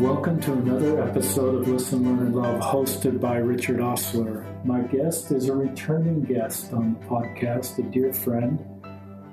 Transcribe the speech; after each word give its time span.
Welcome 0.00 0.40
to 0.40 0.54
another 0.54 1.02
episode 1.02 1.56
of 1.56 1.68
Listen, 1.68 2.04
Learn, 2.04 2.28
and 2.28 2.34
Love, 2.34 2.62
hosted 2.62 3.20
by 3.20 3.36
Richard 3.36 3.80
Ostler. 3.80 4.46
My 4.64 4.80
guest 4.80 5.30
is 5.30 5.50
a 5.50 5.54
returning 5.54 6.22
guest 6.22 6.72
on 6.72 6.94
the 6.94 7.06
podcast, 7.06 7.78
a 7.78 7.82
dear 7.82 8.10
friend, 8.10 8.64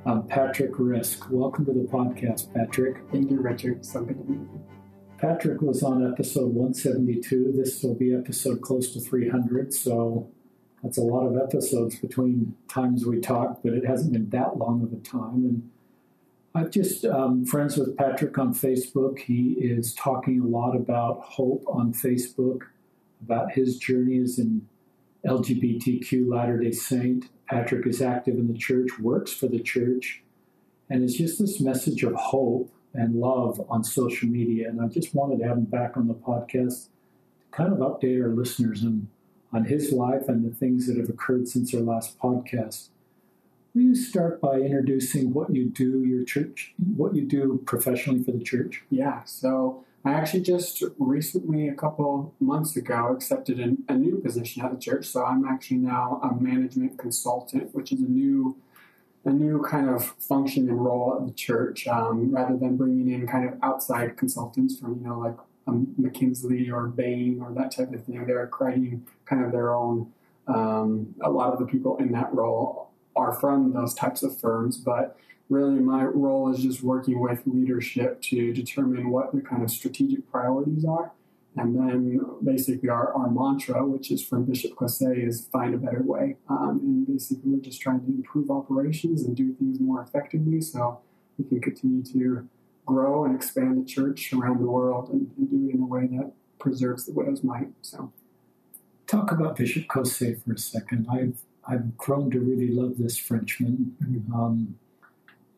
um, 0.05 0.27
Patrick 0.27 0.71
Risk. 0.77 1.31
Welcome 1.31 1.67
to 1.67 1.71
the 1.71 1.87
podcast, 1.87 2.53
Patrick. 2.53 2.97
Thank 3.13 3.31
you, 3.31 3.39
Richard. 3.39 3.85
So 3.85 4.03
good 4.03 4.17
to 4.17 4.23
meet 4.25 4.39
you. 4.41 4.65
Patrick 5.17 5.61
was 5.61 5.83
on 5.83 6.05
episode 6.05 6.53
172. 6.53 7.53
This 7.55 7.81
will 7.81 7.95
be 7.95 8.13
episode 8.13 8.59
close 8.59 8.91
to 8.91 8.99
300, 8.99 9.73
so 9.73 10.29
that's 10.83 10.97
a 10.97 11.01
lot 11.01 11.27
of 11.27 11.37
episodes 11.37 11.95
between 11.95 12.57
times 12.67 13.05
we 13.05 13.21
talked, 13.21 13.63
but 13.63 13.71
it 13.71 13.85
hasn't 13.85 14.11
been 14.11 14.29
that 14.31 14.57
long 14.57 14.83
of 14.83 14.91
a 14.91 15.01
time. 15.01 15.45
And 15.45 15.69
I'm 16.57 16.71
just 16.71 17.05
um, 17.05 17.45
friends 17.45 17.77
with 17.77 17.95
Patrick 17.95 18.35
on 18.39 18.51
Facebook. 18.51 19.19
He 19.19 19.51
is 19.59 19.93
talking 19.93 20.41
a 20.41 20.47
lot 20.47 20.75
about 20.75 21.21
hope 21.21 21.63
on 21.67 21.93
Facebook, 21.93 22.61
about 23.23 23.51
his 23.51 23.77
journey 23.77 24.17
as 24.17 24.39
an 24.39 24.67
LGBTQ 25.23 26.27
Latter 26.27 26.57
day 26.57 26.71
Saint. 26.71 27.29
Patrick 27.47 27.85
is 27.85 28.01
active 28.01 28.39
in 28.39 28.47
the 28.51 28.57
church, 28.57 28.97
works 28.99 29.31
for 29.31 29.47
the 29.47 29.59
church, 29.59 30.23
and 30.89 31.03
it's 31.03 31.13
just 31.13 31.37
this 31.37 31.61
message 31.61 32.01
of 32.01 32.15
hope 32.15 32.73
and 32.91 33.13
love 33.13 33.63
on 33.69 33.83
social 33.83 34.27
media. 34.27 34.67
And 34.67 34.81
I 34.81 34.87
just 34.87 35.13
wanted 35.13 35.37
to 35.37 35.47
have 35.47 35.57
him 35.57 35.65
back 35.65 35.95
on 35.95 36.07
the 36.07 36.15
podcast 36.15 36.85
to 36.85 37.45
kind 37.51 37.71
of 37.71 37.77
update 37.77 38.19
our 38.19 38.29
listeners 38.29 38.83
on, 38.83 39.09
on 39.53 39.65
his 39.65 39.91
life 39.91 40.27
and 40.27 40.43
the 40.43 40.55
things 40.55 40.87
that 40.87 40.97
have 40.97 41.09
occurred 41.09 41.47
since 41.47 41.75
our 41.75 41.81
last 41.81 42.17
podcast. 42.17 42.89
Will 43.77 43.83
you 43.83 43.95
start 43.95 44.41
by 44.41 44.55
introducing 44.55 45.33
what 45.33 45.53
you 45.53 45.69
do, 45.69 46.03
your 46.03 46.23
church, 46.23 46.73
what 46.95 47.13
you 47.13 47.23
do 47.23 47.61
professionally 47.67 48.23
for 48.23 48.31
the 48.31 48.43
church? 48.43 48.81
Yeah, 48.89 49.23
so 49.25 49.85
I 50.03 50.13
actually 50.13 50.41
just 50.41 50.81
recently, 50.97 51.67
a 51.67 51.75
couple 51.75 52.33
months 52.39 52.75
ago, 52.75 53.09
accepted 53.15 53.59
an, 53.59 53.83
a 53.87 53.93
new 53.93 54.17
position 54.17 54.65
at 54.65 54.71
the 54.71 54.79
church. 54.79 55.05
So 55.05 55.23
I'm 55.23 55.45
actually 55.45 55.77
now 55.77 56.19
a 56.23 56.33
management 56.41 56.97
consultant, 56.97 57.75
which 57.75 57.91
is 57.91 58.01
a 58.01 58.07
new 58.07 58.57
a 59.25 59.29
new 59.29 59.61
kind 59.61 59.87
of 59.87 60.05
function 60.27 60.67
and 60.69 60.83
role 60.83 61.15
at 61.19 61.27
the 61.27 61.33
church, 61.33 61.85
um, 61.87 62.33
rather 62.33 62.57
than 62.57 62.77
bringing 62.77 63.11
in 63.11 63.27
kind 63.27 63.47
of 63.47 63.59
outside 63.61 64.17
consultants 64.17 64.79
from 64.79 64.95
you 64.95 65.07
know 65.07 65.19
like 65.19 65.37
um, 65.67 65.93
McKinsey 66.01 66.71
or 66.71 66.87
Bain 66.87 67.39
or 67.43 67.53
that 67.53 67.69
type 67.69 67.93
of 67.93 68.03
thing. 68.05 68.25
They're 68.25 68.47
creating 68.47 69.05
kind 69.25 69.45
of 69.45 69.51
their 69.51 69.75
own. 69.75 70.11
Um, 70.47 71.13
a 71.21 71.29
lot 71.29 71.53
of 71.53 71.59
the 71.59 71.65
people 71.65 71.97
in 71.97 72.13
that 72.13 72.33
role 72.33 72.86
are 73.17 73.33
from 73.33 73.73
those 73.73 73.93
types 73.93 74.23
of 74.23 74.39
firms, 74.39 74.77
but 74.77 75.17
really 75.49 75.79
my 75.79 76.03
role 76.03 76.51
is 76.53 76.61
just 76.61 76.83
working 76.83 77.19
with 77.19 77.41
leadership 77.45 78.21
to 78.21 78.53
determine 78.53 79.09
what 79.09 79.33
the 79.33 79.41
kind 79.41 79.63
of 79.63 79.71
strategic 79.71 80.29
priorities 80.29 80.85
are. 80.85 81.11
And 81.55 81.75
then 81.75 82.21
basically 82.43 82.89
our, 82.89 83.13
our 83.13 83.31
mantra, 83.31 83.83
which 83.85 84.11
is 84.11 84.23
from 84.23 84.45
Bishop 84.45 84.75
Caussé, 84.75 85.27
is 85.27 85.47
find 85.47 85.73
a 85.73 85.77
better 85.77 86.03
way. 86.03 86.37
Um, 86.49 86.79
and 86.83 87.07
basically 87.07 87.49
we're 87.51 87.61
just 87.61 87.81
trying 87.81 88.01
to 88.01 88.07
improve 88.07 88.51
operations 88.51 89.23
and 89.23 89.35
do 89.35 89.53
things 89.53 89.79
more 89.79 90.01
effectively 90.01 90.61
so 90.61 90.99
we 91.37 91.45
can 91.45 91.59
continue 91.61 92.03
to 92.03 92.47
grow 92.85 93.25
and 93.25 93.35
expand 93.35 93.81
the 93.81 93.85
church 93.85 94.31
around 94.33 94.59
the 94.59 94.67
world 94.67 95.09
and, 95.09 95.31
and 95.37 95.49
do 95.49 95.69
it 95.69 95.75
in 95.75 95.81
a 95.81 95.85
way 95.85 96.07
that 96.07 96.31
preserves 96.59 97.05
the 97.05 97.13
widow's 97.13 97.43
mite. 97.43 97.69
So 97.81 98.11
talk 99.07 99.31
about 99.31 99.55
Bishop 99.55 99.87
Caussé 99.87 100.43
for 100.43 100.53
a 100.53 100.57
second. 100.57 101.07
I've 101.11 101.39
I've 101.67 101.97
grown 101.97 102.31
to 102.31 102.39
really 102.39 102.69
love 102.69 102.97
this 102.97 103.17
Frenchman 103.17 103.95
um, 104.33 104.77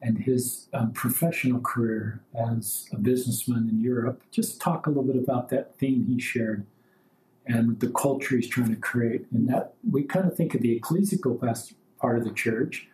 and 0.02 0.18
his 0.18 0.68
um, 0.74 0.92
professional 0.92 1.60
career 1.62 2.22
as 2.34 2.88
a 2.92 2.98
businessman 2.98 3.70
in 3.70 3.80
Europe. 3.80 4.24
Just 4.32 4.60
talk 4.60 4.88
a 4.88 4.90
little 4.90 5.04
bit 5.04 5.18
about 5.18 5.50
that 5.50 5.78
theme 5.78 6.06
he 6.06 6.20
shared 6.20 6.66
and 7.46 7.80
the 7.80 7.90
culture 7.90 8.36
he's 8.36 8.48
trying 8.48 8.70
to 8.70 8.80
create. 8.80 9.26
And 9.32 9.48
that 9.50 9.74
we 9.90 10.04
kind 10.04 10.26
of 10.26 10.36
think 10.36 10.56
of 10.56 10.62
the 10.62 10.80
ecclesial 10.80 11.40
part 12.00 12.18
of 12.18 12.24
the 12.24 12.34
church 12.34 12.88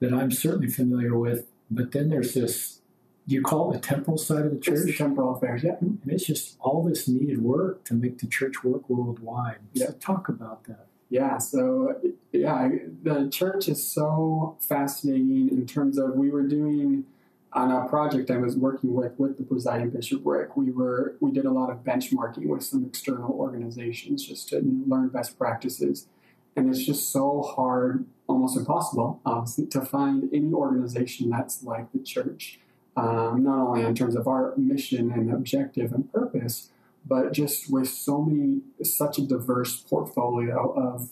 that 0.00 0.12
I'm 0.12 0.30
certainly 0.30 0.68
familiar 0.68 1.16
with, 1.16 1.46
but 1.70 1.92
then 1.92 2.10
there's 2.10 2.34
this. 2.34 2.80
You 3.28 3.42
call 3.42 3.72
it 3.72 3.82
the 3.82 3.88
temporal 3.88 4.18
side 4.18 4.44
of 4.44 4.52
the 4.52 4.60
church? 4.60 4.86
The 4.86 4.92
temporal 4.92 5.34
affairs, 5.34 5.64
yeah. 5.64 5.76
And 5.80 6.00
it's 6.06 6.26
just 6.26 6.56
all 6.60 6.84
this 6.84 7.08
needed 7.08 7.42
work 7.42 7.82
to 7.86 7.94
make 7.94 8.18
the 8.18 8.28
church 8.28 8.62
work 8.62 8.88
worldwide. 8.88 9.58
Yeah. 9.72 9.86
So 9.86 9.92
talk 9.94 10.28
about 10.28 10.62
that. 10.64 10.86
Yeah, 11.08 11.38
so 11.38 12.00
yeah, 12.38 12.68
the 13.02 13.28
church 13.28 13.68
is 13.68 13.86
so 13.86 14.56
fascinating 14.60 15.48
in 15.50 15.66
terms 15.66 15.98
of 15.98 16.14
we 16.14 16.30
were 16.30 16.46
doing 16.46 17.04
on 17.52 17.72
a 17.72 17.88
project 17.88 18.30
I 18.30 18.36
was 18.36 18.56
working 18.56 18.94
with 18.94 19.18
with 19.18 19.38
the 19.38 19.44
presiding 19.44 19.90
bishop 19.90 20.22
Rick. 20.24 20.56
We 20.56 20.70
were 20.70 21.16
we 21.20 21.32
did 21.32 21.46
a 21.46 21.50
lot 21.50 21.70
of 21.70 21.78
benchmarking 21.78 22.46
with 22.46 22.62
some 22.62 22.84
external 22.84 23.32
organizations 23.32 24.26
just 24.26 24.48
to 24.50 24.60
learn 24.86 25.08
best 25.08 25.38
practices, 25.38 26.06
and 26.54 26.68
it's 26.68 26.84
just 26.84 27.10
so 27.10 27.42
hard, 27.42 28.06
almost 28.26 28.56
impossible, 28.56 29.20
honestly, 29.24 29.66
to 29.66 29.80
find 29.80 30.28
any 30.32 30.52
organization 30.52 31.30
that's 31.30 31.62
like 31.62 31.92
the 31.92 31.98
church. 31.98 32.60
Um, 32.96 33.42
not 33.44 33.58
only 33.58 33.82
in 33.82 33.94
terms 33.94 34.16
of 34.16 34.26
our 34.26 34.54
mission 34.56 35.12
and 35.12 35.30
objective 35.30 35.92
and 35.92 36.10
purpose, 36.10 36.70
but 37.06 37.32
just 37.32 37.70
with 37.70 37.88
so 37.88 38.22
many, 38.22 38.60
such 38.82 39.18
a 39.18 39.22
diverse 39.22 39.76
portfolio 39.76 40.72
of 40.72 41.10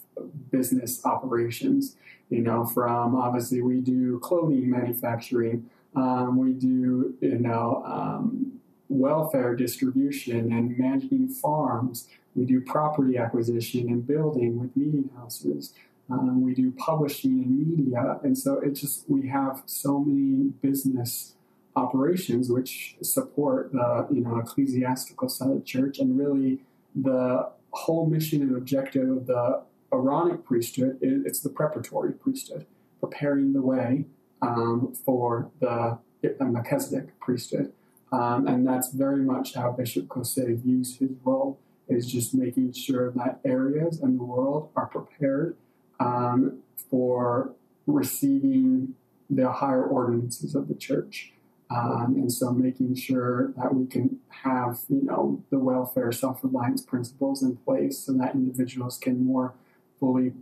business 0.50 1.04
operations. 1.04 1.96
You 2.30 2.40
know, 2.40 2.64
from 2.64 3.14
obviously 3.14 3.62
we 3.62 3.80
do 3.80 4.18
clothing 4.18 4.68
manufacturing, 4.68 5.70
um, 5.94 6.36
we 6.36 6.52
do 6.52 7.14
you 7.20 7.38
know 7.38 7.82
um, 7.86 8.60
welfare 8.88 9.54
distribution 9.54 10.52
and 10.52 10.76
managing 10.76 11.28
farms. 11.28 12.08
We 12.34 12.44
do 12.44 12.60
property 12.60 13.16
acquisition 13.16 13.88
and 13.88 14.04
building 14.04 14.58
with 14.58 14.76
meeting 14.76 15.10
houses. 15.16 15.72
Um, 16.10 16.42
we 16.42 16.54
do 16.54 16.72
publishing 16.72 17.42
and 17.44 17.78
media, 17.78 18.18
and 18.22 18.36
so 18.36 18.58
it 18.58 18.72
just 18.72 19.08
we 19.08 19.28
have 19.28 19.62
so 19.66 20.00
many 20.00 20.50
business 20.60 21.34
operations 21.76 22.50
which 22.50 22.96
support 23.02 23.72
the 23.72 24.06
you 24.10 24.20
know 24.20 24.38
ecclesiastical 24.38 25.28
side 25.28 25.50
of 25.50 25.56
the 25.56 25.64
church 25.64 25.98
and 25.98 26.18
really 26.18 26.60
the 26.94 27.48
whole 27.72 28.06
mission 28.06 28.42
and 28.42 28.56
objective 28.56 29.08
of 29.08 29.26
the 29.26 29.62
Aaronic 29.94 30.44
priesthood 30.44 30.98
is 31.00 31.24
it's 31.24 31.40
the 31.40 31.48
preparatory 31.48 32.12
priesthood, 32.12 32.66
preparing 33.00 33.52
the 33.52 33.62
way 33.62 34.06
um, 34.42 34.94
for 35.04 35.50
the, 35.60 35.98
the 36.22 36.44
Melchizedek 36.44 37.18
priesthood. 37.20 37.72
Um, 38.12 38.46
and 38.46 38.66
that's 38.66 38.92
very 38.92 39.22
much 39.22 39.54
how 39.54 39.72
Bishop 39.72 40.06
Caussé 40.06 40.60
views 40.60 40.98
his 40.98 41.10
role, 41.24 41.58
is 41.88 42.10
just 42.10 42.34
making 42.34 42.72
sure 42.72 43.10
that 43.12 43.40
areas 43.44 44.00
in 44.00 44.16
the 44.16 44.24
world 44.24 44.70
are 44.74 44.86
prepared 44.86 45.56
um, 46.00 46.58
for 46.90 47.52
receiving 47.86 48.94
the 49.28 49.50
higher 49.50 49.84
ordinances 49.84 50.54
of 50.54 50.68
the 50.68 50.74
church. 50.74 51.33
Um, 51.70 52.14
and 52.16 52.30
so 52.30 52.52
making 52.52 52.94
sure 52.94 53.52
that 53.56 53.74
we 53.74 53.86
can 53.86 54.20
have, 54.28 54.80
you 54.88 55.02
know, 55.02 55.42
the 55.50 55.58
welfare 55.58 56.12
self-reliance 56.12 56.82
principles 56.82 57.42
in 57.42 57.56
place 57.56 57.98
so 57.98 58.12
that 58.12 58.34
individuals 58.34 58.98
can 58.98 59.24
more 59.24 59.54
fully 59.98 60.32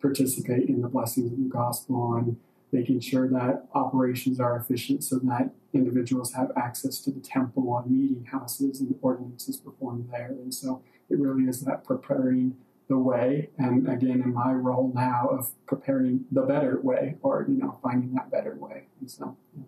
participate 0.00 0.68
in 0.68 0.82
the 0.82 0.88
blessings 0.88 1.32
of 1.32 1.38
the 1.38 1.48
gospel 1.48 2.14
and 2.14 2.36
making 2.72 3.00
sure 3.00 3.28
that 3.28 3.64
operations 3.74 4.38
are 4.38 4.56
efficient 4.56 5.02
so 5.02 5.18
that 5.18 5.50
individuals 5.72 6.34
have 6.34 6.50
access 6.56 7.00
to 7.00 7.10
the 7.10 7.20
temple 7.20 7.76
and 7.78 7.90
meeting 7.90 8.24
houses 8.26 8.80
and 8.80 8.94
ordinances 9.00 9.56
performed 9.56 10.08
there. 10.12 10.28
And 10.28 10.52
so 10.52 10.82
it 11.08 11.18
really 11.18 11.44
is 11.48 11.62
that 11.62 11.84
preparing 11.84 12.56
the 12.88 12.98
way, 12.98 13.50
and 13.58 13.88
again, 13.88 14.22
in 14.22 14.32
my 14.32 14.52
role 14.52 14.92
now 14.94 15.28
of 15.28 15.52
preparing 15.66 16.24
the 16.30 16.42
better 16.42 16.80
way 16.80 17.16
or, 17.22 17.44
you 17.48 17.56
know, 17.56 17.78
finding 17.82 18.14
that 18.14 18.30
better 18.30 18.54
way. 18.56 18.84
And 19.00 19.10
so, 19.10 19.36
yeah. 19.56 19.64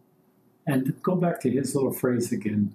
And 0.68 1.02
go 1.02 1.16
back 1.16 1.40
to 1.40 1.50
his 1.50 1.74
little 1.74 1.92
phrase 1.92 2.30
again. 2.30 2.74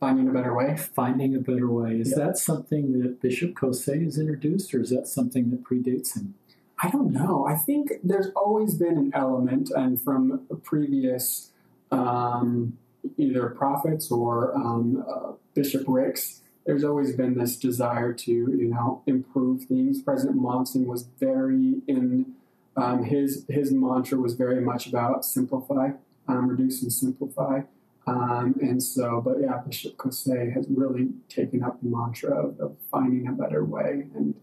Finding 0.00 0.28
a 0.28 0.32
better 0.32 0.54
way. 0.54 0.76
Finding 0.76 1.36
a 1.36 1.38
better 1.38 1.68
way. 1.68 2.00
Is 2.00 2.14
that 2.14 2.38
something 2.38 2.98
that 3.00 3.20
Bishop 3.20 3.52
Caussé 3.54 4.02
has 4.02 4.18
introduced, 4.18 4.74
or 4.74 4.80
is 4.80 4.90
that 4.90 5.06
something 5.06 5.50
that 5.50 5.62
predates 5.62 6.16
him? 6.16 6.34
I 6.82 6.88
don't 6.90 7.12
know. 7.12 7.46
I 7.46 7.56
think 7.56 7.92
there's 8.02 8.28
always 8.34 8.74
been 8.74 8.96
an 8.96 9.12
element, 9.14 9.70
and 9.70 10.00
from 10.00 10.46
previous 10.62 11.50
um, 11.92 12.78
either 13.18 13.50
prophets 13.50 14.10
or 14.10 14.56
um, 14.56 15.04
uh, 15.06 15.32
Bishop 15.52 15.84
Ricks, 15.86 16.40
there's 16.64 16.82
always 16.82 17.14
been 17.14 17.36
this 17.36 17.56
desire 17.56 18.14
to, 18.14 18.32
you 18.32 18.68
know, 18.68 19.02
improve 19.06 19.64
things. 19.64 20.02
President 20.02 20.36
Monson 20.36 20.86
was 20.86 21.02
very 21.20 21.82
in 21.86 22.34
um, 22.76 23.04
his 23.04 23.44
his 23.48 23.70
mantra 23.70 24.18
was 24.18 24.34
very 24.34 24.60
much 24.60 24.86
about 24.86 25.24
simplify 25.24 25.90
um, 26.28 26.48
reduce 26.48 26.82
and 26.82 26.92
simplify. 26.92 27.62
Um, 28.06 28.54
and 28.60 28.82
so, 28.82 29.22
but 29.24 29.40
yeah, 29.40 29.58
Bishop 29.66 29.96
Caussé 29.96 30.52
has 30.52 30.66
really 30.68 31.08
taken 31.28 31.62
up 31.62 31.80
the 31.82 31.88
mantra 31.88 32.48
of, 32.48 32.60
of 32.60 32.76
finding 32.90 33.26
a 33.26 33.32
better 33.32 33.64
way 33.64 34.06
and, 34.14 34.34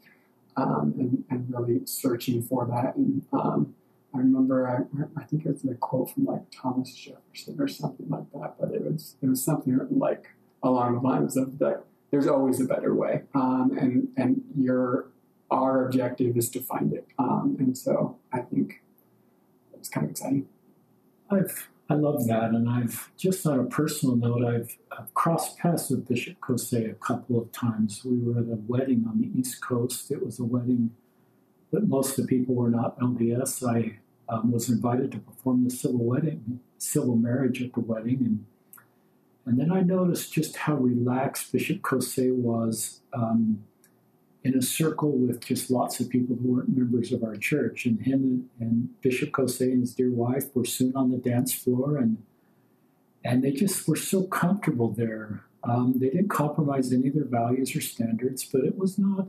um, 0.58 0.94
and, 0.98 1.24
and 1.30 1.54
really 1.54 1.86
searching 1.86 2.42
for 2.42 2.66
that. 2.66 2.96
And 2.96 3.24
um, 3.34 3.76
I 4.14 4.18
remember, 4.18 4.68
I, 4.68 5.20
I 5.20 5.24
think 5.26 5.46
it 5.46 5.52
was 5.52 5.64
a 5.64 5.76
quote 5.76 6.12
from 6.12 6.26
like 6.26 6.42
Thomas 6.52 6.94
Jefferson 6.94 7.58
or 7.60 7.68
something 7.68 8.10
like 8.10 8.32
that, 8.34 8.56
but 8.60 8.72
it 8.72 8.84
was 8.84 9.16
it 9.22 9.28
was 9.28 9.44
something 9.44 9.80
like 9.92 10.28
along 10.64 10.96
the 10.96 11.08
lines 11.08 11.38
of 11.38 11.60
that 11.60 11.84
there's 12.12 12.28
always 12.28 12.60
a 12.60 12.66
better 12.66 12.94
way, 12.94 13.24
um, 13.34 13.78
and 13.80 14.10
and 14.18 14.44
your 14.58 15.08
our 15.50 15.86
objective 15.86 16.36
is 16.38 16.50
to 16.50 16.60
find 16.60 16.94
it. 16.94 17.08
Um, 17.18 17.56
and 17.60 17.78
so 17.78 18.18
I 18.34 18.40
think 18.40 18.82
it's 19.74 19.90
kind 19.90 20.06
of 20.06 20.12
exciting. 20.12 20.48
I've 21.30 21.70
I 21.92 21.96
love 21.96 22.26
that, 22.28 22.52
and 22.52 22.70
I've 22.70 23.12
just 23.18 23.46
on 23.46 23.60
a 23.60 23.66
personal 23.66 24.16
note, 24.16 24.46
I've, 24.46 24.78
crossed 25.14 25.58
paths 25.58 25.90
with 25.90 26.08
Bishop 26.08 26.40
Caussé 26.40 26.90
a 26.90 26.94
couple 26.94 27.38
of 27.38 27.52
times. 27.52 28.02
We 28.06 28.18
were 28.18 28.40
at 28.40 28.46
a 28.46 28.60
wedding 28.66 29.04
on 29.10 29.20
the 29.20 29.30
East 29.38 29.62
Coast. 29.62 30.10
It 30.10 30.26
was 30.26 30.40
a 30.40 30.46
wedding 30.46 30.92
that 31.72 31.90
most 31.90 32.18
of 32.18 32.26
the 32.26 32.30
people 32.30 32.56
were 32.56 32.70
not 32.70 32.98
LDS. 33.00 33.68
I 33.68 34.00
um, 34.30 34.54
was 34.54 34.70
invited 34.70 35.12
to 35.12 35.20
perform 35.20 35.66
the 35.66 35.70
civil 35.70 36.06
wedding, 36.06 36.62
civil 36.78 37.18
marriage 37.18 37.62
at 37.62 37.74
the 37.74 37.82
wedding, 37.82 38.20
and 38.22 38.46
and 39.46 39.60
then 39.60 39.70
I 39.70 39.82
noticed 39.82 40.32
just 40.32 40.56
how 40.56 40.76
relaxed 40.76 41.52
Bishop 41.52 41.82
Caussé 41.82 42.34
was 42.34 43.02
um, 43.12 43.66
in 44.44 44.58
a 44.58 44.62
circle 44.62 45.12
with 45.12 45.46
just 45.46 45.70
lots 45.70 46.00
of 46.00 46.10
people 46.10 46.36
who 46.36 46.54
weren't 46.54 46.76
members 46.76 47.12
of 47.12 47.24
our 47.24 47.36
church. 47.36 47.86
And 47.86 48.02
him 48.02 48.50
and, 48.60 48.90
Bishop 49.02 49.32
Caussé 49.32 49.72
and 49.72 49.82
his 49.82 49.94
dear 49.94 50.12
wife 50.12 50.56
were 50.56 50.66
soon 50.66 50.96
on 50.96 51.12
the 51.12 51.18
dance 51.18 51.54
floor, 51.54 51.98
and 51.98 52.24
and 53.24 53.44
they 53.44 53.52
just 53.52 53.88
were 53.88 53.96
so 53.96 54.24
comfortable 54.24 54.90
there. 54.90 55.44
Um, 55.64 55.94
they 55.98 56.10
didn't 56.10 56.30
compromise 56.30 56.92
any 56.92 57.10
of 57.10 57.14
their 57.14 57.26
values 57.26 57.76
or 57.76 57.82
standards, 57.82 58.44
but 58.44 58.64
it 58.64 58.78
was 58.78 58.98
not 58.98 59.28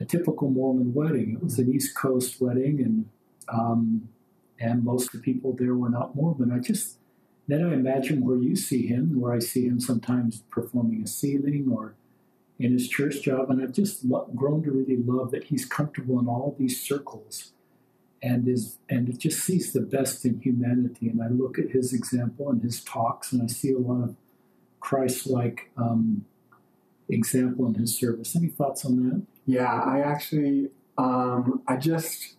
a 0.00 0.04
typical 0.04 0.50
Mormon 0.50 0.94
wedding. 0.94 1.34
It 1.34 1.42
was 1.42 1.58
an 1.58 1.72
East 1.72 1.96
Coast 1.96 2.40
wedding, 2.40 2.80
and 2.80 3.08
um, 3.48 4.08
and 4.58 4.84
most 4.84 5.06
of 5.06 5.12
the 5.12 5.18
people 5.20 5.52
there 5.52 5.74
were 5.74 5.90
not 5.90 6.16
Mormon. 6.16 6.50
I 6.50 6.58
just 6.58 6.98
then 7.46 7.64
I 7.64 7.74
imagine 7.74 8.24
where 8.24 8.38
you 8.38 8.56
see 8.56 8.86
him, 8.86 9.20
where 9.20 9.32
I 9.32 9.38
see 9.38 9.66
him 9.66 9.80
sometimes 9.80 10.42
performing 10.50 11.02
a 11.02 11.06
sealing 11.06 11.68
or 11.70 11.94
in 12.58 12.72
his 12.72 12.88
church 12.88 13.22
job, 13.22 13.50
and 13.50 13.62
I've 13.62 13.72
just 13.72 14.04
lo- 14.04 14.30
grown 14.34 14.62
to 14.62 14.70
really 14.70 14.96
love 14.96 15.30
that 15.32 15.44
he's 15.44 15.64
comfortable 15.64 16.20
in 16.20 16.28
all 16.28 16.54
these 16.58 16.80
circles, 16.80 17.52
and 18.22 18.46
is 18.48 18.78
and 18.88 19.18
just 19.18 19.40
sees 19.40 19.72
the 19.72 19.80
best 19.80 20.24
in 20.24 20.40
humanity. 20.40 21.08
And 21.08 21.22
I 21.22 21.28
look 21.28 21.58
at 21.58 21.70
his 21.70 21.92
example 21.92 22.50
and 22.50 22.62
his 22.62 22.82
talks, 22.82 23.32
and 23.32 23.42
I 23.42 23.46
see 23.46 23.72
a 23.72 23.78
lot 23.78 24.04
of 24.04 24.16
Christ-like 24.80 25.70
um, 25.76 26.26
example 27.08 27.66
in 27.66 27.74
his 27.74 27.98
service. 27.98 28.36
Any 28.36 28.48
thoughts 28.48 28.84
on 28.84 29.08
that? 29.08 29.22
Yeah, 29.46 29.72
I 29.72 30.00
actually, 30.00 30.70
um, 30.96 31.62
I 31.66 31.76
just, 31.76 32.36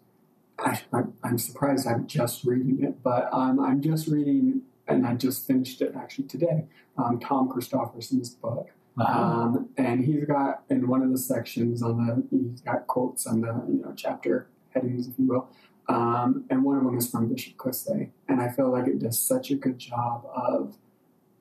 I, 0.57 0.79
am 1.23 1.37
surprised 1.37 1.87
I'm 1.87 2.07
just 2.07 2.43
reading 2.43 2.83
it, 2.83 3.03
but 3.03 3.29
um, 3.31 3.59
I'm 3.59 3.81
just 3.81 4.07
reading, 4.07 4.61
and 4.87 5.05
I 5.05 5.15
just 5.15 5.45
finished 5.45 5.81
it 5.81 5.93
actually 5.95 6.27
today. 6.27 6.65
Um, 6.97 7.19
Tom 7.19 7.49
Christofferson's 7.49 8.29
book. 8.29 8.69
Uh-huh. 8.97 9.19
Um, 9.19 9.69
and 9.77 10.05
he's 10.05 10.23
got 10.25 10.63
in 10.69 10.87
one 10.87 11.01
of 11.01 11.11
the 11.11 11.17
sections 11.17 11.83
on 11.83 12.05
the 12.07 12.23
he's 12.31 12.61
got 12.61 12.87
quotes 12.87 13.27
on 13.27 13.41
the 13.41 13.63
you 13.67 13.81
know 13.81 13.93
chapter 13.95 14.47
headings, 14.73 15.07
if 15.07 15.19
you 15.19 15.27
will. 15.27 15.49
Um, 15.87 16.45
and 16.49 16.63
one 16.63 16.77
of 16.77 16.83
them 16.83 16.97
is 16.97 17.09
from 17.09 17.27
Bishop 17.27 17.57
Caussé, 17.57 18.09
and 18.27 18.41
I 18.41 18.49
feel 18.49 18.71
like 18.71 18.87
it 18.87 18.99
does 18.99 19.19
such 19.19 19.51
a 19.51 19.55
good 19.55 19.77
job 19.77 20.25
of 20.33 20.77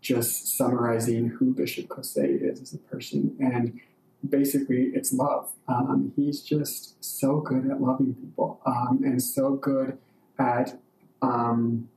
just 0.01 0.57
summarizing 0.59 1.29
who 1.29 1.55
Bishop 1.55 1.89
Caussé 1.89 2.43
is 2.43 2.61
as 2.61 2.75
a 2.75 2.79
person. 2.79 3.35
And 3.41 3.81
basically, 4.29 4.91
it's 4.95 5.13
love. 5.13 5.51
Um, 5.67 6.13
he's 6.15 6.43
just 6.43 7.03
so 7.03 7.41
good 7.41 7.71
at 7.71 7.81
loving 7.81 8.15
people 8.15 8.61
um, 8.67 9.01
and 9.03 9.23
so 9.23 9.53
good 9.55 9.97
at 10.39 10.79
um, 11.23 11.89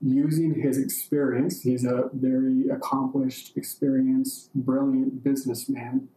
using 0.00 0.60
his 0.60 0.78
experience, 0.78 1.62
he's 1.62 1.84
a 1.84 2.10
very 2.12 2.68
accomplished, 2.68 3.56
experienced, 3.56 4.54
brilliant 4.54 5.24
businessman, 5.24 6.08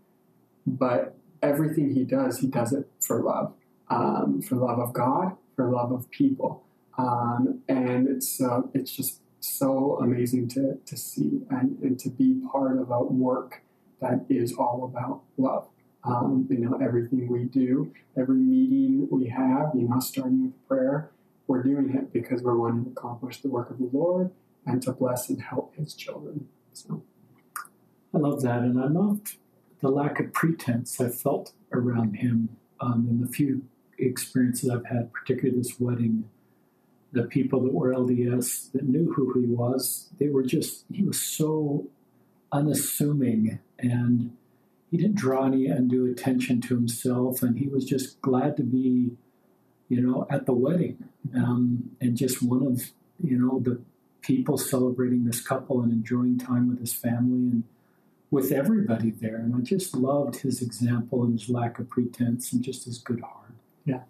but 0.65 1.15
everything 1.41 1.93
he 1.93 2.03
does, 2.03 2.39
he 2.39 2.47
does 2.47 2.73
it 2.73 2.87
for 2.99 3.21
love, 3.21 3.53
um, 3.89 4.41
for 4.41 4.55
love 4.55 4.79
of 4.79 4.93
God, 4.93 5.35
for 5.55 5.69
love 5.69 5.91
of 5.91 6.09
people, 6.11 6.63
um, 6.97 7.61
and 7.67 8.07
it's 8.07 8.41
uh, 8.41 8.61
it's 8.73 8.91
just 8.91 9.21
so 9.39 9.97
amazing 10.01 10.49
to 10.49 10.77
to 10.85 10.97
see 10.97 11.41
and, 11.49 11.77
and 11.81 11.97
to 11.99 12.09
be 12.09 12.41
part 12.51 12.77
of 12.77 12.91
a 12.91 13.03
work 13.03 13.61
that 14.01 14.25
is 14.29 14.53
all 14.53 14.83
about 14.83 15.21
love. 15.37 15.67
Um, 16.03 16.47
you 16.49 16.59
know, 16.59 16.77
everything 16.81 17.27
we 17.27 17.43
do, 17.43 17.91
every 18.17 18.37
meeting 18.37 19.07
we 19.11 19.27
have, 19.27 19.71
you 19.75 19.87
know, 19.87 19.99
starting 19.99 20.45
with 20.45 20.67
prayer 20.67 21.11
we're 21.49 21.63
doing 21.63 21.93
it 21.95 22.13
because 22.13 22.41
we're 22.41 22.55
wanting 22.55 22.85
to 22.85 22.91
accomplish 22.91 23.41
the 23.41 23.49
work 23.49 23.69
of 23.69 23.79
the 23.79 23.89
Lord 23.91 24.31
and 24.65 24.81
to 24.83 24.91
bless 24.93 25.29
and 25.29 25.41
help 25.41 25.75
His 25.75 25.93
children. 25.93 26.47
So, 26.73 27.03
I 28.13 28.17
love 28.17 28.41
that, 28.43 28.59
and 28.59 28.79
I 28.79 28.87
loved 28.87 29.37
the 29.81 29.89
lack 29.89 30.19
of 30.19 30.33
pretense 30.33 30.99
I 30.99 31.09
felt 31.09 31.53
around 31.71 32.15
him 32.15 32.57
um, 32.79 33.07
in 33.09 33.21
the 33.21 33.27
few 33.27 33.63
experiences 33.97 34.69
I've 34.69 34.85
had, 34.85 35.11
particularly 35.13 35.57
this 35.57 35.79
wedding. 35.79 36.29
The 37.11 37.23
people 37.23 37.61
that 37.63 37.73
were 37.73 37.93
LDS 37.93 38.71
that 38.73 38.83
knew 38.83 39.13
who 39.13 39.33
he 39.39 39.47
was, 39.47 40.09
they 40.19 40.29
were 40.29 40.43
just, 40.43 40.85
he 40.91 41.03
was 41.03 41.19
so 41.19 41.87
unassuming 42.51 43.59
and 43.79 44.35
he 44.91 44.97
didn't 44.97 45.15
draw 45.15 45.45
any 45.45 45.67
undue 45.67 46.05
attention 46.11 46.61
to 46.61 46.75
himself 46.75 47.41
and 47.41 47.57
he 47.57 47.67
was 47.67 47.85
just 47.85 48.21
glad 48.21 48.57
to 48.57 48.63
be 48.63 49.11
you 49.89 50.01
know, 50.01 50.27
at 50.29 50.45
the 50.45 50.53
wedding, 50.53 51.03
um, 51.35 51.91
and 51.99 52.15
just 52.15 52.41
one 52.41 52.65
of 52.65 52.91
you 53.21 53.37
know 53.37 53.59
the 53.59 53.81
people 54.21 54.57
celebrating 54.57 55.25
this 55.25 55.41
couple 55.41 55.81
and 55.81 55.91
enjoying 55.91 56.37
time 56.37 56.69
with 56.69 56.79
his 56.79 56.93
family 56.93 57.49
and 57.51 57.63
with 58.31 58.51
everybody 58.51 59.11
there. 59.11 59.37
And 59.37 59.55
I 59.55 59.59
just 59.59 59.95
loved 59.95 60.37
his 60.37 60.61
example 60.61 61.23
and 61.23 61.39
his 61.39 61.49
lack 61.49 61.79
of 61.79 61.89
pretense 61.89 62.53
and 62.53 62.61
just 62.63 62.85
his 62.85 62.99
good 62.99 63.21
heart. 63.21 63.53
Yeah. 63.85 64.01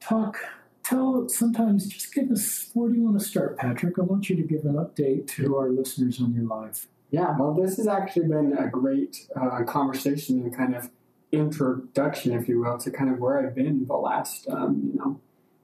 Talk. 0.00 0.38
Tell 0.82 1.28
sometimes 1.28 1.86
just 1.86 2.12
give 2.12 2.30
us 2.30 2.70
where 2.74 2.88
do 2.90 2.96
you 2.96 3.04
want 3.04 3.20
to 3.20 3.24
start, 3.24 3.56
Patrick? 3.56 3.98
I 3.98 4.02
want 4.02 4.28
you 4.28 4.36
to 4.36 4.42
give 4.42 4.64
an 4.64 4.74
update 4.74 5.28
to 5.36 5.56
our 5.56 5.68
listeners 5.68 6.20
on 6.20 6.34
your 6.34 6.44
life. 6.44 6.88
Yeah, 7.10 7.36
well, 7.38 7.52
this 7.52 7.76
has 7.76 7.86
actually 7.86 8.28
been 8.28 8.56
a 8.58 8.68
great 8.68 9.28
uh, 9.36 9.62
conversation 9.64 10.40
and 10.40 10.56
kind 10.56 10.74
of 10.74 10.90
introduction, 11.32 12.32
if 12.32 12.48
you 12.48 12.60
will, 12.60 12.78
to 12.78 12.90
kind 12.90 13.10
of 13.10 13.18
where 13.18 13.38
I've 13.38 13.54
been 13.54 13.86
the 13.86 13.96
last 13.96 14.48
um, 14.48 14.90
you 14.92 14.98
know 14.98 15.20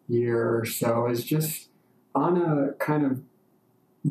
year 0.09 0.59
or 0.59 0.65
so 0.65 1.07
is 1.07 1.25
just 1.25 1.69
on 2.15 2.37
a 2.37 2.73
kind 2.83 3.05
of 3.05 3.23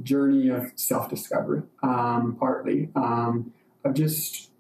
journey 0.04 0.50
of 0.50 0.71
self 0.75 1.09
discovery, 1.09 1.63
um, 1.83 2.38
partly 2.39 2.89
um, 2.96 3.53
of 3.84 3.93
just 3.93 4.51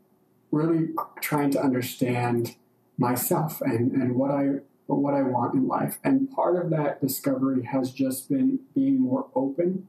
really 0.51 0.89
trying 1.21 1.51
to 1.51 1.61
understand 1.61 2.55
myself 2.97 3.61
and, 3.61 3.91
and 3.91 4.15
what 4.15 4.31
I 4.31 4.45
what 4.87 5.13
I 5.13 5.21
want 5.21 5.53
in 5.53 5.67
life. 5.67 5.99
And 6.03 6.31
part 6.31 6.55
of 6.55 6.69
that 6.71 7.01
discovery 7.01 7.63
has 7.65 7.91
just 7.91 8.29
been 8.29 8.59
being 8.73 9.01
more 9.01 9.27
open 9.35 9.87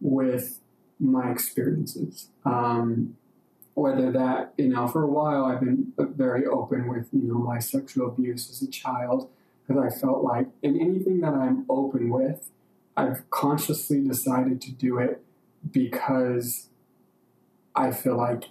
with 0.00 0.60
my 0.98 1.30
experiences. 1.30 2.28
Um, 2.44 3.16
whether 3.80 4.12
that 4.12 4.52
you 4.58 4.68
know 4.68 4.86
for 4.86 5.02
a 5.02 5.06
while 5.06 5.44
I've 5.44 5.60
been 5.60 5.92
very 5.98 6.46
open 6.46 6.88
with 6.88 7.08
you 7.12 7.28
know 7.28 7.38
my 7.38 7.58
sexual 7.58 8.08
abuse 8.08 8.50
as 8.50 8.60
a 8.62 8.70
child 8.70 9.30
because 9.66 9.82
I 9.82 9.96
felt 10.00 10.22
like 10.22 10.48
in 10.62 10.80
anything 10.80 11.20
that 11.20 11.32
I'm 11.32 11.64
open 11.68 12.10
with, 12.10 12.50
I've 12.96 13.28
consciously 13.30 14.00
decided 14.00 14.60
to 14.62 14.72
do 14.72 14.98
it 14.98 15.22
because 15.70 16.68
I 17.74 17.92
feel 17.92 18.16
like 18.16 18.44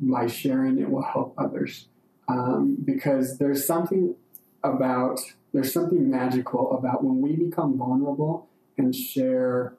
my 0.00 0.26
sharing 0.26 0.78
it 0.80 0.90
will 0.90 1.02
help 1.02 1.34
others. 1.36 1.88
Um, 2.26 2.78
because 2.82 3.38
there's 3.38 3.66
something 3.66 4.14
about 4.62 5.20
there's 5.52 5.72
something 5.72 6.10
magical 6.10 6.76
about 6.76 7.04
when 7.04 7.20
we 7.20 7.36
become 7.36 7.76
vulnerable 7.76 8.48
and 8.78 8.94
share 8.94 9.74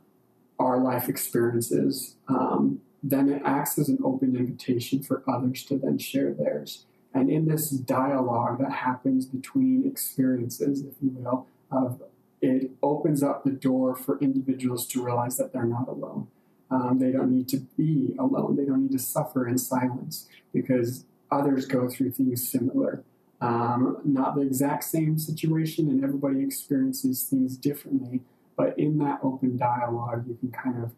our 0.59 0.79
life 0.79 1.09
experiences. 1.09 2.15
Um, 2.27 2.81
then 3.07 3.29
it 3.29 3.41
acts 3.45 3.77
as 3.77 3.87
an 3.87 3.99
open 4.03 4.35
invitation 4.35 5.03
for 5.03 5.23
others 5.27 5.63
to 5.65 5.77
then 5.77 5.99
share 5.99 6.33
theirs. 6.33 6.85
And 7.13 7.29
in 7.29 7.47
this 7.47 7.69
dialogue 7.69 8.59
that 8.59 8.71
happens 8.71 9.27
between 9.27 9.87
experiences, 9.87 10.81
if 10.81 10.95
you 11.01 11.11
will, 11.11 11.47
of 11.71 12.01
it 12.41 12.71
opens 12.81 13.21
up 13.23 13.43
the 13.43 13.51
door 13.51 13.95
for 13.95 14.19
individuals 14.19 14.87
to 14.87 15.03
realize 15.03 15.37
that 15.37 15.53
they're 15.53 15.65
not 15.65 15.87
alone. 15.87 16.27
Um, 16.71 16.97
they 16.99 17.11
don't 17.11 17.31
need 17.31 17.47
to 17.49 17.57
be 17.77 18.15
alone. 18.17 18.55
They 18.55 18.65
don't 18.65 18.81
need 18.83 18.91
to 18.91 18.99
suffer 18.99 19.47
in 19.47 19.59
silence 19.59 20.27
because 20.51 21.05
others 21.31 21.65
go 21.65 21.87
through 21.87 22.11
things 22.11 22.47
similar. 22.47 23.03
Um, 23.39 23.99
not 24.03 24.35
the 24.35 24.41
exact 24.41 24.83
same 24.83 25.19
situation, 25.19 25.89
and 25.89 26.03
everybody 26.03 26.43
experiences 26.43 27.23
things 27.23 27.55
differently. 27.55 28.21
But 28.57 28.77
in 28.79 28.97
that 28.99 29.19
open 29.21 29.57
dialogue, 29.57 30.25
you 30.27 30.35
can 30.35 30.51
kind 30.51 30.83
of 30.83 30.91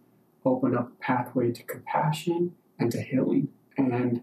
open 0.48 0.76
up 0.76 1.00
pathway 1.00 1.52
to 1.52 1.64
compassion 1.64 2.56
and 2.80 2.92
to 2.92 3.02
healing. 3.02 3.50
And 3.78 4.22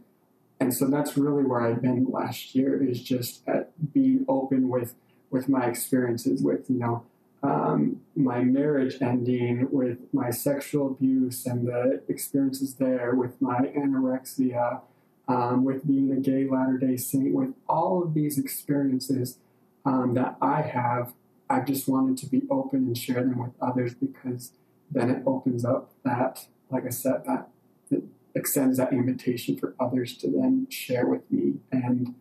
and 0.60 0.72
so 0.72 0.86
that's 0.86 1.16
really 1.16 1.44
where 1.44 1.60
I've 1.60 1.82
been 1.82 2.06
last 2.10 2.54
year 2.54 2.82
is 2.82 3.02
just 3.02 3.46
at 3.46 3.92
being 3.92 4.24
open 4.28 4.68
with 4.68 4.94
with 5.30 5.48
my 5.48 5.66
experiences 5.66 6.42
with 6.42 6.70
you 6.70 6.78
know 6.78 7.04
um, 7.42 8.00
my 8.16 8.42
marriage 8.42 8.96
ending, 9.02 9.68
with 9.70 9.98
my 10.14 10.30
sexual 10.30 10.86
abuse 10.86 11.44
and 11.44 11.68
the 11.68 12.02
experiences 12.08 12.76
there, 12.76 13.14
with 13.14 13.40
my 13.42 13.58
anorexia, 13.76 14.80
um, 15.28 15.62
with 15.62 15.86
being 15.86 16.10
a 16.10 16.16
gay 16.16 16.48
Latter 16.48 16.78
day 16.78 16.96
Saint, 16.96 17.34
with 17.34 17.52
all 17.68 18.02
of 18.02 18.14
these 18.14 18.38
experiences 18.38 19.38
um, 19.84 20.14
that 20.14 20.36
I 20.40 20.62
have, 20.62 21.12
I 21.50 21.60
just 21.60 21.86
wanted 21.86 22.16
to 22.18 22.26
be 22.26 22.44
open 22.50 22.78
and 22.86 22.96
share 22.96 23.22
them 23.22 23.38
with 23.38 23.52
others 23.60 23.94
because 23.94 24.52
then 24.90 25.10
it 25.10 25.22
opens 25.26 25.64
up 25.64 25.90
that, 26.04 26.46
like 26.70 26.86
I 26.86 26.90
said, 26.90 27.24
that 27.26 27.48
it 27.90 28.04
extends 28.34 28.78
that 28.78 28.92
invitation 28.92 29.56
for 29.56 29.74
others 29.78 30.16
to 30.18 30.30
then 30.30 30.66
share 30.70 31.06
with 31.06 31.30
me. 31.30 31.54
And 31.70 32.14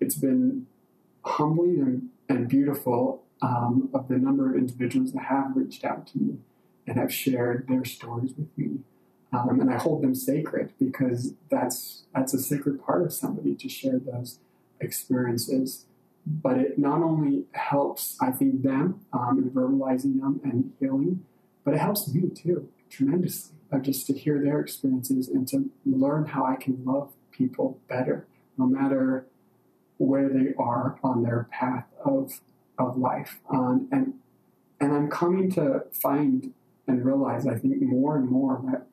it's 0.00 0.16
been 0.16 0.66
humbling 1.24 1.80
and, 1.80 2.08
and 2.28 2.48
beautiful 2.48 3.24
um, 3.40 3.88
of 3.92 4.08
the 4.08 4.16
number 4.16 4.50
of 4.50 4.56
individuals 4.56 5.12
that 5.12 5.24
have 5.24 5.56
reached 5.56 5.84
out 5.84 6.06
to 6.08 6.18
me 6.18 6.38
and 6.86 6.96
have 6.98 7.12
shared 7.12 7.66
their 7.68 7.84
stories 7.84 8.34
with 8.36 8.48
me. 8.56 8.80
Um, 9.32 9.60
and 9.60 9.72
I 9.72 9.78
hold 9.78 10.02
them 10.02 10.14
sacred 10.14 10.72
because 10.78 11.34
that's 11.50 12.04
that's 12.14 12.34
a 12.34 12.38
sacred 12.38 12.84
part 12.84 13.02
of 13.02 13.12
somebody 13.12 13.54
to 13.54 13.68
share 13.68 13.98
those 13.98 14.38
experiences. 14.80 15.86
But 16.26 16.58
it 16.58 16.78
not 16.78 17.02
only 17.02 17.46
helps, 17.52 18.16
I 18.20 18.30
think, 18.30 18.62
them 18.62 19.00
um, 19.12 19.38
in 19.38 19.50
verbalizing 19.50 20.20
them 20.20 20.40
and 20.44 20.72
healing, 20.78 21.24
but 21.64 21.74
it 21.74 21.80
helps 21.80 22.12
me 22.12 22.28
too 22.30 22.68
tremendously. 22.90 23.56
Uh, 23.72 23.78
just 23.78 24.06
to 24.06 24.12
hear 24.12 24.38
their 24.38 24.60
experiences 24.60 25.28
and 25.28 25.48
to 25.48 25.70
learn 25.86 26.26
how 26.26 26.44
I 26.44 26.56
can 26.56 26.84
love 26.84 27.10
people 27.30 27.78
better, 27.88 28.26
no 28.58 28.66
matter 28.66 29.24
where 29.96 30.28
they 30.28 30.52
are 30.58 30.98
on 31.02 31.22
their 31.22 31.48
path 31.50 31.86
of 32.04 32.40
of 32.78 32.98
life. 32.98 33.38
Um, 33.48 33.88
and 33.90 34.14
and 34.78 34.92
I'm 34.92 35.08
coming 35.08 35.50
to 35.52 35.84
find 36.02 36.52
and 36.86 37.04
realize, 37.04 37.46
I 37.46 37.56
think, 37.56 37.80
more 37.80 38.16
and 38.16 38.28
more 38.28 38.60
that 38.70 38.86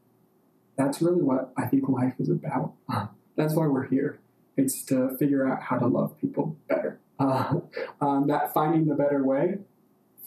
that's 0.77 1.01
really 1.01 1.21
what 1.21 1.51
I 1.57 1.65
think 1.65 1.89
life 1.89 2.13
is 2.19 2.29
about. 2.29 2.73
That's 3.35 3.53
why 3.53 3.67
we're 3.67 3.87
here. 3.87 4.19
It's 4.55 4.83
to 4.85 5.17
figure 5.17 5.47
out 5.47 5.61
how 5.61 5.77
to 5.77 5.87
love 5.87 6.19
people 6.19 6.55
better. 6.67 6.99
Uh, 7.19 7.59
um, 7.99 8.27
that 8.27 8.53
finding 8.53 8.87
the 8.87 8.95
better 8.95 9.21
way, 9.25 9.57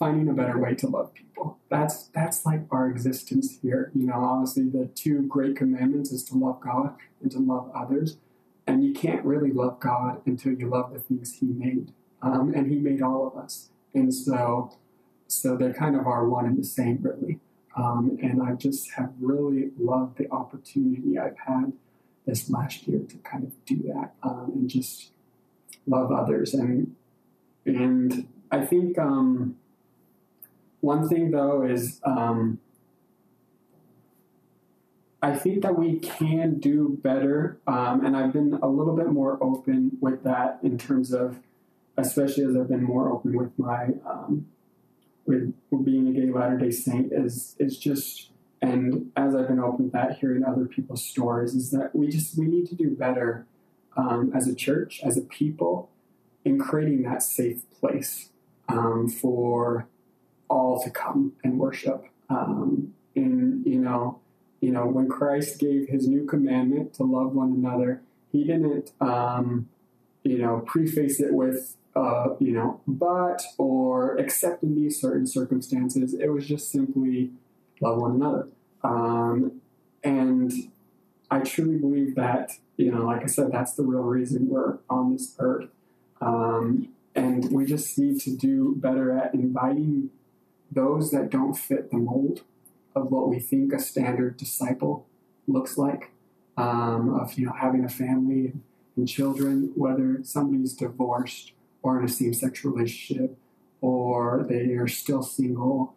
finding 0.03 0.27
a 0.27 0.33
better 0.33 0.59
way 0.59 0.75
to 0.75 0.87
love 0.87 1.13
people. 1.13 1.57
That's 1.69 2.07
that's 2.07 2.45
like 2.45 2.63
our 2.71 2.89
existence 2.89 3.59
here. 3.61 3.89
You 3.95 4.07
know, 4.07 4.15
obviously 4.15 4.67
the 4.67 4.87
two 4.87 5.25
great 5.27 5.55
commandments 5.55 6.11
is 6.11 6.23
to 6.25 6.37
love 6.37 6.59
God 6.59 6.95
and 7.21 7.31
to 7.31 7.39
love 7.39 7.71
others. 7.73 8.17
And 8.67 8.83
you 8.83 8.93
can't 8.93 9.23
really 9.23 9.51
love 9.51 9.79
God 9.79 10.21
until 10.25 10.53
you 10.53 10.69
love 10.69 10.93
the 10.93 10.99
things 10.99 11.35
He 11.39 11.45
made. 11.45 11.93
Um, 12.21 12.53
and 12.53 12.69
He 12.69 12.79
made 12.79 13.01
all 13.01 13.27
of 13.27 13.41
us. 13.41 13.69
And 13.93 14.13
so, 14.13 14.73
so 15.27 15.55
they 15.55 15.71
kind 15.71 15.95
of 15.95 16.05
are 16.05 16.27
one 16.27 16.45
and 16.45 16.57
the 16.57 16.65
same, 16.65 16.99
really. 17.01 17.39
Um, 17.77 18.17
and 18.21 18.41
I 18.41 18.53
just 18.53 18.91
have 18.91 19.11
really 19.19 19.71
loved 19.79 20.17
the 20.17 20.29
opportunity 20.31 21.17
I've 21.17 21.37
had 21.47 21.73
this 22.25 22.49
last 22.49 22.87
year 22.87 22.99
to 22.99 23.17
kind 23.17 23.43
of 23.45 23.65
do 23.65 23.77
that 23.93 24.13
um, 24.21 24.51
and 24.53 24.69
just 24.69 25.11
love 25.87 26.11
others. 26.11 26.53
And 26.53 26.95
and 27.65 28.27
I 28.51 28.65
think 28.65 28.97
um, 28.97 29.57
one 30.83 31.07
thing 31.07 31.31
though 31.31 31.63
is 31.63 32.01
um, 32.03 32.59
I 35.21 35.33
think 35.33 35.63
that 35.63 35.79
we 35.79 35.99
can 35.99 36.59
do 36.59 36.99
better, 37.01 37.57
um, 37.65 38.05
and 38.05 38.17
I've 38.17 38.33
been 38.33 38.59
a 38.61 38.67
little 38.67 38.95
bit 38.95 39.07
more 39.07 39.41
open 39.41 39.97
with 40.01 40.23
that 40.23 40.59
in 40.61 40.77
terms 40.77 41.13
of, 41.13 41.39
especially 41.95 42.43
as 42.43 42.57
I've 42.57 42.67
been 42.67 42.83
more 42.83 43.09
open 43.09 43.37
with 43.37 43.57
my 43.57 43.91
um, 44.05 44.47
with, 45.25 45.53
being 45.85 46.09
a 46.09 46.11
gay 46.11 46.29
Latter 46.29 46.57
Day 46.57 46.71
Saint 46.71 47.13
is 47.13 47.55
is 47.59 47.77
just 47.77 48.31
and 48.61 49.11
as 49.15 49.33
I've 49.33 49.47
been 49.47 49.59
open 49.59 49.85
with 49.85 49.93
that, 49.93 50.17
hearing 50.19 50.43
other 50.43 50.65
people's 50.65 51.05
stories, 51.05 51.53
is 51.55 51.71
that 51.71 51.95
we 51.95 52.09
just 52.09 52.37
we 52.37 52.45
need 52.45 52.67
to 52.67 52.75
do 52.75 52.89
better 52.89 53.45
um, 53.95 54.33
as 54.35 54.49
a 54.49 54.55
church, 54.55 54.99
as 55.01 55.15
a 55.15 55.21
people, 55.21 55.89
in 56.43 56.59
creating 56.59 57.03
that 57.03 57.23
safe 57.23 57.61
place 57.79 58.31
um, 58.67 59.07
for 59.07 59.87
all 60.49 60.81
to 60.83 60.89
come 60.89 61.33
and 61.43 61.59
worship. 61.59 62.05
Um, 62.29 62.93
in 63.15 63.63
you 63.65 63.79
know, 63.79 64.19
you 64.61 64.71
know, 64.71 64.85
when 64.85 65.07
Christ 65.07 65.59
gave 65.59 65.89
His 65.89 66.07
new 66.07 66.25
commandment 66.25 66.93
to 66.95 67.03
love 67.03 67.33
one 67.33 67.51
another, 67.51 68.01
He 68.31 68.43
didn't, 68.43 68.91
um, 69.01 69.69
you 70.23 70.37
know, 70.39 70.59
preface 70.65 71.19
it 71.19 71.33
with 71.33 71.75
uh, 71.95 72.29
you 72.39 72.51
know, 72.51 72.81
but 72.87 73.43
or 73.57 74.17
except 74.17 74.63
in 74.63 74.75
these 74.75 74.99
certain 74.99 75.27
circumstances, 75.27 76.13
it 76.13 76.27
was 76.27 76.47
just 76.47 76.71
simply 76.71 77.31
love 77.81 77.99
one 77.99 78.15
another. 78.15 78.47
Um, 78.83 79.61
and 80.03 80.51
I 81.29 81.39
truly 81.39 81.77
believe 81.77 82.15
that, 82.15 82.51
you 82.77 82.91
know, 82.91 83.05
like 83.05 83.23
I 83.23 83.27
said, 83.27 83.51
that's 83.51 83.73
the 83.73 83.83
real 83.83 84.01
reason 84.01 84.49
we're 84.49 84.79
on 84.89 85.13
this 85.13 85.35
earth. 85.39 85.69
Um, 86.19 86.89
and 87.15 87.51
we 87.51 87.65
just 87.65 87.97
need 87.97 88.19
to 88.21 88.35
do 88.35 88.75
better 88.77 89.17
at 89.17 89.33
inviting 89.33 90.09
those 90.73 91.11
that 91.11 91.29
don't 91.29 91.53
fit 91.53 91.91
the 91.91 91.97
mold 91.97 92.41
of 92.95 93.11
what 93.11 93.29
we 93.29 93.39
think 93.39 93.73
a 93.73 93.79
standard 93.79 94.37
disciple 94.37 95.07
looks 95.47 95.77
like, 95.77 96.11
um, 96.57 97.19
of, 97.19 97.33
you 97.33 97.45
know, 97.45 97.53
having 97.53 97.83
a 97.83 97.89
family 97.89 98.53
and 98.95 99.07
children, 99.07 99.71
whether 99.75 100.19
somebody's 100.23 100.73
divorced 100.73 101.53
or 101.81 101.99
in 101.99 102.05
a 102.05 102.09
same 102.09 102.33
sex 102.33 102.63
relationship, 102.63 103.37
or 103.81 104.45
they 104.47 104.73
are 104.75 104.87
still 104.87 105.23
single, 105.23 105.95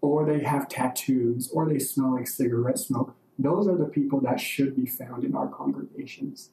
or 0.00 0.26
they 0.26 0.40
have 0.40 0.68
tattoos, 0.68 1.50
or 1.52 1.66
they 1.66 1.78
smell 1.78 2.14
like 2.14 2.26
cigarette 2.26 2.78
smoke. 2.78 3.14
Those 3.38 3.66
are 3.68 3.76
the 3.76 3.86
people 3.86 4.20
that 4.20 4.40
should 4.40 4.76
be 4.76 4.86
found 4.86 5.24
in 5.24 5.34
our 5.34 5.48
congregations. 5.48 6.50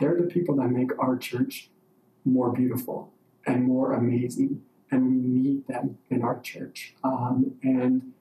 They're 0.00 0.16
the 0.16 0.26
people 0.26 0.56
that 0.56 0.68
make 0.68 0.90
our 0.98 1.16
church 1.16 1.70
more 2.24 2.52
beautiful 2.52 3.12
and 3.46 3.64
more 3.64 3.92
amazing, 3.92 4.62
and 4.90 5.06
we 5.06 5.16
need 5.16 5.66
them 5.66 5.98
in 6.10 6.22
our 6.22 6.40
church. 6.40 6.94
Um, 7.02 7.54
and 7.62 8.12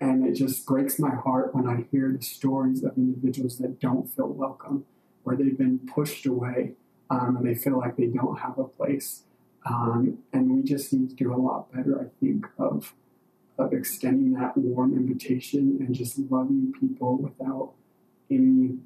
and 0.00 0.26
it 0.26 0.34
just 0.34 0.64
breaks 0.64 0.98
my 0.98 1.14
heart 1.14 1.54
when 1.54 1.66
I 1.66 1.84
hear 1.90 2.12
the 2.16 2.22
stories 2.22 2.84
of 2.84 2.96
individuals 2.96 3.58
that 3.58 3.80
don't 3.80 4.08
feel 4.08 4.28
welcome, 4.28 4.84
where 5.24 5.36
they've 5.36 5.58
been 5.58 5.80
pushed 5.80 6.24
away 6.24 6.74
um, 7.10 7.36
and 7.36 7.46
they 7.46 7.54
feel 7.54 7.78
like 7.78 7.96
they 7.96 8.06
don't 8.06 8.38
have 8.38 8.58
a 8.58 8.64
place. 8.64 9.22
Um, 9.66 10.18
and 10.32 10.54
we 10.54 10.62
just 10.62 10.92
need 10.92 11.10
to 11.10 11.16
do 11.16 11.34
a 11.34 11.36
lot 11.36 11.72
better, 11.72 12.00
I 12.00 12.06
think, 12.20 12.46
of 12.58 12.94
of 13.58 13.72
extending 13.72 14.34
that 14.34 14.56
warm 14.56 14.96
invitation 14.96 15.78
and 15.80 15.92
just 15.92 16.16
loving 16.30 16.72
people 16.78 17.16
without 17.16 17.72
any 18.30 18.78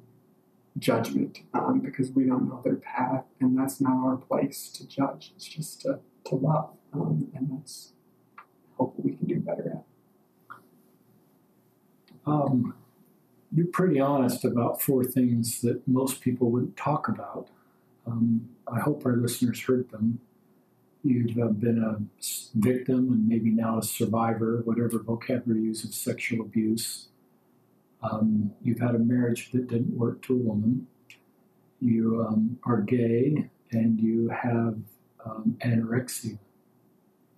judgment, 0.79 1.41
um, 1.53 1.79
because 1.79 2.09
we 2.11 2.25
don't 2.25 2.49
know 2.49 2.59
their 2.63 2.77
path, 2.77 3.25
and 3.39 3.57
that's 3.57 3.79
not 3.79 4.03
our 4.03 4.17
place 4.17 4.71
to 4.73 4.87
judge. 4.87 5.31
It's 5.35 5.45
just 5.45 5.81
to 5.81 5.99
to 6.25 6.35
love, 6.35 6.71
um, 6.93 7.27
and 7.33 7.49
that's 7.51 7.93
hope 8.77 8.95
we 8.97 9.15
can 9.15 9.27
do 9.27 9.39
better 9.39 9.71
at. 9.71 9.83
Um, 12.25 12.73
you're 13.55 13.67
pretty 13.67 13.99
honest 13.99 14.45
about 14.45 14.81
four 14.81 15.03
things 15.03 15.61
that 15.61 15.87
most 15.87 16.21
people 16.21 16.49
wouldn't 16.49 16.77
talk 16.77 17.07
about. 17.07 17.49
Um, 18.07 18.49
I 18.67 18.79
hope 18.79 19.05
our 19.05 19.15
listeners 19.15 19.61
heard 19.61 19.89
them. 19.91 20.19
You've 21.03 21.37
uh, 21.37 21.47
been 21.47 21.83
a 21.83 22.01
victim 22.55 23.11
and 23.11 23.27
maybe 23.27 23.51
now 23.51 23.79
a 23.79 23.83
survivor, 23.83 24.61
whatever 24.63 24.99
vocabulary 24.99 25.61
you 25.61 25.67
use 25.67 25.83
of 25.83 25.93
sexual 25.93 26.41
abuse. 26.41 27.09
Um, 28.01 28.53
you've 28.63 28.79
had 28.79 28.95
a 28.95 28.99
marriage 28.99 29.51
that 29.51 29.67
didn't 29.67 29.97
work 29.97 30.21
to 30.23 30.33
a 30.33 30.37
woman. 30.37 30.87
You 31.79 32.25
um, 32.27 32.59
are 32.63 32.81
gay 32.81 33.49
and 33.71 33.99
you 33.99 34.29
have 34.29 34.77
um, 35.25 35.57
anorexia. 35.61 36.39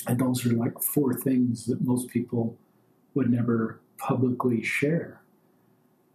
And 0.07 0.19
those 0.19 0.45
are 0.45 0.53
like 0.53 0.81
four 0.81 1.13
things 1.13 1.65
that 1.65 1.81
most 1.81 2.09
people 2.09 2.57
would 3.13 3.29
never 3.29 3.79
publicly 3.97 4.61
share. 4.63 5.21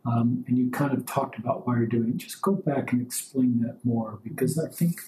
Um, 0.06 0.44
and 0.46 0.56
you 0.56 0.70
kind 0.70 0.92
of 0.92 1.04
talked 1.06 1.38
about 1.38 1.66
why 1.66 1.76
you're 1.76 1.86
doing 1.86 2.10
it. 2.10 2.16
Just 2.16 2.40
go 2.40 2.52
back 2.52 2.92
and 2.92 3.02
explain 3.02 3.60
that 3.62 3.84
more 3.84 4.18
because 4.22 4.58
I 4.58 4.68
think 4.68 5.00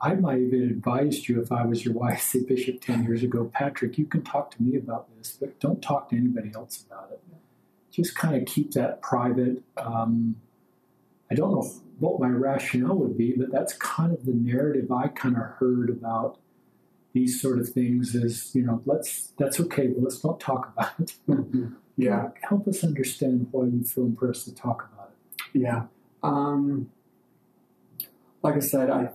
I 0.00 0.14
might 0.14 0.38
even 0.38 0.62
advised 0.62 1.28
you 1.28 1.40
if 1.42 1.50
I 1.50 1.66
was 1.66 1.84
your 1.84 1.94
YSA 1.94 2.46
bishop 2.48 2.80
10 2.80 3.04
years 3.04 3.22
ago, 3.22 3.50
Patrick, 3.52 3.98
you 3.98 4.06
can 4.06 4.22
talk 4.22 4.50
to 4.52 4.62
me 4.62 4.76
about 4.76 5.08
this, 5.16 5.36
but 5.38 5.58
don't 5.60 5.82
talk 5.82 6.10
to 6.10 6.16
anybody 6.16 6.52
else 6.54 6.84
about 6.86 7.10
it. 7.12 7.20
Just 7.90 8.14
kind 8.14 8.36
of 8.36 8.46
keep 8.46 8.72
that 8.72 9.02
private. 9.02 9.62
Um, 9.76 10.36
I 11.30 11.34
don't 11.34 11.52
know 11.52 11.68
what 11.98 12.20
my 12.20 12.28
rationale 12.28 12.96
would 12.96 13.18
be, 13.18 13.34
but 13.36 13.50
that's 13.50 13.72
kind 13.74 14.12
of 14.12 14.24
the 14.24 14.32
narrative 14.32 14.92
I 14.92 15.08
kind 15.08 15.36
of 15.36 15.42
heard 15.42 15.90
about 15.90 16.38
these 17.12 17.40
sort 17.40 17.58
of 17.58 17.68
things 17.68 18.14
is, 18.14 18.54
you 18.54 18.62
know, 18.62 18.82
let's, 18.86 19.32
that's 19.38 19.58
okay, 19.60 19.88
but 19.88 20.02
let's 20.02 20.22
not 20.24 20.40
talk 20.40 20.72
about 20.76 20.92
it. 21.00 21.14
Mm-hmm. 21.28 21.74
Yeah. 21.96 22.30
Help 22.48 22.66
us 22.66 22.82
understand 22.82 23.48
why 23.50 23.66
you 23.66 23.84
feel 23.84 24.04
impressed 24.04 24.46
to 24.46 24.54
talk 24.54 24.88
about 24.90 25.10
it. 25.12 25.60
Yeah. 25.60 25.82
Um, 26.22 26.90
like 28.42 28.56
I 28.56 28.60
said, 28.60 28.88
I 28.88 29.10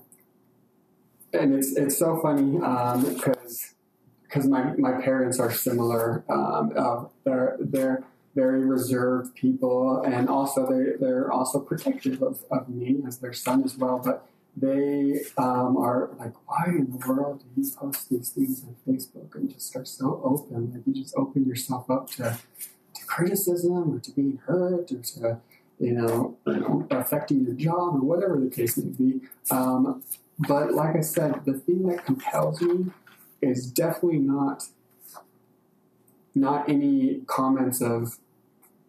and 1.33 1.53
it's 1.53 1.75
it's 1.75 1.97
so 1.97 2.19
funny 2.21 2.53
because 2.53 3.63
um, 3.63 3.75
because 4.23 4.47
my, 4.47 4.73
my 4.77 5.01
parents 5.01 5.39
are 5.39 5.51
similar. 5.51 6.23
Um, 6.29 6.73
uh, 6.75 7.05
they're 7.23 7.57
they're 7.59 8.03
very 8.35 8.65
reserved 8.65 9.35
people, 9.35 10.01
and 10.01 10.29
also 10.29 10.67
they 10.69 10.97
they're 10.99 11.31
also 11.31 11.59
protective 11.59 12.21
of, 12.21 12.43
of 12.51 12.69
me 12.69 12.97
as 13.07 13.19
their 13.19 13.33
son 13.33 13.63
as 13.63 13.77
well. 13.77 14.01
But 14.03 14.27
they 14.55 15.21
um, 15.37 15.77
are 15.77 16.11
like, 16.17 16.33
why 16.47 16.65
in 16.67 16.89
the 16.91 17.07
world 17.07 17.39
do 17.39 17.61
you 17.61 17.69
post 17.71 18.09
these 18.09 18.29
things 18.29 18.63
on 18.63 18.75
Facebook 18.87 19.35
and 19.35 19.53
just 19.53 19.75
are 19.75 19.85
so 19.85 20.21
open? 20.23 20.71
Like 20.73 20.83
you 20.85 21.03
just 21.03 21.15
open 21.17 21.45
yourself 21.45 21.89
up 21.89 22.09
to, 22.11 22.37
to 22.93 23.05
criticism 23.05 23.95
or 23.95 23.99
to 23.99 24.11
being 24.11 24.39
hurt 24.45 24.91
or 24.91 24.99
to 24.99 25.39
you 25.79 25.91
know, 25.91 26.37
affecting 26.89 27.43
your 27.45 27.53
job 27.53 27.95
or 27.95 27.99
whatever 27.99 28.39
the 28.39 28.49
case 28.49 28.77
may 28.77 28.91
be. 28.91 29.21
Um, 29.51 30.03
but 30.39 30.73
like 30.73 30.95
I 30.95 31.01
said, 31.01 31.41
the 31.45 31.53
thing 31.53 31.87
that 31.87 32.05
compels 32.05 32.61
me 32.61 32.91
is 33.41 33.67
definitely 33.67 34.19
not 34.19 34.63
not 36.37 36.69
any 36.69 37.21
comments 37.27 37.81
of 37.81 38.17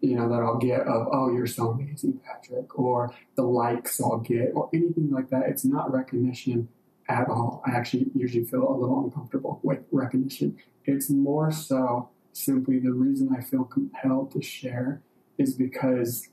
you 0.01 0.17
know, 0.17 0.29
that 0.29 0.43
I'll 0.43 0.59
get 0.59 0.81
of, 0.81 1.09
oh, 1.13 1.33
you're 1.33 1.47
so 1.47 1.71
amazing, 1.71 2.21
Patrick, 2.25 2.79
or 2.79 3.15
the 3.35 3.43
likes 3.43 4.01
I'll 4.01 4.19
get, 4.19 4.53
or 4.55 4.69
anything 4.73 5.11
like 5.11 5.31
that. 5.31 5.45
It's 5.49 5.65
not 5.65 5.93
recognition 5.93 6.69
at 7.09 7.29
all. 7.29 7.63
I 7.67 7.71
actually 7.71 8.07
usually 8.15 8.45
feel 8.45 8.69
a 8.69 8.77
little 8.77 9.05
uncomfortable 9.05 9.61
with 9.63 9.81
recognition. 9.91 10.59
It's 10.85 11.11
more 11.11 11.51
so 11.51 12.11
simply 12.33 12.79
the 12.79 12.93
reason 12.93 13.35
I 13.37 13.41
feel 13.41 13.65
compelled 13.65 14.33
to 14.33 14.43
share 14.43 15.01
is 15.39 15.55
because, 15.55 16.29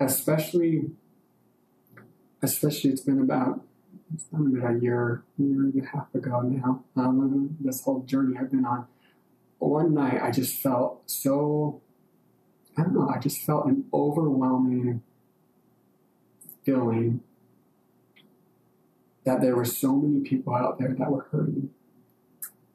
especially, 0.00 0.90
especially 2.42 2.90
it's 2.90 3.00
been 3.00 3.20
about 3.20 3.62
it's 4.14 4.24
been 4.24 4.56
about 4.56 4.76
a 4.76 4.78
year, 4.78 5.22
year 5.36 5.60
and 5.60 5.82
a 5.82 5.86
half 5.86 6.14
ago 6.14 6.40
now. 6.40 6.82
Um, 6.96 7.56
this 7.60 7.82
whole 7.82 8.00
journey 8.04 8.38
I've 8.38 8.50
been 8.50 8.64
on. 8.64 8.86
One 9.58 9.92
night 9.92 10.22
I 10.22 10.30
just 10.30 10.62
felt 10.62 11.02
so 11.06 11.82
I 12.78 12.82
don't 12.82 12.94
know, 12.94 13.08
I 13.12 13.18
just 13.18 13.42
felt 13.42 13.66
an 13.66 13.86
overwhelming 13.92 15.02
feeling 16.64 17.22
that 19.24 19.40
there 19.40 19.56
were 19.56 19.64
so 19.64 19.96
many 19.96 20.20
people 20.20 20.54
out 20.54 20.78
there 20.78 20.94
that 20.96 21.10
were 21.10 21.26
hurting. 21.32 21.70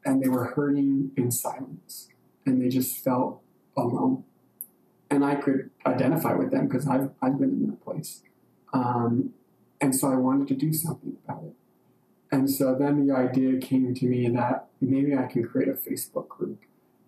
And 0.04 0.22
they 0.22 0.28
were 0.28 0.44
hurting 0.44 1.12
in 1.16 1.30
silence. 1.30 2.08
And 2.44 2.60
they 2.60 2.68
just 2.68 3.02
felt 3.02 3.40
alone. 3.76 4.24
And 5.10 5.24
I 5.24 5.36
could 5.36 5.70
identify 5.86 6.34
with 6.34 6.50
them 6.50 6.68
because 6.68 6.86
I've, 6.86 7.10
I've 7.22 7.38
been 7.38 7.50
in 7.50 7.66
that 7.68 7.82
place. 7.82 8.22
Um, 8.74 9.32
and 9.80 9.96
so 9.96 10.12
I 10.12 10.16
wanted 10.16 10.48
to 10.48 10.54
do 10.54 10.72
something 10.72 11.16
about 11.24 11.44
it. 11.44 11.54
And 12.30 12.50
so 12.50 12.74
then 12.74 13.06
the 13.06 13.14
idea 13.14 13.58
came 13.58 13.94
to 13.94 14.06
me 14.06 14.28
that 14.28 14.66
maybe 14.80 15.16
I 15.16 15.26
can 15.26 15.46
create 15.46 15.68
a 15.68 15.72
Facebook 15.72 16.28
group 16.28 16.60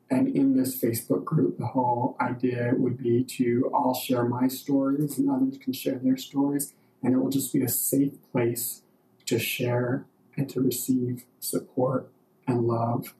and 0.09 0.29
in 0.29 0.57
this 0.57 0.81
Facebook 0.81 1.25
group, 1.25 1.59
the 1.59 1.67
whole 1.67 2.17
idea 2.21 2.73
would 2.77 2.97
be 2.97 3.25
to 3.25 3.71
all 3.75 3.95
share 3.95 4.25
my 4.25 4.47
stories 4.47 5.19
and 5.19 5.29
others 5.29 5.59
can 5.59 5.73
share 5.73 5.99
their 5.99 6.17
stories. 6.17 6.75
And 7.03 7.15
it 7.15 7.19
will 7.19 7.31
just 7.31 7.53
be 7.53 7.63
a 7.63 7.69
safe 7.69 8.13
place 8.33 8.83
to 9.27 9.39
share 9.39 10.07
and 10.37 10.49
to 10.51 10.61
receive 10.61 11.25
support 11.41 12.09
and 12.47 12.67
love. 12.67 13.15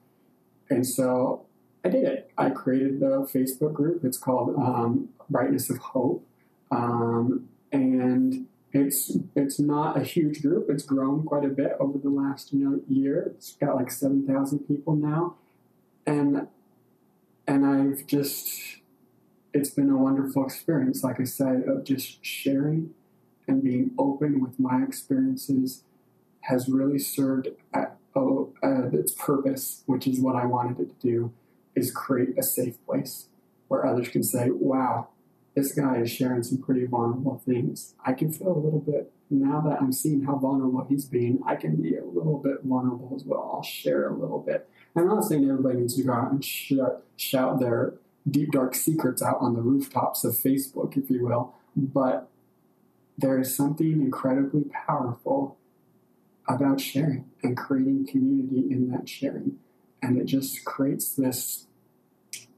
And 0.69 0.85
so 0.87 1.45
I 1.83 1.89
did 1.89 2.05
it. 2.05 2.31
I 2.37 2.49
created 2.51 2.99
the 2.99 3.27
Facebook 3.33 3.73
group. 3.73 4.03
It's 4.03 4.17
called 4.17 4.55
um, 4.55 5.09
Brightness 5.29 5.69
of 5.69 5.77
Hope. 5.77 6.25
Um, 6.71 7.49
and 7.71 8.47
it's 8.71 9.17
it's 9.35 9.59
not 9.59 9.97
a 9.97 10.03
huge 10.03 10.41
group. 10.41 10.69
It's 10.69 10.83
grown 10.83 11.23
quite 11.23 11.45
a 11.45 11.49
bit 11.49 11.75
over 11.79 11.97
the 11.97 12.09
last 12.09 12.53
you 12.53 12.59
know 12.59 12.81
year. 12.87 13.33
It's 13.35 13.53
got 13.53 13.75
like 13.75 13.91
seven 13.91 14.27
thousand 14.27 14.59
people 14.59 14.95
now, 14.95 15.35
and 16.05 16.47
and 17.47 17.65
I've 17.65 18.05
just, 18.05 18.77
it's 19.53 19.69
been 19.69 19.89
a 19.89 19.97
wonderful 19.97 20.45
experience, 20.45 21.03
like 21.03 21.19
I 21.19 21.23
said, 21.23 21.63
of 21.67 21.83
just 21.83 22.23
sharing 22.23 22.93
and 23.47 23.63
being 23.63 23.91
open 23.97 24.41
with 24.41 24.59
my 24.59 24.83
experiences 24.83 25.83
has 26.41 26.67
really 26.67 26.99
served 26.99 27.49
at, 27.73 27.97
uh, 28.15 28.89
its 28.93 29.11
purpose, 29.11 29.83
which 29.85 30.07
is 30.07 30.19
what 30.19 30.35
I 30.35 30.45
wanted 30.45 30.79
it 30.79 30.99
to 30.99 31.07
do, 31.07 31.33
is 31.75 31.91
create 31.91 32.37
a 32.37 32.43
safe 32.43 32.83
place 32.85 33.27
where 33.67 33.85
others 33.85 34.09
can 34.09 34.23
say, 34.23 34.49
wow, 34.49 35.09
this 35.55 35.71
guy 35.71 35.97
is 35.97 36.11
sharing 36.11 36.43
some 36.43 36.57
pretty 36.57 36.85
vulnerable 36.85 37.41
things. 37.45 37.93
I 38.03 38.13
can 38.13 38.31
feel 38.31 38.51
a 38.51 38.57
little 38.57 38.79
bit, 38.79 39.11
now 39.29 39.61
that 39.61 39.81
I'm 39.81 39.91
seeing 39.91 40.23
how 40.23 40.35
vulnerable 40.37 40.85
he's 40.89 41.05
being, 41.05 41.41
I 41.45 41.55
can 41.55 41.75
be 41.75 41.95
a 41.95 42.05
little 42.05 42.37
bit 42.37 42.63
vulnerable 42.63 43.13
as 43.15 43.23
well. 43.23 43.51
I'll 43.53 43.63
share 43.63 44.09
a 44.09 44.13
little 44.13 44.39
bit. 44.39 44.69
I'm 44.97 45.07
not 45.07 45.23
saying 45.23 45.49
everybody 45.49 45.79
needs 45.79 45.95
to 45.95 46.03
go 46.03 46.13
out 46.13 46.31
and 46.31 46.43
shout, 46.43 47.03
shout 47.15 47.59
their 47.59 47.93
deep, 48.29 48.51
dark 48.51 48.75
secrets 48.75 49.21
out 49.21 49.37
on 49.39 49.53
the 49.53 49.61
rooftops 49.61 50.23
of 50.23 50.33
Facebook, 50.33 50.97
if 50.97 51.09
you 51.09 51.25
will, 51.25 51.53
but 51.75 52.29
there 53.17 53.39
is 53.39 53.55
something 53.55 53.93
incredibly 53.93 54.63
powerful 54.63 55.57
about 56.47 56.79
sharing 56.79 57.25
and 57.43 57.57
creating 57.57 58.07
community 58.07 58.71
in 58.71 58.89
that 58.91 59.07
sharing. 59.07 59.57
And 60.01 60.17
it 60.17 60.25
just 60.25 60.63
creates 60.65 61.13
this, 61.13 61.67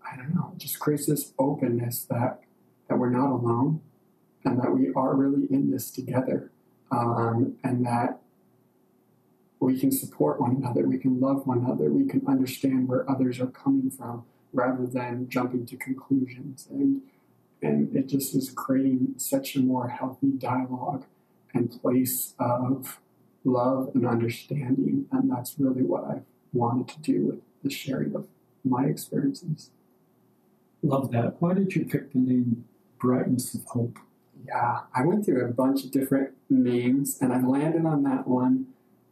I 0.09 0.15
don't 0.15 0.33
know, 0.35 0.51
it 0.53 0.59
just 0.59 0.79
creates 0.79 1.05
this 1.05 1.33
openness 1.39 2.05
that, 2.09 2.41
that 2.87 2.97
we're 2.97 3.09
not 3.09 3.31
alone 3.31 3.81
and 4.43 4.59
that 4.61 4.71
we 4.71 4.91
are 4.95 5.15
really 5.15 5.47
in 5.49 5.71
this 5.71 5.91
together. 5.91 6.51
Um, 6.91 7.57
and 7.63 7.85
that 7.85 8.19
we 9.59 9.79
can 9.79 9.91
support 9.91 10.39
one 10.39 10.55
another, 10.55 10.87
we 10.87 10.97
can 10.97 11.19
love 11.19 11.45
one 11.45 11.59
another, 11.59 11.91
we 11.91 12.05
can 12.05 12.25
understand 12.27 12.87
where 12.87 13.09
others 13.09 13.39
are 13.39 13.47
coming 13.47 13.91
from 13.91 14.23
rather 14.53 14.85
than 14.85 15.29
jumping 15.29 15.65
to 15.65 15.77
conclusions. 15.77 16.67
And, 16.71 17.01
and 17.61 17.95
it 17.95 18.07
just 18.07 18.33
is 18.35 18.49
creating 18.49 19.15
such 19.17 19.55
a 19.55 19.59
more 19.59 19.89
healthy 19.89 20.31
dialogue 20.37 21.05
and 21.53 21.69
place 21.81 22.33
of 22.39 22.99
love 23.43 23.91
and 23.93 24.07
understanding. 24.07 25.05
And 25.11 25.29
that's 25.29 25.55
really 25.59 25.83
what 25.83 26.05
I've 26.05 26.23
wanted 26.53 26.87
to 26.89 26.99
do 26.99 27.25
with 27.27 27.39
the 27.63 27.69
sharing 27.69 28.15
of 28.15 28.27
my 28.63 28.85
experiences. 28.85 29.71
Love 30.81 31.11
that. 31.11 31.41
Why 31.41 31.53
did 31.53 31.75
you 31.75 31.85
pick 31.85 32.13
the 32.13 32.19
name 32.19 32.65
Brightness 32.99 33.53
of 33.53 33.65
Hope? 33.65 33.99
Yeah, 34.47 34.81
I 34.95 35.05
went 35.05 35.25
through 35.25 35.45
a 35.45 35.49
bunch 35.49 35.83
of 35.83 35.91
different 35.91 36.31
names 36.49 37.17
and 37.19 37.33
I 37.33 37.41
landed 37.41 37.85
on 37.85 38.03
that 38.03 38.25
one 38.25 38.67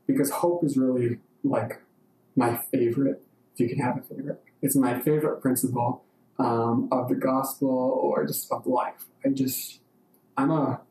because 0.07 0.31
hope 0.31 0.63
is 0.63 0.77
really 0.77 1.19
like 1.43 1.81
my 2.35 2.59
favorite, 2.71 3.21
if 3.53 3.59
you 3.59 3.69
can 3.69 3.79
have 3.79 3.97
a 3.97 4.01
favorite. 4.01 4.41
It's 4.61 4.75
my 4.75 4.99
favorite 4.99 5.41
principle 5.41 6.03
um, 6.39 6.87
of 6.91 7.09
the 7.09 7.15
gospel 7.15 7.69
or 7.69 8.25
just 8.25 8.51
of 8.51 8.65
life. 8.65 9.05
I 9.25 9.29
just, 9.29 9.81
I'm 10.37 10.51
a, 10.51 10.81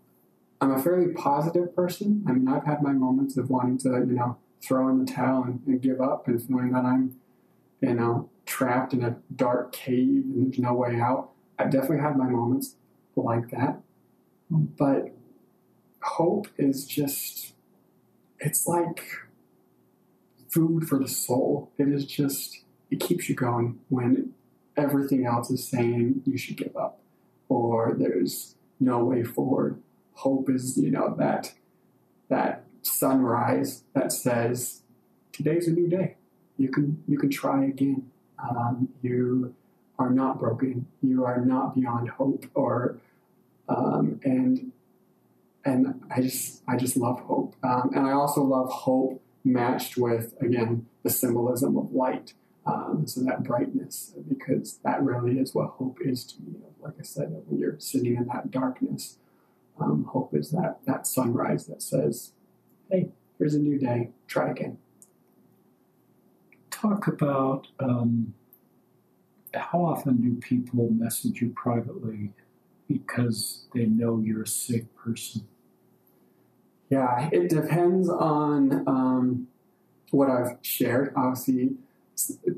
I'm 0.60 0.72
a 0.72 0.82
fairly 0.82 1.12
positive 1.12 1.74
person. 1.74 2.24
I 2.28 2.32
mean, 2.32 2.48
I've 2.48 2.64
had 2.64 2.82
my 2.82 2.92
moments 2.92 3.36
of 3.36 3.50
wanting 3.50 3.78
to, 3.78 3.90
you 4.06 4.14
know, 4.14 4.36
throw 4.62 4.88
in 4.88 5.04
the 5.04 5.10
towel 5.10 5.44
and, 5.44 5.60
and 5.66 5.80
give 5.80 6.00
up 6.00 6.28
and 6.28 6.42
feeling 6.42 6.72
that 6.72 6.84
I'm, 6.84 7.16
you 7.80 7.94
know, 7.94 8.30
trapped 8.46 8.92
in 8.92 9.04
a 9.04 9.16
dark 9.34 9.72
cave 9.72 10.24
and 10.24 10.46
there's 10.46 10.58
no 10.58 10.72
way 10.74 11.00
out. 11.00 11.30
I've 11.58 11.70
definitely 11.70 11.98
had 11.98 12.16
my 12.16 12.28
moments 12.28 12.76
like 13.16 13.50
that. 13.50 13.80
But 14.50 15.12
hope 16.02 16.48
is 16.56 16.86
just 16.86 17.52
it's 18.40 18.66
like 18.66 19.02
food 20.48 20.88
for 20.88 20.98
the 20.98 21.08
soul. 21.08 21.70
It 21.78 21.88
is 21.88 22.04
just, 22.04 22.60
it 22.90 23.00
keeps 23.00 23.28
you 23.28 23.34
going 23.34 23.78
when 23.88 24.32
everything 24.76 25.26
else 25.26 25.50
is 25.50 25.66
saying 25.66 26.22
you 26.24 26.36
should 26.38 26.56
give 26.56 26.76
up 26.76 27.00
or 27.48 27.94
there's 27.98 28.54
no 28.80 29.04
way 29.04 29.22
forward. 29.22 29.80
Hope 30.14 30.48
is, 30.50 30.76
you 30.76 30.90
know, 30.90 31.14
that, 31.18 31.52
that 32.28 32.64
sunrise 32.82 33.84
that 33.94 34.12
says, 34.12 34.82
today's 35.32 35.68
a 35.68 35.72
new 35.72 35.88
day. 35.88 36.16
You 36.58 36.68
can, 36.68 37.02
you 37.06 37.18
can 37.18 37.30
try 37.30 37.64
again. 37.64 38.10
Um, 38.38 38.88
you 39.02 39.54
are 39.98 40.10
not 40.10 40.38
broken. 40.38 40.86
You 41.02 41.24
are 41.24 41.40
not 41.44 41.74
beyond 41.74 42.10
hope 42.10 42.46
or, 42.54 42.98
um, 43.68 44.20
and 44.24 44.72
and 45.66 46.00
I 46.14 46.22
just 46.22 46.62
I 46.68 46.76
just 46.76 46.96
love 46.96 47.20
hope, 47.20 47.56
um, 47.62 47.90
and 47.94 48.06
I 48.06 48.12
also 48.12 48.42
love 48.42 48.70
hope 48.70 49.20
matched 49.44 49.96
with 49.96 50.34
again 50.40 50.86
the 51.02 51.10
symbolism 51.10 51.76
of 51.76 51.92
light, 51.92 52.34
um, 52.64 53.04
so 53.06 53.20
that 53.22 53.42
brightness, 53.42 54.14
because 54.28 54.78
that 54.84 55.02
really 55.02 55.38
is 55.38 55.54
what 55.54 55.70
hope 55.70 55.98
is 56.00 56.24
to 56.24 56.42
me. 56.42 56.54
Like 56.80 56.94
I 57.00 57.02
said, 57.02 57.30
when 57.46 57.58
you're 57.58 57.80
sitting 57.80 58.16
in 58.16 58.26
that 58.28 58.52
darkness, 58.52 59.18
um, 59.80 60.04
hope 60.04 60.34
is 60.34 60.52
that 60.52 60.78
that 60.86 61.06
sunrise 61.06 61.66
that 61.66 61.82
says, 61.82 62.32
"Hey, 62.88 63.10
here's 63.38 63.54
a 63.54 63.58
new 63.58 63.78
day. 63.78 64.10
Try 64.28 64.50
again." 64.50 64.78
Talk 66.70 67.08
about 67.08 67.66
um, 67.80 68.34
how 69.52 69.84
often 69.84 70.20
do 70.20 70.34
people 70.36 70.90
message 70.90 71.40
you 71.40 71.50
privately 71.50 72.32
because 72.86 73.64
they 73.74 73.86
know 73.86 74.20
you're 74.20 74.42
a 74.42 74.46
sick 74.46 74.94
person? 74.94 75.48
Yeah, 76.88 77.28
it 77.32 77.48
depends 77.48 78.08
on 78.08 78.86
um, 78.86 79.48
what 80.10 80.30
I've 80.30 80.58
shared. 80.62 81.12
Obviously, 81.16 81.70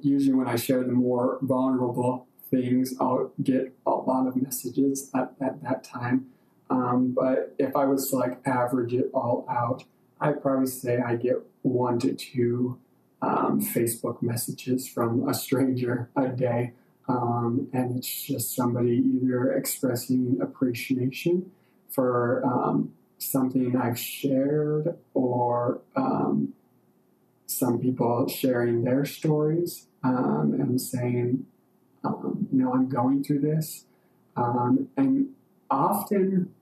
usually 0.02 0.34
when 0.34 0.48
I 0.48 0.56
share 0.56 0.84
the 0.84 0.92
more 0.92 1.38
vulnerable 1.40 2.26
things, 2.50 2.94
I'll 3.00 3.32
get 3.42 3.74
a 3.86 3.90
lot 3.90 4.26
of 4.26 4.36
messages 4.36 5.10
at, 5.14 5.32
at 5.40 5.62
that 5.62 5.84
time. 5.84 6.26
Um, 6.70 7.14
but 7.16 7.54
if 7.58 7.74
I 7.74 7.86
was 7.86 8.10
to 8.10 8.16
like 8.16 8.40
average 8.46 8.92
it 8.92 9.10
all 9.14 9.46
out, 9.48 9.84
I'd 10.20 10.42
probably 10.42 10.66
say 10.66 10.98
I 10.98 11.16
get 11.16 11.36
one 11.62 11.98
to 12.00 12.12
two 12.12 12.78
um, 13.22 13.60
Facebook 13.60 14.22
messages 14.22 14.88
from 14.88 15.28
a 15.28 15.34
stranger 15.34 16.10
a 16.16 16.28
day. 16.28 16.72
Um, 17.08 17.68
and 17.72 17.96
it's 17.96 18.22
just 18.24 18.54
somebody 18.54 19.02
either 19.22 19.52
expressing 19.52 20.38
appreciation 20.42 21.50
for 21.88 22.44
um, 22.44 22.92
something 23.18 23.76
I've 23.76 23.98
shared 23.98 24.96
or 25.12 25.80
um, 25.96 26.54
some 27.46 27.78
people 27.78 28.28
sharing 28.28 28.84
their 28.84 29.04
stories 29.04 29.86
um, 30.04 30.54
and 30.58 30.80
saying, 30.80 31.46
um, 32.04 32.48
you 32.52 32.62
know, 32.62 32.72
I'm 32.72 32.88
going 32.88 33.24
through 33.24 33.40
this. 33.40 33.84
Um, 34.36 34.88
and 34.96 35.30
often, 35.70 36.54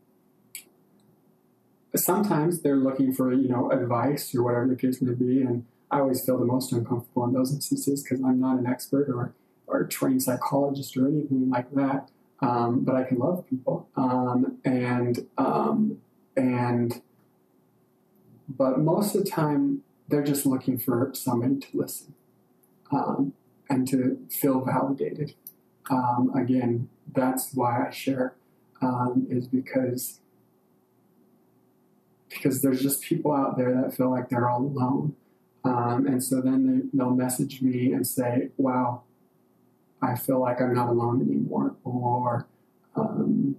sometimes 1.94 2.62
they're 2.62 2.76
looking 2.76 3.12
for, 3.12 3.32
you 3.32 3.48
know, 3.48 3.70
advice 3.70 4.34
or 4.34 4.42
whatever 4.42 4.66
the 4.68 4.76
case 4.76 5.02
may 5.02 5.12
be. 5.12 5.42
And 5.42 5.66
I 5.90 6.00
always 6.00 6.24
feel 6.24 6.38
the 6.38 6.44
most 6.44 6.72
uncomfortable 6.72 7.24
in 7.24 7.32
those 7.32 7.52
instances 7.52 8.02
because 8.02 8.22
I'm 8.24 8.40
not 8.40 8.58
an 8.58 8.66
expert 8.66 9.08
or, 9.08 9.34
or 9.66 9.82
a 9.82 9.88
trained 9.88 10.22
psychologist 10.22 10.96
or 10.96 11.06
anything 11.06 11.50
like 11.50 11.72
that. 11.74 12.08
Um, 12.40 12.84
but 12.84 12.94
I 12.94 13.04
can 13.04 13.18
love 13.18 13.48
people. 13.48 13.88
Um, 13.96 14.58
and, 14.64 15.26
and, 16.36 17.00
but 18.48 18.78
most 18.78 19.14
of 19.14 19.24
the 19.24 19.30
time, 19.30 19.82
they're 20.08 20.22
just 20.22 20.46
looking 20.46 20.78
for 20.78 21.10
somebody 21.14 21.58
to 21.58 21.68
listen 21.74 22.14
um, 22.92 23.32
and 23.68 23.88
to 23.88 24.18
feel 24.30 24.60
validated. 24.60 25.34
Um, 25.90 26.32
again, 26.34 26.88
that's 27.12 27.52
why 27.54 27.86
I 27.86 27.90
share 27.90 28.34
um, 28.82 29.26
is 29.30 29.46
because 29.46 30.20
because 32.28 32.60
there's 32.60 32.82
just 32.82 33.02
people 33.02 33.32
out 33.32 33.56
there 33.56 33.72
that 33.72 33.96
feel 33.96 34.10
like 34.10 34.28
they're 34.28 34.48
all 34.50 34.60
alone, 34.60 35.16
um, 35.64 36.06
and 36.06 36.22
so 36.22 36.40
then 36.40 36.66
they, 36.66 36.98
they'll 36.98 37.14
message 37.14 37.62
me 37.62 37.92
and 37.92 38.06
say, 38.06 38.50
"Wow, 38.56 39.02
I 40.02 40.16
feel 40.16 40.40
like 40.40 40.60
I'm 40.60 40.74
not 40.74 40.88
alone 40.88 41.22
anymore," 41.22 41.76
or 41.84 42.46
um, 42.94 43.56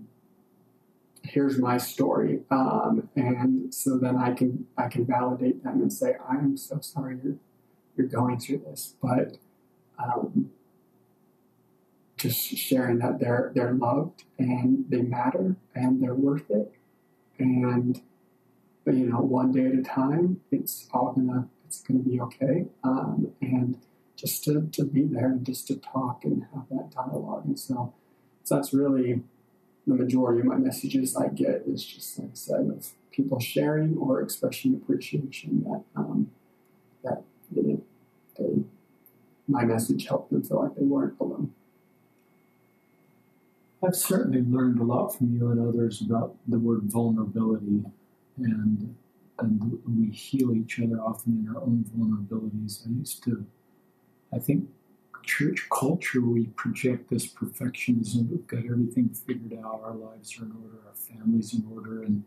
here's 1.27 1.59
my 1.59 1.77
story 1.77 2.39
um, 2.51 3.09
and 3.15 3.73
so 3.73 3.97
then 3.97 4.15
i 4.17 4.31
can 4.31 4.65
i 4.77 4.87
can 4.87 5.05
validate 5.05 5.63
them 5.63 5.81
and 5.81 5.91
say 5.91 6.15
i 6.29 6.35
am 6.35 6.57
so 6.57 6.79
sorry 6.81 7.17
you're 7.23 7.35
you're 7.95 8.07
going 8.07 8.39
through 8.39 8.59
this 8.59 8.95
but 9.01 9.37
um, 9.99 10.51
just 12.17 12.39
sharing 12.39 12.97
that 12.99 13.19
they're 13.19 13.51
they're 13.55 13.73
loved 13.73 14.23
and 14.39 14.85
they 14.89 15.01
matter 15.01 15.55
and 15.75 16.01
they're 16.01 16.15
worth 16.15 16.49
it. 16.49 16.73
And 17.39 18.01
you 18.85 19.05
know 19.05 19.19
one 19.19 19.51
day 19.51 19.65
at 19.67 19.73
a 19.73 19.83
time 19.83 20.41
it's 20.51 20.87
all 20.93 21.13
gonna 21.13 21.47
it's 21.65 21.81
gonna 21.81 21.99
be 21.99 22.19
okay 22.19 22.65
um, 22.83 23.31
and 23.41 23.77
just 24.15 24.43
to, 24.45 24.67
to 24.71 24.83
be 24.83 25.03
there 25.03 25.27
and 25.27 25.45
just 25.45 25.67
to 25.67 25.75
talk 25.75 26.25
and 26.25 26.47
have 26.51 26.67
that 26.71 26.89
dialogue. 26.89 27.45
And 27.45 27.59
so, 27.59 27.93
so 28.43 28.55
that's 28.55 28.73
really 28.73 29.21
the 29.87 29.95
majority 29.95 30.41
of 30.41 30.45
my 30.45 30.57
messages 30.57 31.15
I 31.15 31.29
get 31.29 31.63
is 31.65 31.83
just 31.85 32.19
like 32.19 32.27
I 32.27 32.33
said 32.33 32.69
of 32.69 32.89
people 33.09 33.39
sharing 33.39 33.97
or 33.97 34.21
expressing 34.21 34.75
appreciation 34.75 35.63
that 35.63 35.83
um, 35.95 36.29
that 37.03 37.23
they, 37.49 37.77
they 38.37 38.63
my 39.47 39.63
message 39.63 40.07
helped 40.07 40.29
them 40.31 40.43
feel 40.43 40.61
like 40.61 40.75
they 40.75 40.83
weren't 40.83 41.15
alone. 41.21 41.53
I've 43.81 43.95
certainly 43.95 44.41
learned 44.41 44.79
a 44.79 44.83
lot 44.83 45.15
from 45.15 45.33
you 45.33 45.49
and 45.51 45.59
others 45.65 46.01
about 46.01 46.35
the 46.45 46.59
word 46.59 46.81
vulnerability, 46.83 47.83
and 48.37 48.95
and 49.39 49.79
we 49.87 50.11
heal 50.11 50.53
each 50.53 50.79
other 50.79 50.99
often 50.99 51.45
in 51.45 51.55
our 51.55 51.61
own 51.61 51.85
vulnerabilities. 51.95 52.85
I 52.85 52.89
used 52.89 53.23
to, 53.23 53.45
I 54.33 54.39
think, 54.39 54.67
church 55.27 55.67
culture, 55.69 56.21
we 56.21 56.47
project 56.47 57.09
this 57.09 57.27
perfectionism. 57.27 58.29
We've 58.29 58.47
got 58.47 58.65
everything 58.65 59.09
figured 59.09 59.59
out. 59.63 59.81
Our 59.83 59.93
lives 59.93 60.39
are 60.39 60.45
in 60.45 60.53
order. 60.63 60.77
Our 60.87 60.95
families 60.95 61.53
in 61.53 61.63
order, 61.71 62.03
and 62.03 62.23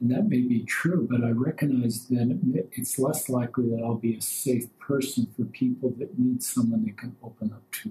and 0.00 0.10
that 0.10 0.28
may 0.28 0.40
be 0.40 0.64
true. 0.64 1.06
But 1.10 1.24
I 1.24 1.30
recognize 1.30 2.06
then 2.08 2.68
it's 2.72 2.98
less 2.98 3.28
likely 3.28 3.70
that 3.70 3.82
I'll 3.82 3.94
be 3.94 4.16
a 4.16 4.20
safe 4.20 4.66
person 4.78 5.28
for 5.36 5.44
people 5.44 5.94
that 5.98 6.18
need 6.18 6.42
someone 6.42 6.84
they 6.84 6.92
can 6.92 7.16
open 7.22 7.52
up 7.52 7.70
to, 7.82 7.90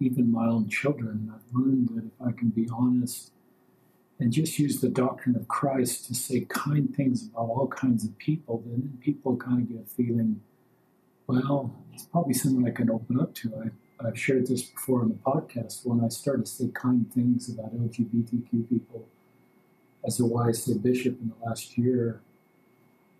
even 0.00 0.30
my 0.30 0.46
own 0.46 0.68
children. 0.68 1.32
I've 1.34 1.54
learned 1.54 1.88
that 1.94 2.04
if 2.06 2.26
I 2.26 2.32
can 2.32 2.50
be 2.50 2.68
honest 2.72 3.32
and 4.18 4.32
just 4.32 4.58
use 4.58 4.80
the 4.80 4.88
doctrine 4.88 5.36
of 5.36 5.46
Christ 5.48 6.06
to 6.06 6.14
say 6.14 6.46
kind 6.48 6.94
things 6.94 7.28
about 7.28 7.50
all 7.50 7.68
kinds 7.68 8.04
of 8.04 8.16
people, 8.18 8.62
then 8.66 8.98
people 9.00 9.36
kind 9.36 9.62
of 9.62 9.68
get 9.68 9.82
a 9.82 9.86
feeling 9.86 10.40
well, 11.26 11.74
it's 11.92 12.04
probably 12.04 12.34
someone 12.34 12.66
I 12.66 12.70
can 12.70 12.90
open 12.90 13.20
up 13.20 13.34
to. 13.36 13.52
I, 14.00 14.06
I've 14.06 14.18
shared 14.18 14.46
this 14.46 14.62
before 14.62 15.02
on 15.02 15.08
the 15.08 15.14
podcast. 15.14 15.84
When 15.84 16.04
I 16.04 16.08
started 16.08 16.46
to 16.46 16.52
say 16.52 16.68
kind 16.68 17.12
things 17.12 17.48
about 17.48 17.74
LGBTQ 17.76 18.68
people 18.68 19.08
as 20.06 20.20
a 20.20 20.24
YSA 20.24 20.82
bishop 20.82 21.18
in 21.20 21.28
the 21.28 21.46
last 21.48 21.76
year, 21.76 22.20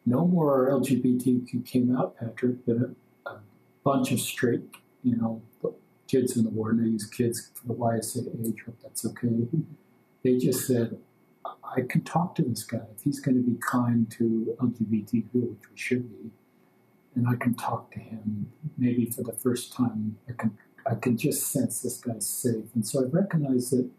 no 0.05 0.27
more 0.27 0.69
LGBTQ 0.71 1.67
came 1.67 1.97
out, 1.97 2.17
Patrick, 2.19 2.65
but 2.65 2.77
a, 2.77 3.31
a 3.31 3.41
bunch 3.83 4.13
of 4.13 4.21
straight, 4.21 4.63
you 5.03 5.17
know, 5.17 5.43
kids 6.07 6.37
in 6.37 6.45
the 6.45 6.51
ward, 6.51 6.77
and 6.77 6.87
I 6.87 6.89
use 6.91 7.07
kids 7.07 7.51
for 7.55 7.67
the 7.69 7.75
YSA 7.75 8.47
age, 8.47 8.63
hope 8.65 8.77
that's 8.83 9.05
okay. 9.05 9.49
They 10.23 10.39
just 10.39 10.67
said, 10.67 10.99
I 11.45 11.81
can 11.83 12.03
talk 12.03 12.35
to 12.37 12.43
this 12.43 12.63
guy. 12.63 12.83
If 12.97 13.03
he's 13.03 13.21
going 13.21 13.37
to 13.37 13.43
be 13.43 13.59
kind 13.61 14.11
to 14.13 14.57
LGBTQ, 14.61 15.29
which 15.33 15.71
we 15.71 15.77
should 15.77 16.09
be, 16.09 16.31
and 17.17 17.27
I 17.27 17.35
can 17.35 17.55
talk 17.55 17.91
to 17.93 17.99
him 17.99 18.53
maybe 18.77 19.07
for 19.07 19.23
the 19.23 19.33
first 19.33 19.73
time. 19.73 20.19
I 20.29 20.33
can 20.33 20.57
I 20.89 20.95
can 20.95 21.17
just 21.17 21.51
sense 21.51 21.81
this 21.81 21.97
guy's 21.97 22.27
safe, 22.27 22.67
and 22.75 22.87
so 22.87 23.01
I 23.01 23.09
recognize 23.09 23.71
that 23.71 23.91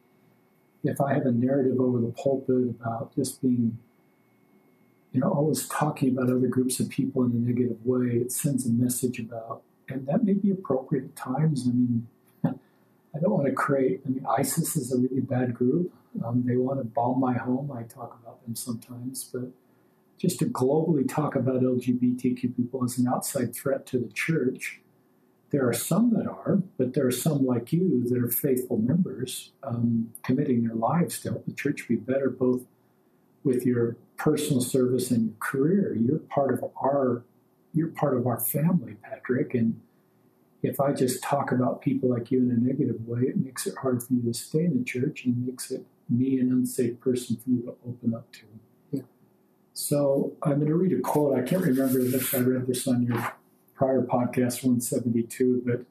if 0.84 1.01
I 1.01 1.13
have 1.13 1.25
a 1.25 1.32
narrative 1.32 1.82
over 1.82 1.99
the 1.99 2.13
pulpit 2.13 2.69
about 2.69 3.13
just 3.15 3.41
being, 3.41 3.77
you 5.12 5.19
know, 5.19 5.30
always 5.30 5.67
talking 5.67 6.10
about 6.10 6.30
other 6.30 6.47
groups 6.47 6.80
of 6.80 6.89
people 6.89 7.23
in 7.23 7.32
a 7.32 7.36
negative 7.36 7.77
way, 7.84 8.17
it 8.17 8.32
sends 8.32 8.65
a 8.65 8.69
message 8.69 9.19
about, 9.19 9.63
and 9.89 10.08
that 10.08 10.23
may 10.23 10.34
be 10.34 10.51
appropriate 10.51 11.06
at 11.06 11.15
times. 11.15 11.67
I 11.67 11.71
mean, 11.71 12.08
I 12.45 13.19
don't 13.19 13.32
want 13.32 13.47
to 13.47 13.53
create. 13.53 14.01
I 14.06 14.10
mean, 14.10 14.25
ISIS 14.38 14.77
is 14.77 14.93
a 14.93 14.97
really 14.97 15.21
bad 15.21 15.53
group. 15.53 15.91
Um, 16.23 16.43
they 16.45 16.56
want 16.56 16.80
to 16.80 16.86
bomb 16.86 17.19
my 17.19 17.34
home. 17.34 17.71
I 17.71 17.84
talk 17.84 18.17
about 18.21 18.43
them 18.45 18.56
sometimes, 18.56 19.25
but 19.25 19.49
just 20.17 20.39
to 20.39 20.45
globally 20.45 21.08
talk 21.08 21.36
about 21.36 21.62
LGBTQ 21.62 22.56
people 22.56 22.84
as 22.84 22.97
an 22.97 23.08
outside 23.08 23.56
threat 23.56 23.86
to 23.88 23.99
the 23.99 24.10
church. 24.10 24.82
There 25.49 25.67
are 25.67 25.73
some 25.73 26.13
that 26.15 26.27
are, 26.27 26.62
but 26.77 26.93
there 26.93 27.08
are 27.08 27.12
some 27.12 27.45
like 27.45 27.71
you 27.71 28.03
that 28.10 28.21
are 28.21 28.30
faithful 28.30 28.77
members 28.77 29.51
um, 29.63 30.12
committing 30.23 30.63
their 30.63 30.75
lives 30.75 31.19
to 31.21 31.30
help 31.30 31.45
the 31.45 31.53
church 31.53 31.88
be 31.88 31.95
better, 31.95 32.30
both 32.30 32.63
with 33.43 33.65
your 33.65 33.95
personal 34.17 34.62
service 34.62 35.10
and 35.10 35.27
your 35.27 35.36
career. 35.39 35.95
You're 35.95 36.19
part 36.19 36.53
of 36.53 36.69
our 36.82 37.23
you're 37.73 37.89
part 37.89 38.17
of 38.17 38.25
our 38.25 38.39
family, 38.39 38.95
Patrick. 39.03 39.53
And 39.53 39.80
if 40.63 40.80
I 40.80 40.93
just 40.93 41.21
talk 41.21 41.51
about 41.51 41.82
people 41.82 42.10
like 42.10 42.32
you 42.32 42.39
in 42.39 42.49
a 42.49 42.56
negative 42.56 43.08
way, 43.08 43.21
it 43.21 43.38
makes 43.38 43.67
it 43.67 43.75
hard 43.82 44.01
for 44.01 44.13
you 44.13 44.23
to 44.23 44.34
stay 44.34 44.65
in 44.65 44.80
the 44.80 44.84
church 44.84 45.25
and 45.25 45.45
makes 45.45 45.69
it 45.69 45.86
me 46.10 46.39
an 46.39 46.51
unsafe 46.51 46.99
person 46.99 47.38
for 47.38 47.49
you 47.49 47.62
to 47.62 47.75
open 47.88 48.15
up 48.15 48.32
to. 48.34 48.45
So 49.77 50.33
I'm 50.41 50.55
going 50.55 50.69
to 50.69 50.75
read 50.75 50.91
a 50.91 51.01
quote. 51.01 51.37
I 51.37 51.43
can't 51.43 51.61
remember 51.61 51.99
if 51.99 52.33
I 52.33 52.39
read 52.39 52.65
this 52.65 52.87
on 52.87 53.03
your 53.03 53.33
prior 53.75 54.01
podcast, 54.01 54.63
172, 54.63 55.61
but 55.63 55.85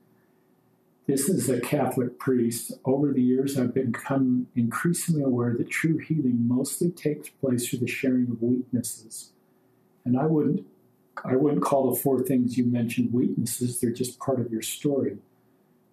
this 1.07 1.29
is 1.29 1.49
a 1.49 1.61
Catholic 1.61 2.19
priest. 2.19 2.73
Over 2.85 3.13
the 3.13 3.23
years, 3.23 3.57
I've 3.57 3.75
become 3.75 4.49
increasingly 4.57 5.23
aware 5.23 5.55
that 5.57 5.71
true 5.71 5.99
healing 5.99 6.49
mostly 6.49 6.91
takes 6.91 7.29
place 7.29 7.69
through 7.69 7.79
the 7.79 7.87
sharing 7.87 8.29
of 8.29 8.43
weaknesses. 8.43 9.31
And 10.05 10.19
I 10.19 10.27
wouldn't, 10.27 10.67
I 11.25 11.37
wouldn't 11.37 11.63
call 11.63 11.89
the 11.89 12.01
four 12.01 12.21
things 12.25 12.59
you 12.59 12.65
mentioned 12.65 13.13
weaknesses. 13.13 13.81
They're 13.81 13.93
just 13.93 14.19
part 14.19 14.41
of 14.41 14.51
your 14.51 14.63
story. 14.63 15.19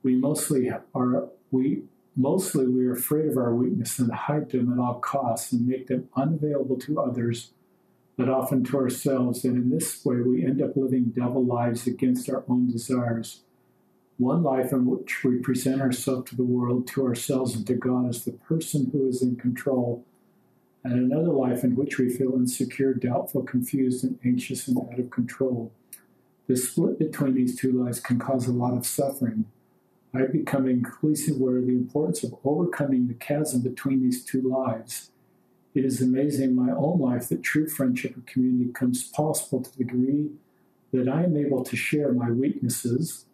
We 0.01 0.15
mostly 0.15 0.71
are 0.95 1.29
we 1.51 1.83
mostly 2.15 2.65
we 2.65 2.87
are 2.87 2.93
afraid 2.93 3.27
of 3.27 3.37
our 3.37 3.53
weakness 3.53 3.99
and 3.99 4.11
hide 4.11 4.49
them 4.49 4.73
at 4.73 4.79
all 4.79 4.95
costs 4.95 5.51
and 5.51 5.67
make 5.67 5.85
them 5.85 6.09
unavailable 6.15 6.77
to 6.77 6.99
others 6.99 7.51
but 8.17 8.29
often 8.29 8.63
to 8.63 8.77
ourselves, 8.77 9.43
and 9.43 9.55
in 9.55 9.69
this 9.69 10.03
way 10.05 10.17
we 10.17 10.45
end 10.45 10.61
up 10.61 10.75
living 10.75 11.13
double 11.15 11.43
lives 11.43 11.87
against 11.87 12.29
our 12.29 12.43
own 12.47 12.69
desires. 12.71 13.41
One 14.17 14.43
life 14.43 14.71
in 14.71 14.85
which 14.85 15.23
we 15.23 15.37
present 15.37 15.81
ourselves 15.81 16.29
to 16.29 16.35
the 16.35 16.43
world, 16.43 16.87
to 16.89 17.05
ourselves, 17.05 17.55
and 17.55 17.65
to 17.67 17.73
God 17.73 18.07
as 18.07 18.23
the 18.23 18.33
person 18.33 18.89
who 18.91 19.07
is 19.07 19.23
in 19.23 19.35
control, 19.35 20.05
and 20.83 20.93
another 20.93 21.31
life 21.31 21.63
in 21.63 21.75
which 21.75 21.97
we 21.97 22.09
feel 22.09 22.33
insecure, 22.33 22.93
doubtful, 22.93 23.41
confused, 23.41 24.03
and 24.03 24.19
anxious 24.23 24.67
and 24.67 24.77
out 24.77 24.99
of 24.99 25.09
control. 25.09 25.71
The 26.47 26.57
split 26.57 26.99
between 26.99 27.33
these 27.33 27.55
two 27.55 27.71
lives 27.71 27.99
can 27.99 28.19
cause 28.19 28.47
a 28.47 28.51
lot 28.51 28.77
of 28.77 28.85
suffering. 28.85 29.45
I've 30.13 30.33
become 30.33 30.67
increasingly 30.67 31.39
aware 31.39 31.57
of 31.57 31.67
the 31.67 31.73
importance 31.73 32.23
of 32.23 32.35
overcoming 32.43 33.07
the 33.07 33.13
chasm 33.15 33.61
between 33.61 34.03
these 34.03 34.23
two 34.23 34.41
lives. 34.41 35.09
It 35.73 35.85
is 35.85 36.01
amazing 36.01 36.49
in 36.51 36.55
my 36.55 36.71
own 36.71 36.99
life 36.99 37.29
that 37.29 37.41
true 37.41 37.67
friendship 37.67 38.15
and 38.15 38.27
community 38.27 38.71
comes 38.71 39.03
possible 39.03 39.61
to 39.61 39.77
the 39.77 39.83
degree 39.83 40.31
that 40.91 41.09
I 41.09 41.23
am 41.23 41.35
able 41.35 41.63
to 41.63 41.75
share 41.75 42.13
my 42.13 42.29
weaknesses, 42.29 43.25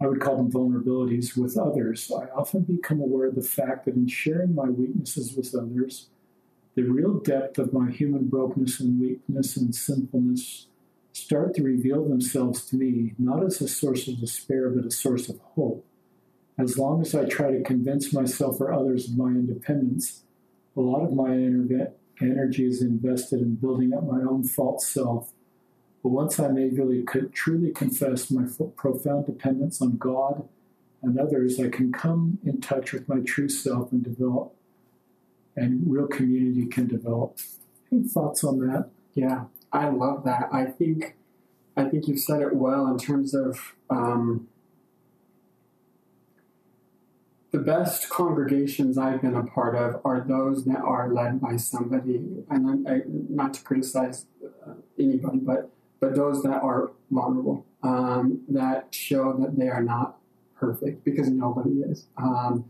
I 0.00 0.08
would 0.08 0.20
call 0.20 0.36
them 0.36 0.50
vulnerabilities, 0.50 1.36
with 1.36 1.56
others. 1.56 2.10
I 2.10 2.26
often 2.30 2.62
become 2.62 3.00
aware 3.00 3.28
of 3.28 3.36
the 3.36 3.42
fact 3.42 3.84
that 3.84 3.94
in 3.94 4.08
sharing 4.08 4.54
my 4.54 4.68
weaknesses 4.68 5.34
with 5.36 5.54
others, 5.54 6.08
the 6.74 6.82
real 6.82 7.20
depth 7.20 7.58
of 7.58 7.72
my 7.72 7.90
human 7.90 8.28
brokenness 8.28 8.80
and 8.80 9.00
weakness 9.00 9.56
and 9.56 9.74
sinfulness 9.74 10.66
start 11.12 11.54
to 11.54 11.62
reveal 11.62 12.06
themselves 12.06 12.66
to 12.66 12.76
me, 12.76 13.14
not 13.18 13.42
as 13.42 13.60
a 13.62 13.68
source 13.68 14.06
of 14.08 14.20
despair, 14.20 14.68
but 14.68 14.84
a 14.84 14.90
source 14.90 15.30
of 15.30 15.38
hope. 15.54 15.86
As 16.58 16.76
long 16.76 17.00
as 17.00 17.14
I 17.14 17.24
try 17.24 17.52
to 17.52 17.62
convince 17.62 18.12
myself 18.12 18.60
or 18.60 18.72
others 18.72 19.08
of 19.08 19.16
my 19.16 19.28
independence, 19.28 20.24
a 20.76 20.80
lot 20.80 21.02
of 21.02 21.12
my 21.12 21.30
energy 21.32 22.66
is 22.66 22.82
invested 22.82 23.40
in 23.40 23.54
building 23.56 23.94
up 23.94 24.04
my 24.04 24.20
own 24.20 24.44
false 24.44 24.88
self. 24.88 25.32
But 26.02 26.10
once 26.10 26.38
I 26.38 26.48
may 26.48 26.68
really 26.68 27.04
truly 27.32 27.72
confess 27.72 28.30
my 28.30 28.44
profound 28.76 29.26
dependence 29.26 29.80
on 29.82 29.96
God 29.96 30.48
and 31.02 31.18
others, 31.18 31.58
I 31.58 31.68
can 31.68 31.92
come 31.92 32.38
in 32.44 32.60
touch 32.60 32.92
with 32.92 33.08
my 33.08 33.20
true 33.20 33.48
self 33.48 33.90
and 33.92 34.04
develop, 34.04 34.54
and 35.56 35.82
real 35.90 36.06
community 36.06 36.66
can 36.66 36.86
develop. 36.86 37.38
Any 37.90 38.04
thoughts 38.04 38.44
on 38.44 38.60
that? 38.60 38.90
Yeah, 39.14 39.44
I 39.72 39.88
love 39.88 40.24
that. 40.24 40.48
I 40.52 40.66
think 40.66 41.16
I 41.76 41.84
think 41.84 42.08
you've 42.08 42.20
said 42.20 42.40
it 42.40 42.54
well 42.54 42.86
in 42.86 42.98
terms 42.98 43.34
of 43.34 43.74
um, 43.90 44.48
the 47.56 47.62
best 47.62 48.10
congregations 48.10 48.98
I've 48.98 49.22
been 49.22 49.34
a 49.34 49.42
part 49.42 49.76
of 49.76 50.02
are 50.04 50.20
those 50.20 50.66
that 50.66 50.80
are 50.80 51.10
led 51.10 51.40
by 51.40 51.56
somebody, 51.56 52.16
and 52.50 52.86
I, 52.86 53.00
not 53.06 53.54
to 53.54 53.62
criticize 53.62 54.26
uh, 54.44 54.74
anybody, 54.98 55.38
but 55.38 55.70
but 55.98 56.14
those 56.14 56.42
that 56.42 56.60
are 56.62 56.90
vulnerable, 57.10 57.64
um, 57.82 58.42
that 58.48 58.94
show 58.94 59.32
that 59.40 59.58
they 59.58 59.68
are 59.68 59.82
not 59.82 60.18
perfect, 60.54 61.02
because 61.02 61.30
nobody 61.30 61.80
is, 61.80 62.08
um, 62.18 62.66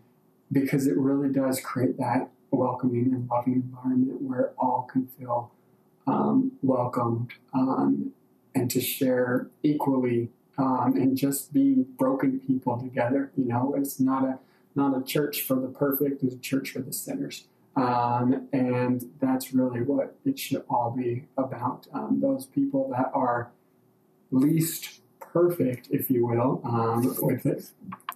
because 0.53 0.87
it 0.87 0.97
really 0.97 1.31
does 1.31 1.59
create 1.61 1.99
that 1.99 2.31
welcoming 2.53 3.13
and 3.13 3.29
loving 3.29 3.55
environment 3.55 4.23
where 4.23 4.53
all 4.57 4.89
can 4.93 5.09
feel 5.19 5.51
um, 6.07 6.53
welcomed 6.63 7.33
um, 7.53 8.13
and 8.55 8.71
to 8.71 8.81
share 8.81 9.49
equally 9.65 10.31
um, 10.59 10.95
and 10.95 11.17
just 11.17 11.53
be 11.53 11.85
broken 11.99 12.39
people 12.39 12.81
together. 12.81 13.33
You 13.37 13.47
know, 13.47 13.75
it's 13.77 13.99
not 13.99 14.23
a 14.23 14.39
not 14.77 14.97
a 14.97 15.03
church 15.03 15.43
for 15.43 15.57
the 15.57 15.69
perfect; 15.69 16.23
it's 16.23 16.35
a 16.35 16.39
church 16.39 16.71
for 16.71 16.81
the 16.81 16.93
sinners. 16.93 17.45
Um, 17.77 18.49
and 18.55 19.11
that's 19.21 19.53
really 19.53 19.83
what 19.83 20.17
it 20.25 20.39
should 20.39 20.65
all 20.71 20.91
be 20.97 21.27
about. 21.37 21.87
Um, 21.93 22.21
those 22.23 22.47
people 22.47 22.89
that 22.97 23.11
are 23.13 23.51
least 24.31 25.01
perfect, 25.21 25.89
if 25.91 26.11
you 26.11 26.27
will, 26.27 26.63
um, 26.65 27.15
with 27.21 27.73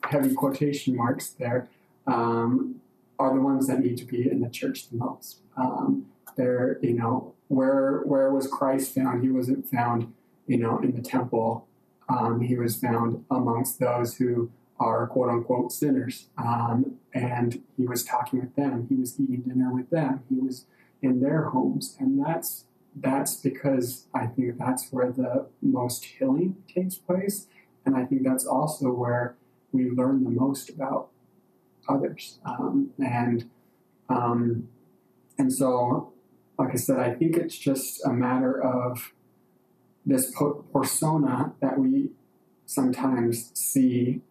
heavy 0.09 0.35
quotation 0.35 0.96
marks 0.96 1.31
there, 1.31 1.68
um, 2.07 2.77
are 3.18 3.35
the 3.35 3.40
ones 3.40 3.66
that 3.66 3.81
need 3.81 3.99
to 3.99 4.07
be 4.07 4.31
in 4.31 4.40
the 4.40 4.49
church 4.49 4.88
the 4.88 4.96
most. 4.96 5.40
Um, 5.59 6.07
they're, 6.37 6.79
you 6.81 6.94
know, 6.94 7.35
where 7.49 8.01
where 8.07 8.33
was 8.33 8.46
Christ 8.46 8.94
found? 8.94 9.23
He 9.23 9.31
wasn't 9.31 9.68
found, 9.68 10.14
you 10.46 10.57
know, 10.57 10.79
in 10.79 10.94
the 10.94 11.03
temple. 11.03 11.66
Um, 12.09 12.40
he 12.40 12.57
was 12.57 12.77
found 12.77 13.25
amongst 13.31 13.79
those 13.79 14.16
who 14.16 14.51
are 14.81 15.07
quote 15.07 15.29
unquote 15.29 15.71
sinners. 15.71 16.29
Um, 16.38 16.97
and 17.14 17.62
he 17.77 17.87
was 17.87 18.03
talking 18.03 18.40
with 18.40 18.57
them. 18.57 18.87
He 18.88 18.97
was 18.97 19.21
eating 19.21 19.43
dinner 19.43 19.73
with 19.73 19.90
them. 19.90 20.25
He 20.29 20.37
was 20.37 20.64
in 21.03 21.21
their 21.21 21.45
homes, 21.51 21.97
and 22.01 22.25
that's 22.25 22.64
that's 22.97 23.37
because 23.37 24.07
I 24.12 24.27
think 24.27 24.59
that's 24.59 24.88
where 24.90 25.12
the 25.12 25.47
most 25.62 26.05
healing 26.05 26.57
takes 26.73 26.97
place, 26.97 27.47
and 27.85 27.97
I 27.97 28.05
think 28.05 28.25
that's 28.25 28.47
also 28.47 28.90
where 28.90 29.37
we 29.73 29.90
learn 29.90 30.25
the 30.25 30.31
most 30.31 30.71
about 30.71 31.09
others. 31.88 32.38
Um, 32.45 32.90
and 32.99 33.49
um, 34.09 34.69
and 35.38 35.53
so, 35.53 36.12
like 36.59 36.71
I 36.73 36.77
said, 36.77 36.99
I 36.99 37.14
think 37.14 37.37
it's 37.37 37.57
just 37.57 38.05
a 38.05 38.11
matter 38.11 38.61
of 38.61 39.12
this 40.05 40.33
persona 40.73 41.53
that 41.61 41.79
we 41.79 42.11
sometimes 42.66 43.51
see 43.55 44.23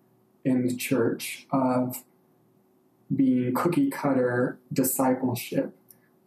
in 0.50 0.68
the 0.68 0.76
church 0.76 1.48
of 1.52 2.04
being 3.16 3.54
cookie 3.54 3.90
cutter 3.90 4.60
discipleship. 4.72 5.76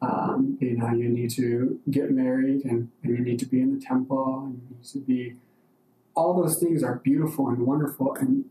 Um, 0.01 0.59
you 0.61 0.77
know, 0.77 0.91
you 0.93 1.09
need 1.09 1.31
to 1.33 1.81
get 1.91 2.11
married 2.11 2.65
and, 2.65 2.91
and 3.03 3.17
you 3.17 3.25
need 3.25 3.39
to 3.39 3.47
be 3.47 3.61
in 3.61 3.79
the 3.79 3.85
temple 3.85 4.45
and 4.47 4.55
you 4.55 4.77
need 4.77 4.85
to 4.87 4.99
be, 4.99 5.37
all 6.15 6.43
those 6.43 6.59
things 6.59 6.83
are 6.83 6.97
beautiful 6.97 7.49
and 7.49 7.65
wonderful 7.67 8.15
and 8.17 8.47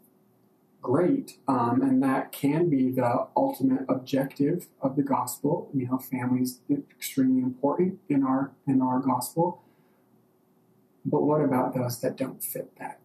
great. 0.82 1.38
Um, 1.48 1.82
and 1.82 2.02
that 2.04 2.32
can 2.32 2.70
be 2.70 2.92
the 2.92 3.28
ultimate 3.36 3.86
objective 3.88 4.68
of 4.82 4.96
the 4.96 5.04
gospel. 5.04 5.70
You 5.74 5.88
know, 5.88 5.98
families 5.98 6.60
extremely 6.70 7.42
important 7.42 8.00
in 8.10 8.24
our 8.24 8.52
in 8.66 8.82
our 8.82 9.00
gospel. 9.00 9.62
But 11.06 11.24
what 11.24 11.42
about 11.42 11.74
those 11.74 12.00
that 12.02 12.16
don't 12.16 12.44
fit 12.44 12.78
that? 12.80 13.00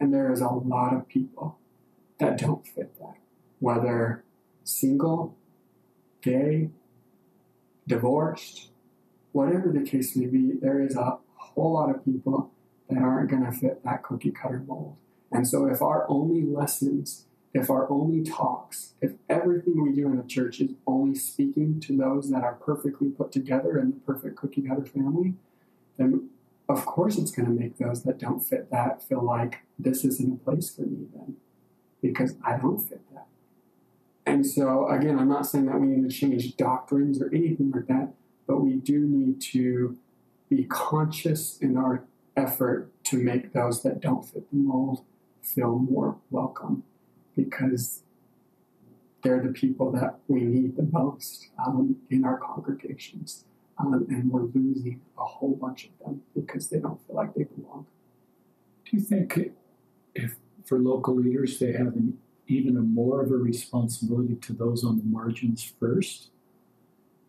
And 0.00 0.12
there 0.12 0.32
is 0.32 0.40
a 0.40 0.48
lot 0.48 0.94
of 0.94 1.08
people 1.08 1.58
that 2.18 2.38
don't 2.38 2.66
fit 2.66 2.98
that, 2.98 3.16
whether 3.58 4.24
single, 4.62 5.36
gay, 6.22 6.70
divorced, 7.86 8.70
whatever 9.32 9.70
the 9.70 9.82
case 9.82 10.16
may 10.16 10.26
be, 10.26 10.52
there 10.52 10.80
is 10.80 10.96
a 10.96 11.18
whole 11.36 11.74
lot 11.74 11.90
of 11.90 12.04
people 12.04 12.50
that 12.88 13.02
aren't 13.02 13.30
going 13.30 13.44
to 13.44 13.52
fit 13.52 13.84
that 13.84 14.02
cookie 14.02 14.30
cutter 14.30 14.62
mold. 14.66 14.96
And 15.32 15.48
so, 15.48 15.66
if 15.66 15.82
our 15.82 16.08
only 16.08 16.42
lessons, 16.42 17.26
if 17.52 17.68
our 17.68 17.90
only 17.90 18.22
talks, 18.22 18.94
if 19.00 19.12
everything 19.28 19.82
we 19.82 19.92
do 19.92 20.06
in 20.06 20.16
the 20.16 20.22
church 20.22 20.60
is 20.60 20.70
only 20.86 21.16
speaking 21.16 21.80
to 21.80 21.96
those 21.96 22.30
that 22.30 22.44
are 22.44 22.54
perfectly 22.54 23.08
put 23.08 23.32
together 23.32 23.78
in 23.78 23.90
the 23.90 23.96
perfect 23.96 24.36
cookie 24.36 24.62
cutter 24.62 24.84
family, 24.84 25.34
then 25.96 26.30
of 26.68 26.86
course 26.86 27.18
it's 27.18 27.30
going 27.30 27.46
to 27.46 27.52
make 27.52 27.78
those 27.78 28.04
that 28.04 28.18
don't 28.18 28.40
fit 28.40 28.70
that 28.70 29.02
feel 29.02 29.22
like 29.22 29.60
this 29.78 30.04
isn't 30.04 30.32
a 30.32 30.44
place 30.44 30.74
for 30.74 30.82
me 30.82 31.06
then 31.14 31.36
because 32.04 32.36
I 32.44 32.58
don't 32.58 32.78
fit 32.78 33.00
that. 33.14 33.26
And 34.26 34.46
so, 34.46 34.88
again, 34.88 35.18
I'm 35.18 35.28
not 35.28 35.46
saying 35.46 35.66
that 35.66 35.80
we 35.80 35.86
need 35.86 36.08
to 36.08 36.14
change 36.14 36.54
doctrines 36.56 37.20
or 37.20 37.30
anything 37.34 37.70
like 37.70 37.86
that, 37.86 38.12
but 38.46 38.58
we 38.58 38.74
do 38.74 39.00
need 39.06 39.40
to 39.52 39.96
be 40.50 40.64
conscious 40.64 41.58
in 41.58 41.78
our 41.78 42.04
effort 42.36 42.90
to 43.04 43.16
make 43.16 43.54
those 43.54 43.82
that 43.84 44.00
don't 44.00 44.22
fit 44.22 44.50
the 44.50 44.56
mold 44.56 45.02
feel 45.40 45.78
more 45.78 46.18
welcome 46.30 46.82
because 47.36 48.02
they're 49.22 49.42
the 49.42 49.52
people 49.52 49.90
that 49.92 50.18
we 50.28 50.42
need 50.42 50.76
the 50.76 50.88
most 50.92 51.48
um, 51.66 51.96
in 52.10 52.24
our 52.26 52.38
congregations. 52.38 53.46
Um, 53.78 54.06
and 54.10 54.30
we're 54.30 54.42
losing 54.42 55.00
a 55.18 55.24
whole 55.24 55.54
bunch 55.54 55.86
of 55.86 56.06
them 56.06 56.22
because 56.34 56.68
they 56.68 56.80
don't 56.80 57.00
feel 57.06 57.16
like 57.16 57.34
they 57.34 57.44
belong. 57.44 57.86
Do 58.84 58.96
you 58.98 59.02
think 59.02 59.52
if 60.14 60.36
for 60.64 60.78
local 60.78 61.14
leaders, 61.14 61.58
they 61.58 61.72
have 61.72 61.94
an, 61.94 62.18
even 62.46 62.76
a 62.76 62.80
more 62.80 63.22
of 63.22 63.30
a 63.30 63.36
responsibility 63.36 64.34
to 64.36 64.52
those 64.52 64.84
on 64.84 64.98
the 64.98 65.04
margins 65.04 65.72
first. 65.78 66.30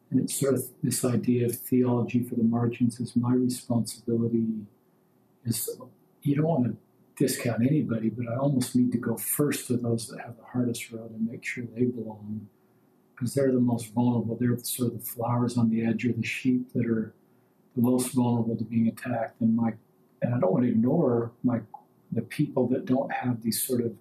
And 0.09 0.19
it's 0.19 0.39
sort 0.39 0.53
of 0.53 0.63
this 0.83 1.03
idea 1.03 1.45
of 1.45 1.55
theology 1.55 2.23
for 2.23 2.35
the 2.35 2.43
margins 2.43 2.99
is 2.99 3.15
my 3.15 3.33
responsibility. 3.33 4.45
Is 5.45 5.69
you 6.21 6.35
don't 6.35 6.45
want 6.45 6.65
to 6.65 6.77
discount 7.17 7.65
anybody, 7.65 8.09
but 8.09 8.27
I 8.27 8.35
almost 8.35 8.75
need 8.75 8.91
to 8.91 8.97
go 8.97 9.15
first 9.17 9.67
to 9.67 9.77
those 9.77 10.07
that 10.07 10.21
have 10.21 10.37
the 10.37 10.43
hardest 10.43 10.91
road 10.91 11.11
and 11.11 11.29
make 11.29 11.43
sure 11.43 11.63
they 11.75 11.85
belong, 11.85 12.47
because 13.13 13.33
they're 13.33 13.51
the 13.51 13.59
most 13.59 13.93
vulnerable. 13.93 14.37
They're 14.39 14.57
sort 14.59 14.93
of 14.93 14.99
the 14.99 15.05
flowers 15.05 15.57
on 15.57 15.69
the 15.69 15.85
edge, 15.85 16.05
or 16.05 16.13
the 16.13 16.23
sheep 16.23 16.73
that 16.73 16.85
are 16.85 17.13
the 17.75 17.81
most 17.81 18.13
vulnerable 18.13 18.55
to 18.55 18.63
being 18.63 18.87
attacked. 18.87 19.41
And 19.41 19.55
my 19.55 19.73
and 20.21 20.33
I 20.33 20.39
don't 20.39 20.51
want 20.51 20.65
to 20.65 20.71
ignore 20.71 21.31
my 21.43 21.59
the 22.11 22.21
people 22.21 22.67
that 22.67 22.85
don't 22.85 23.11
have 23.11 23.41
these 23.41 23.61
sort 23.61 23.81
of 23.81 23.95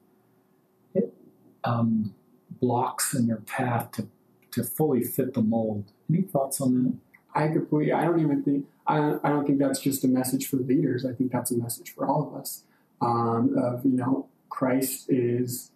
um, 1.64 2.14
blocks 2.60 3.14
in 3.14 3.26
their 3.26 3.38
path 3.38 3.90
to, 3.92 4.08
to 4.52 4.62
fully 4.62 5.02
fit 5.02 5.34
the 5.34 5.42
mold. 5.42 5.84
Any 6.08 6.22
thoughts 6.22 6.60
on 6.60 6.84
that? 6.84 6.94
I 7.34 7.48
completely. 7.48 7.92
I 7.92 8.04
don't 8.04 8.20
even 8.20 8.42
think. 8.42 8.66
I 8.86 9.16
I 9.24 9.30
don't 9.30 9.46
think 9.46 9.58
that's 9.58 9.80
just 9.80 10.04
a 10.04 10.08
message 10.08 10.46
for 10.48 10.56
leaders. 10.56 11.04
I 11.04 11.12
think 11.12 11.32
that's 11.32 11.50
a 11.50 11.56
message 11.56 11.92
for 11.94 12.06
all 12.06 12.28
of 12.28 12.40
us. 12.40 12.62
Um, 13.00 13.56
of 13.58 13.84
you 13.84 13.92
know, 13.92 14.28
Christ 14.48 15.06
is 15.08 15.72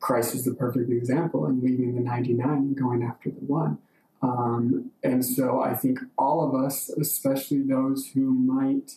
Christ 0.00 0.34
is 0.34 0.44
the 0.44 0.54
perfect 0.54 0.90
example, 0.90 1.46
and 1.46 1.62
leaving 1.62 1.94
the 1.94 2.00
ninety 2.00 2.32
nine 2.32 2.58
and 2.58 2.76
going 2.76 3.04
after 3.04 3.30
the 3.30 3.44
one. 3.44 3.78
Um, 4.22 4.90
and 5.04 5.24
so 5.24 5.60
I 5.60 5.74
think 5.74 6.00
all 6.18 6.42
of 6.42 6.60
us, 6.60 6.88
especially 6.88 7.62
those 7.62 8.08
who 8.08 8.32
might 8.32 8.96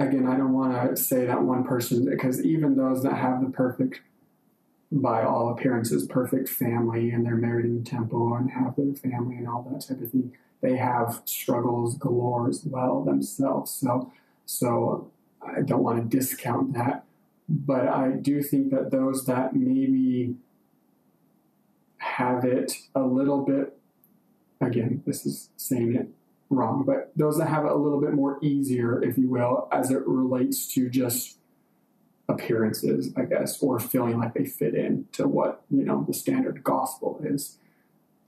again, 0.00 0.26
I 0.26 0.36
don't 0.36 0.54
want 0.54 0.90
to 0.90 0.96
say 0.96 1.26
that 1.26 1.42
one 1.42 1.62
person 1.62 2.06
because 2.06 2.42
even 2.44 2.76
those 2.76 3.02
that 3.02 3.14
have 3.14 3.42
the 3.42 3.50
perfect, 3.50 4.00
by 4.90 5.22
all 5.22 5.50
appearances, 5.50 6.06
perfect 6.06 6.48
family 6.48 7.10
and 7.10 7.24
they're 7.24 7.36
married 7.36 7.66
in 7.66 7.84
the 7.84 7.88
temple 7.88 8.34
and 8.34 8.50
have 8.50 8.74
their 8.76 8.94
family 8.94 9.36
and 9.36 9.46
all 9.46 9.62
that 9.70 9.86
type 9.86 10.00
of 10.00 10.10
thing, 10.10 10.32
they 10.62 10.76
have 10.76 11.22
struggles 11.26 11.96
galore 11.96 12.48
as 12.48 12.64
well 12.64 13.04
themselves. 13.04 13.70
So, 13.70 14.10
so 14.46 15.10
I 15.42 15.60
don't 15.60 15.82
want 15.82 16.10
to 16.10 16.16
discount 16.16 16.72
that, 16.72 17.04
but 17.48 17.86
I 17.86 18.12
do 18.12 18.42
think 18.42 18.70
that 18.70 18.90
those 18.90 19.26
that 19.26 19.54
maybe 19.54 20.34
have 21.98 22.44
it 22.44 22.72
a 22.94 23.02
little 23.02 23.44
bit, 23.44 23.76
again, 24.60 25.02
this 25.06 25.26
is 25.26 25.50
saying 25.56 25.94
it 25.94 26.08
wrong, 26.50 26.84
but 26.84 27.12
those 27.16 27.38
that 27.38 27.48
have 27.48 27.64
it 27.64 27.70
a 27.70 27.76
little 27.76 28.00
bit 28.00 28.12
more 28.12 28.38
easier, 28.42 29.02
if 29.02 29.16
you 29.16 29.30
will, 29.30 29.68
as 29.72 29.90
it 29.90 30.06
relates 30.06 30.66
to 30.74 30.90
just 30.90 31.38
appearances, 32.28 33.12
I 33.16 33.22
guess, 33.22 33.62
or 33.62 33.78
feeling 33.80 34.18
like 34.18 34.34
they 34.34 34.44
fit 34.44 34.74
in 34.74 35.06
to 35.12 35.26
what, 35.26 35.62
you 35.70 35.84
know, 35.84 36.04
the 36.06 36.14
standard 36.14 36.62
gospel 36.62 37.20
is. 37.24 37.56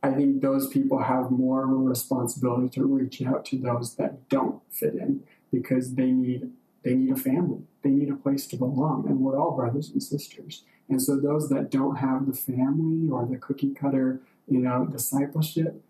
I 0.03 0.11
think 0.13 0.41
those 0.41 0.67
people 0.69 1.03
have 1.03 1.31
more 1.31 1.65
of 1.65 1.71
a 1.71 1.75
responsibility 1.75 2.69
to 2.71 2.85
reach 2.85 3.23
out 3.23 3.45
to 3.47 3.59
those 3.59 3.95
that 3.97 4.29
don't 4.29 4.61
fit 4.71 4.95
in 4.95 5.23
because 5.53 5.95
they 5.95 6.11
need 6.11 6.51
they 6.83 6.95
need 6.95 7.13
a 7.13 7.17
family. 7.17 7.63
They 7.83 7.91
need 7.91 8.11
a 8.11 8.17
place 8.17 8.47
to 8.49 8.57
belong. 8.57 9.07
And 9.07 9.21
we're 9.21 9.39
all 9.39 9.55
brothers 9.55 9.91
and 9.91 10.03
sisters. 10.03 10.65
And 10.89 11.01
so 11.01 11.17
those 11.17 11.49
that 11.51 11.71
don't 11.71 11.97
have 11.97 12.27
the 12.27 12.33
family 12.33 13.09
or 13.09 13.25
the 13.25 13.37
cookie 13.37 13.73
cutter, 13.73 14.21
you 14.49 14.59
know, 14.59 14.87
discipleship, 14.87 15.81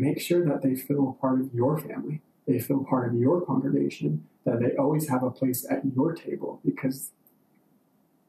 make 0.00 0.20
sure 0.20 0.44
that 0.44 0.62
they 0.62 0.74
feel 0.74 1.16
part 1.20 1.40
of 1.40 1.52
your 1.52 1.78
family. 1.78 2.22
They 2.46 2.58
feel 2.58 2.84
part 2.84 3.08
of 3.08 3.14
your 3.18 3.44
congregation, 3.44 4.26
that 4.44 4.60
they 4.60 4.76
always 4.76 5.08
have 5.08 5.22
a 5.22 5.30
place 5.30 5.66
at 5.68 5.82
your 5.94 6.14
table 6.14 6.60
because 6.64 7.10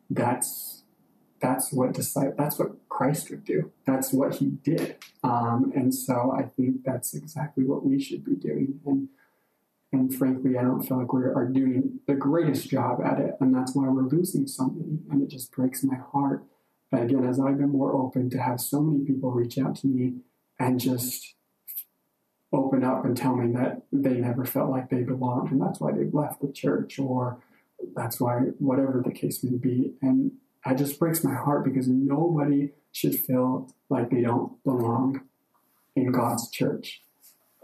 that's 0.10 0.84
that's 1.40 1.72
what 1.72 1.94
disciple 1.94 2.34
that's 2.38 2.58
what 2.58 2.72
Christ 2.90 3.30
would 3.30 3.46
do. 3.46 3.72
That's 3.86 4.12
what 4.12 4.36
he 4.36 4.48
did. 4.64 4.98
Um, 5.24 5.72
and 5.76 5.94
so 5.94 6.34
I 6.36 6.44
think 6.44 6.84
that's 6.84 7.14
exactly 7.14 7.64
what 7.64 7.86
we 7.86 8.02
should 8.02 8.26
be 8.26 8.36
doing. 8.36 8.80
And 8.86 9.10
and 9.94 10.14
frankly, 10.14 10.58
I 10.58 10.64
don't 10.64 10.82
feel 10.82 11.00
like 11.00 11.14
we 11.14 11.24
are 11.24 11.46
doing 11.46 12.00
the 12.08 12.16
greatest 12.16 12.70
job 12.70 13.00
at 13.04 13.20
it. 13.20 13.36
And 13.40 13.56
that's 13.56 13.74
why 13.74 13.88
we're 13.88 14.02
losing 14.02 14.46
so 14.46 14.70
many. 14.70 15.00
And 15.10 15.22
it 15.22 15.30
just 15.30 15.52
breaks 15.52 15.84
my 15.84 15.96
heart. 15.96 16.44
But 16.92 17.04
again, 17.04 17.24
as 17.24 17.40
I've 17.40 17.58
been 17.58 17.70
more 17.70 17.94
open 17.94 18.30
to 18.32 18.38
have 18.38 18.60
so 18.60 18.82
many 18.82 19.06
people 19.06 19.32
reach 19.32 19.58
out 19.58 19.76
to 19.78 19.88
me 19.88 20.16
and 20.60 20.80
just 20.80 21.36
open 22.54 22.84
up 22.84 23.04
and 23.04 23.16
tell 23.18 23.36
me 23.36 23.54
that 23.54 23.82
they 23.92 24.16
never 24.16 24.46
felt 24.46 24.70
like 24.70 24.90
they 24.90 25.04
belonged 25.04 25.52
and 25.52 25.62
that's 25.62 25.80
why 25.80 25.92
they've 25.92 26.14
left 26.14 26.42
the 26.42 26.52
church 26.52 26.98
or 26.98 27.38
that's 27.96 28.20
why 28.20 28.38
whatever 28.60 29.02
the 29.06 29.12
case 29.12 29.44
may 29.44 29.58
be. 29.58 29.94
And 30.02 30.32
it 30.66 30.78
just 30.78 31.00
breaks 31.00 31.24
my 31.24 31.36
heart 31.36 31.66
because 31.66 31.88
nobody 31.88 32.72
should 32.92 33.16
feel 33.16 33.74
like 33.90 34.10
they 34.10 34.22
don't 34.22 34.62
belong 34.64 35.22
in 35.96 36.12
God's 36.12 36.50
church. 36.50 37.02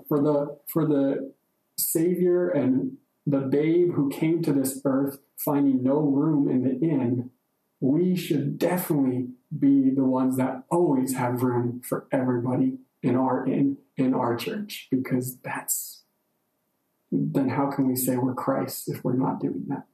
For 0.07 0.21
the 0.21 0.59
for 0.67 0.85
the 0.85 1.33
savior 1.77 2.49
and 2.49 2.97
the 3.25 3.39
babe 3.39 3.93
who 3.93 4.09
came 4.09 4.41
to 4.43 4.53
this 4.53 4.81
earth 4.85 5.17
finding 5.37 5.81
no 5.83 5.99
room 5.99 6.49
in 6.49 6.63
the 6.63 6.85
inn 6.85 7.31
we 7.79 8.15
should 8.15 8.57
definitely 8.57 9.27
be 9.59 9.89
the 9.89 10.05
ones 10.05 10.37
that 10.37 10.63
always 10.71 11.15
have 11.15 11.43
room 11.43 11.81
for 11.83 12.07
everybody 12.13 12.77
in 13.01 13.15
our 13.15 13.45
in 13.45 13.77
in 13.97 14.13
our 14.13 14.35
church 14.35 14.87
because 14.91 15.37
that's 15.37 16.03
then 17.11 17.49
how 17.49 17.69
can 17.69 17.87
we 17.87 17.95
say 17.95 18.15
we're 18.17 18.33
Christ 18.33 18.89
if 18.89 19.03
we're 19.03 19.13
not 19.13 19.39
doing 19.39 19.65
that? 19.67 19.85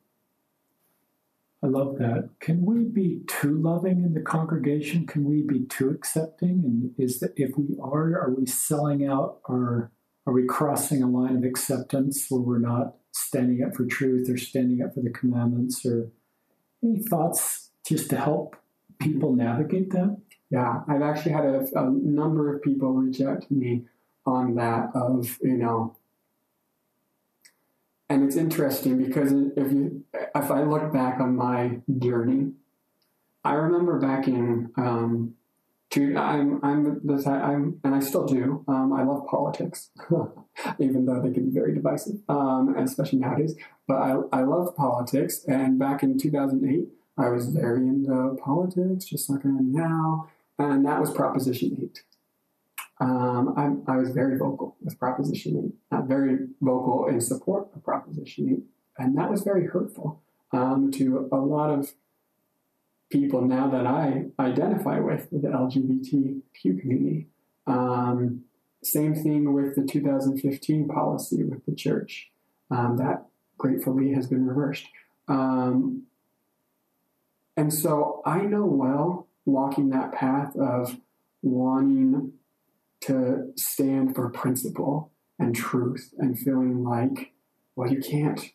I 1.61 1.67
love 1.67 1.97
that. 1.97 2.29
Can 2.39 2.65
we 2.65 2.85
be 2.85 3.21
too 3.27 3.61
loving 3.61 4.01
in 4.03 4.13
the 4.13 4.21
congregation? 4.21 5.05
Can 5.05 5.25
we 5.25 5.41
be 5.41 5.65
too 5.65 5.89
accepting? 5.89 6.63
And 6.63 6.93
is 6.97 7.19
that 7.19 7.33
if 7.35 7.57
we 7.57 7.75
are, 7.81 8.17
are 8.17 8.33
we 8.33 8.45
selling 8.45 9.05
out 9.05 9.39
or 9.43 9.91
are 10.25 10.33
we 10.33 10.45
crossing 10.45 11.03
a 11.03 11.09
line 11.09 11.35
of 11.35 11.43
acceptance 11.43 12.27
where 12.29 12.41
we're 12.41 12.59
not 12.59 12.95
standing 13.11 13.61
up 13.61 13.75
for 13.75 13.85
truth 13.85 14.29
or 14.29 14.37
standing 14.37 14.81
up 14.81 14.93
for 14.93 15.01
the 15.01 15.09
commandments 15.09 15.85
or 15.85 16.09
any 16.81 16.99
thoughts 16.99 17.71
just 17.85 18.09
to 18.11 18.17
help 18.17 18.55
people 18.99 19.35
navigate 19.35 19.91
that? 19.91 20.17
Yeah, 20.49 20.81
I've 20.87 21.01
actually 21.01 21.33
had 21.33 21.45
a, 21.45 21.67
a 21.75 21.89
number 21.89 22.55
of 22.55 22.63
people 22.63 22.93
reach 22.93 23.21
out 23.21 23.47
to 23.47 23.53
me 23.53 23.83
on 24.25 24.55
that 24.55 24.89
of, 24.95 25.37
you 25.41 25.57
know, 25.57 25.95
and 28.09 28.23
it's 28.23 28.35
interesting 28.35 28.97
because 29.03 29.31
if 29.31 29.71
you 29.71 30.03
if 30.13 30.51
I 30.51 30.63
look 30.63 30.91
back 30.91 31.19
on 31.19 31.35
my 31.35 31.79
journey, 31.99 32.53
I 33.43 33.53
remember 33.53 33.99
back 33.99 34.27
in 34.27 34.71
um, 34.77 35.35
to 35.91 36.17
I'm 36.17 36.59
I'm 36.63 37.01
this 37.03 37.27
I'm 37.27 37.79
and 37.83 37.93
I 37.93 37.99
still 37.99 38.25
do. 38.25 38.65
Um, 38.67 38.93
I 38.93 39.03
love 39.03 39.27
politics, 39.27 39.91
even 40.79 41.05
though 41.05 41.21
they 41.21 41.31
can 41.31 41.49
be 41.49 41.51
very 41.51 41.75
divisive, 41.75 42.15
um, 42.27 42.75
especially 42.77 43.19
nowadays. 43.19 43.55
But 43.87 43.97
I 43.97 44.15
I 44.33 44.41
love 44.41 44.75
politics, 44.75 45.45
and 45.47 45.77
back 45.77 46.01
in 46.01 46.17
2008, 46.17 46.87
I 47.15 47.29
was 47.29 47.49
very 47.49 47.87
into 47.87 48.35
politics, 48.43 49.05
just 49.05 49.29
like 49.29 49.45
I 49.45 49.49
am 49.49 49.71
now 49.71 50.29
and 50.59 50.85
that 50.85 50.99
was 50.99 51.11
Proposition 51.11 51.77
8. 51.81 52.03
Um, 53.01 53.53
I, 53.55 53.93
I, 53.93 53.95
was 53.95 54.09
very 54.09 54.37
vocal 54.37 54.75
with 54.81 54.99
Proposition 54.99 55.73
8, 55.91 55.97
not 55.97 56.07
very 56.07 56.47
vocal 56.59 57.07
in 57.07 57.21
support 57.21 57.69
of 57.73 57.81
Proposition 57.83 58.67
8, 58.97 59.03
and 59.05 59.17
that 59.17 59.31
was 59.31 59.41
very 59.41 59.67
hurtful 59.67 60.21
um, 60.51 60.91
to 60.91 61.29
a 61.31 61.37
lot 61.37 61.69
of 61.69 61.93
people 63.09 63.41
now 63.41 63.69
that 63.69 63.87
I 63.87 64.25
identify 64.37 64.99
with 64.99 65.29
the 65.31 65.47
LGBTQ 65.47 66.81
community. 66.81 67.27
Um, 67.65 68.43
same 68.83 69.15
thing 69.15 69.53
with 69.53 69.75
the 69.75 69.83
2015 69.83 70.89
policy 70.89 71.43
with 71.45 71.65
the 71.65 71.73
church. 71.73 72.29
Um, 72.69 72.97
that 72.97 73.25
gratefully 73.57 74.13
has 74.13 74.27
been 74.27 74.45
reversed. 74.45 74.85
Um, 75.29 76.03
and 77.55 77.73
so 77.73 78.21
I 78.25 78.41
know 78.41 78.65
well 78.65 79.28
walking 79.45 79.89
that 79.89 80.13
path 80.13 80.55
of 80.55 80.97
wanting 81.41 82.33
to 83.01 83.51
stand 83.55 84.15
for 84.15 84.29
principle 84.29 85.11
and 85.37 85.55
truth 85.55 86.13
and 86.17 86.37
feeling 86.37 86.83
like, 86.83 87.31
well, 87.75 87.91
you 87.91 88.01
can't, 88.01 88.51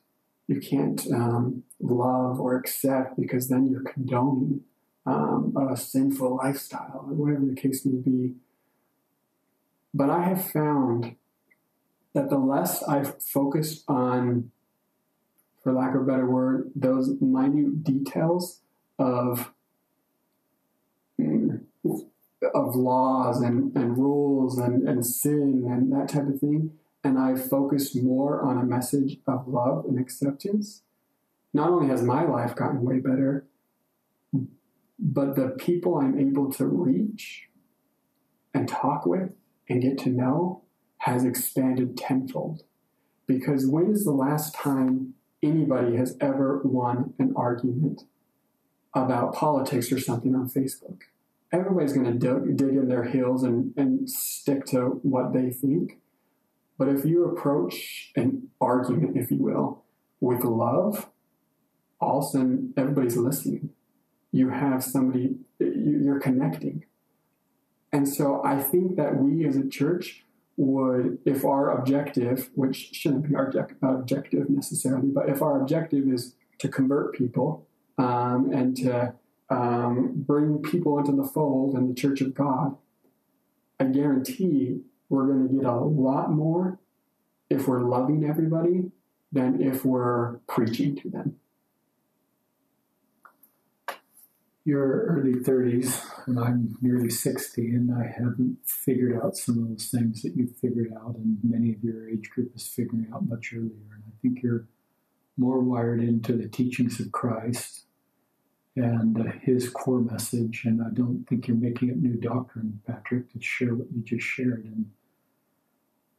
you 0.47 0.61
can't 0.61 1.07
um, 1.13 1.63
love 1.81 2.39
or 2.39 2.57
accept 2.57 3.19
because 3.19 3.49
then 3.49 3.67
you're 3.67 3.83
condoning 3.83 4.61
um, 5.07 5.55
a 5.71 5.77
sinful 5.77 6.37
lifestyle 6.37 7.07
or 7.09 7.15
whatever 7.15 7.47
the 7.47 7.55
case 7.55 7.85
may 7.85 8.01
be. 8.01 8.35
But 9.95 10.11
I 10.11 10.25
have 10.25 10.51
found 10.51 11.17
that 12.15 12.29
the 12.29 12.39
less 12.39 12.83
I've 12.83 13.23
focused 13.23 13.85
on, 13.89 14.51
for 15.63 15.73
lack 15.73 15.95
of 15.95 16.03
a 16.03 16.05
better 16.05 16.29
word, 16.29 16.71
those 16.75 17.21
minute 17.21 17.83
details 17.83 18.61
of 18.99 19.53
of 22.55 22.77
laws 22.77 23.43
and, 23.43 23.77
and 23.77 23.99
rules 23.99 24.59
and, 24.59 24.89
and 24.89 25.05
sin 25.05 25.67
and 25.69 25.93
that 25.93 26.09
type 26.09 26.29
of 26.29 26.39
thing. 26.39 26.71
And 27.03 27.19
I've 27.19 27.49
focused 27.49 28.01
more 28.01 28.41
on 28.43 28.57
a 28.57 28.65
message 28.65 29.19
of 29.27 29.49
love 29.49 29.85
and 29.87 29.99
acceptance. 29.99 30.83
Not 31.53 31.69
only 31.69 31.89
has 31.89 32.03
my 32.03 32.25
life 32.25 32.55
gotten 32.55 32.83
way 32.83 33.01
better, 33.01 33.47
but 34.99 35.35
the 35.35 35.49
people 35.51 35.99
I'm 35.99 36.19
able 36.19 36.51
to 36.53 36.67
reach 36.67 37.49
and 38.55 38.69
talk 38.69 39.05
with 39.05 39.33
and 39.69 39.83
get 39.83 39.99
to 39.99 40.09
know 40.09 40.63
has 40.99 41.25
expanded 41.25 41.97
tenfold. 41.97 42.63
Because 43.27 43.67
when 43.67 43.91
is 43.91 44.05
the 44.05 44.13
last 44.13 44.55
time 44.55 45.15
anybody 45.43 45.97
has 45.97 46.17
ever 46.21 46.61
won 46.65 47.15
an 47.19 47.35
argument 47.37 48.03
about 48.95 49.35
politics 49.35 49.91
or 49.91 49.99
something 49.99 50.35
on 50.35 50.49
Facebook? 50.49 51.01
Everybody's 51.53 51.93
going 51.93 52.07
to 52.07 52.19
dig, 52.19 52.57
dig 52.57 52.77
in 52.77 52.89
their 52.89 53.05
heels 53.05 53.43
and, 53.43 53.73
and 53.77 54.09
stick 54.09 54.65
to 54.67 55.01
what 55.03 55.33
they 55.33 55.51
think. 55.51 55.99
But 56.79 56.89
if 56.89 57.05
you 57.05 57.25
approach 57.25 58.11
an 58.17 58.49
argument, 58.61 59.17
if 59.17 59.31
you 59.31 59.39
will, 59.39 59.85
with 60.21 60.43
love, 60.45 61.11
all 62.01 62.19
of 62.19 62.25
a 62.25 62.29
sudden 62.29 62.75
everybody's 62.77 63.17
listening. 63.17 63.71
You 64.33 64.51
have 64.51 64.83
somebody, 64.83 65.37
you're 65.59 66.21
connecting. 66.21 66.85
And 67.93 68.09
so 68.09 68.43
I 68.45 68.61
think 68.61 68.97
that 68.97 69.17
we 69.17 69.47
as 69.47 69.57
a 69.57 69.69
church 69.69 70.25
would, 70.57 71.19
if 71.25 71.45
our 71.45 71.71
objective, 71.79 72.51
which 72.55 72.91
shouldn't 72.93 73.29
be 73.29 73.37
our 73.37 73.53
objective 73.83 74.51
necessarily, 74.51 75.09
but 75.09 75.29
if 75.29 75.43
our 75.43 75.61
objective 75.61 76.09
is 76.09 76.35
to 76.59 76.69
convert 76.69 77.15
people 77.15 77.67
um, 77.99 78.51
and 78.53 78.77
to 78.79 79.15
um, 79.51 80.13
bring 80.27 80.59
people 80.63 80.99
into 80.99 81.13
the 81.13 81.29
fold 81.29 81.75
in 81.75 81.89
the 81.89 81.95
church 81.95 82.21
of 82.21 82.35
God, 82.35 82.77
I 83.79 83.85
guarantee 83.85 84.81
we're 85.09 85.27
going 85.27 85.49
to 85.49 85.55
get 85.55 85.65
a 85.65 85.75
lot 85.75 86.31
more 86.31 86.79
if 87.51 87.69
we're 87.69 87.83
loving 87.83 88.25
everybody 88.25 88.91
than 89.33 89.61
if 89.61 89.85
we're 89.85 90.39
preaching 90.49 90.97
to 90.97 91.11
them. 91.11 91.37
You're 94.67 95.05
early 95.09 95.35
30s, 95.35 96.03
and 96.27 96.41
I'm 96.41 96.77
nearly 96.81 97.11
60, 97.11 97.61
and 97.61 97.93
I 97.95 98.07
haven't 98.07 98.57
figured 98.65 99.21
out 99.23 99.37
some 99.37 99.59
of 99.59 99.69
those 99.69 99.89
things 99.89 100.23
that 100.23 100.35
you've 100.35 100.57
figured 100.57 100.91
out, 100.97 101.17
and 101.17 101.37
many 101.43 101.75
of 101.75 101.85
your 101.85 102.09
age 102.09 102.31
group 102.31 102.53
is 102.57 102.67
figuring 102.67 103.09
out 103.13 103.29
much 103.29 103.53
earlier. 103.53 103.93
And 103.93 104.05
I 104.07 104.13
think 104.23 104.43
you're 104.43 104.67
more 105.37 105.61
wired 105.61 106.03
into 106.03 106.35
the 106.35 106.49
teachings 106.49 106.99
of 106.99 107.13
Christ 107.13 107.84
and 108.77 109.21
uh, 109.21 109.33
his 109.43 109.69
core 109.69 110.01
message. 110.01 110.63
And 110.65 110.83
I 110.83 110.91
don't 110.93 111.25
think 111.29 111.47
you're 111.47 111.57
making 111.57 111.91
up 111.91 111.97
new 111.97 112.17
doctrine, 112.17 112.81
Patrick, 112.87 113.33
to 113.33 113.41
share 113.41 113.75
what 113.75 113.89
you 113.95 114.03
just 114.03 114.25
shared. 114.25 114.65
And 114.65 114.91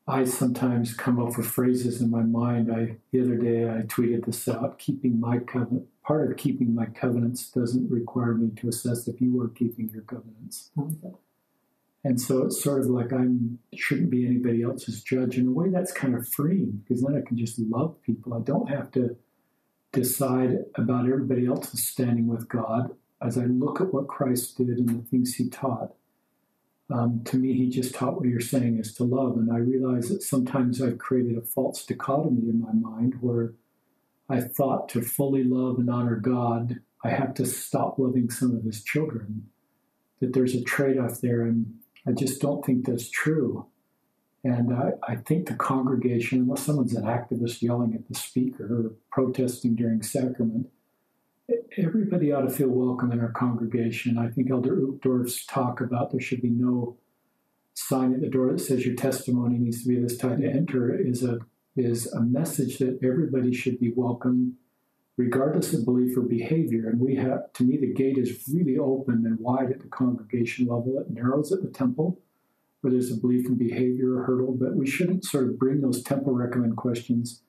I 0.08 0.24
sometimes 0.26 0.94
come 0.94 1.20
up 1.20 1.38
with 1.38 1.48
phrases 1.48 2.02
in 2.02 2.12
my 2.12 2.22
mind. 2.22 2.72
I 2.72 2.98
the 3.12 3.22
other 3.22 3.38
day 3.38 3.66
I 3.66 3.82
tweeted 3.82 4.26
this 4.26 4.48
out: 4.48 4.78
keeping 4.78 5.20
my 5.20 5.40
covenant. 5.40 5.88
Part 6.04 6.32
of 6.32 6.38
keeping 6.38 6.76
my 6.76 6.86
covenants 6.86 7.50
doesn't 7.50 7.90
require 7.90 8.36
me 8.36 8.52
to 8.58 8.70
assess 8.70 9.08
if 9.08 9.20
you 9.20 9.42
are 9.42 9.50
keeping 9.50 9.90
your 9.90 10.04
covenants. 10.04 10.70
And 12.04 12.22
so 12.22 12.44
it's 12.44 12.64
sort 12.64 12.82
of 12.82 12.86
like 12.86 13.12
I 13.12 13.26
shouldn't 13.74 14.12
be 14.12 14.28
anybody 14.28 14.62
else's 14.62 15.02
judge. 15.02 15.40
In 15.40 15.48
a 15.48 15.52
way, 15.52 15.70
that's 15.70 15.92
kind 15.92 16.14
of 16.14 16.30
freeing 16.30 16.84
because 16.84 17.02
then 17.02 17.18
I 17.18 17.28
can 17.28 17.36
just 17.36 17.58
love 17.58 18.00
people. 18.04 18.36
I 18.36 18.42
don't 18.42 18.70
have 18.70 18.92
to 18.92 19.18
decide 19.96 20.66
about 20.76 21.08
everybody 21.08 21.48
else's 21.48 21.88
standing 21.88 22.28
with 22.28 22.48
God 22.50 22.92
as 23.22 23.38
I 23.38 23.46
look 23.46 23.82
at 23.82 23.94
what 23.94 24.08
Christ 24.08 24.58
did 24.58 24.68
and 24.68 24.90
the 24.90 25.08
things 25.08 25.36
he 25.36 25.50
taught. 25.50 25.94
Um, 26.94 27.22
to 27.26 27.38
me, 27.38 27.54
he 27.54 27.70
just 27.70 27.96
taught 27.96 28.18
what 28.18 28.28
you're 28.28 28.40
saying 28.40 28.78
is 28.78 28.94
to 28.96 29.04
love. 29.04 29.38
And 29.38 29.52
I 29.52 29.58
realize 29.58 30.10
that 30.10 30.22
sometimes 30.22 30.82
I've 30.82 31.00
created 31.00 31.38
a 31.38 31.42
false 31.42 31.84
dichotomy 31.86 32.50
in 32.50 32.62
my 32.62 32.74
mind 32.74 33.16
where 33.22 33.54
I 34.30 34.42
thought 34.42 34.90
to 34.90 35.02
fully 35.02 35.44
love 35.44 35.80
and 35.80 35.90
honor 35.90 36.18
God, 36.18 36.80
I 37.04 37.10
have 37.10 37.34
to 37.36 37.46
stop 37.46 37.98
loving 37.98 38.30
some 38.30 38.56
of 38.56 38.64
his 38.64 38.84
children. 38.84 39.50
That 40.20 40.34
there's 40.34 40.56
a 40.56 40.64
trade 40.64 40.98
off 40.98 41.22
there. 41.22 41.42
And 41.42 41.80
I 42.06 42.12
just 42.12 42.42
don't 42.42 42.64
think 42.64 42.86
that's 42.86 43.10
true. 43.10 43.66
And 44.46 44.72
I, 44.76 44.92
I, 45.02 45.16
think 45.16 45.48
the 45.48 45.56
congregation, 45.56 46.42
unless 46.42 46.62
someone's 46.62 46.94
an 46.94 47.06
activist 47.06 47.64
yelling 47.64 47.96
at 47.96 48.08
the 48.08 48.14
speaker 48.14 48.66
or 48.66 48.92
protesting 49.12 49.76
during 49.76 50.04
sacrament, 50.04 50.70
everybody 51.76 52.32
ought 52.32 52.42
to 52.42 52.52
feel 52.52 52.68
welcome 52.68 53.12
in 53.12 53.20
our 53.20 53.32
congregation. 53.32 54.20
I 54.20 54.30
think 54.30 54.52
Elder 54.52 54.76
Uchtdorf's 54.76 55.48
talk 55.48 55.82
about 55.82 56.12
there 56.12 56.22
should 56.22 56.44
be 56.44 56.52
no 56.52 56.96
sign 57.74 58.14
at 58.14 58.22
the 58.22 58.30
door 58.30 58.52
that 58.52 58.60
says 58.60 58.86
your 58.86 58.96
testimony 58.96 59.58
needs 59.58 59.82
to 59.82 59.90
be 59.90 60.00
this 60.00 60.16
time 60.16 60.42
to 60.42 60.48
enter 60.48 60.96
is 60.96 61.24
a 61.24 61.40
is 61.76 62.06
a 62.14 62.22
message 62.22 62.78
that 62.78 63.00
everybody 63.04 63.52
should 63.52 63.80
be 63.80 63.92
welcome 63.96 64.58
regardless 65.18 65.74
of 65.74 65.86
belief 65.86 66.16
or 66.16 66.22
behavior. 66.22 66.88
And 66.88 67.00
we 67.00 67.16
have, 67.16 67.52
to 67.54 67.64
me, 67.64 67.78
the 67.78 67.94
gate 67.94 68.18
is 68.18 68.44
really 68.54 68.78
open 68.78 69.26
and 69.26 69.40
wide 69.40 69.72
at 69.72 69.80
the 69.80 69.88
congregation 69.88 70.68
level. 70.68 71.00
It 71.00 71.10
narrows 71.10 71.52
at 71.52 71.64
the 71.64 71.70
temple, 71.70 72.20
where 72.86 72.92
there's 72.92 73.12
a 73.12 73.16
belief 73.16 73.48
and 73.48 73.58
behavior 73.58 74.22
hurdle, 74.28 74.56
but 74.56 74.76
we 74.76 74.86
shouldn't 74.86 75.26
sort 75.26 75.46
of 75.46 75.58
bring 75.58 75.82
those 75.82 76.04
temple 76.04 76.34
recommend 76.34 76.78
questions 76.78 77.42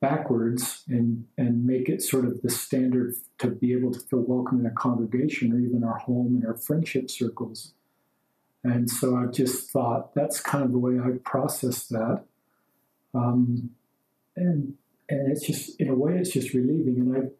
backwards 0.00 0.82
and, 0.88 1.26
and 1.36 1.66
make 1.66 1.90
it 1.90 2.00
sort 2.00 2.24
of 2.24 2.40
the 2.40 2.48
standard 2.48 3.14
to 3.36 3.48
be 3.48 3.74
able 3.74 3.92
to 3.92 4.00
feel 4.00 4.20
welcome 4.20 4.60
in 4.60 4.64
a 4.64 4.70
congregation 4.70 5.52
or 5.52 5.58
even 5.58 5.84
our 5.84 5.98
home 5.98 6.36
and 6.36 6.46
our 6.46 6.56
friendship 6.56 7.10
circles. 7.10 7.74
And 8.64 8.88
so 8.88 9.14
I 9.14 9.26
just 9.26 9.70
thought 9.70 10.14
that's 10.14 10.40
kind 10.40 10.64
of 10.64 10.72
the 10.72 10.78
way 10.78 10.98
I 10.98 11.18
process 11.22 11.86
that. 11.88 12.24
Um, 13.12 13.72
and 14.36 14.72
and 15.10 15.30
it's 15.30 15.46
just 15.46 15.78
in 15.78 15.88
a 15.88 15.94
way 15.94 16.14
it's 16.14 16.30
just 16.30 16.54
relieving 16.54 16.96
and 16.96 17.30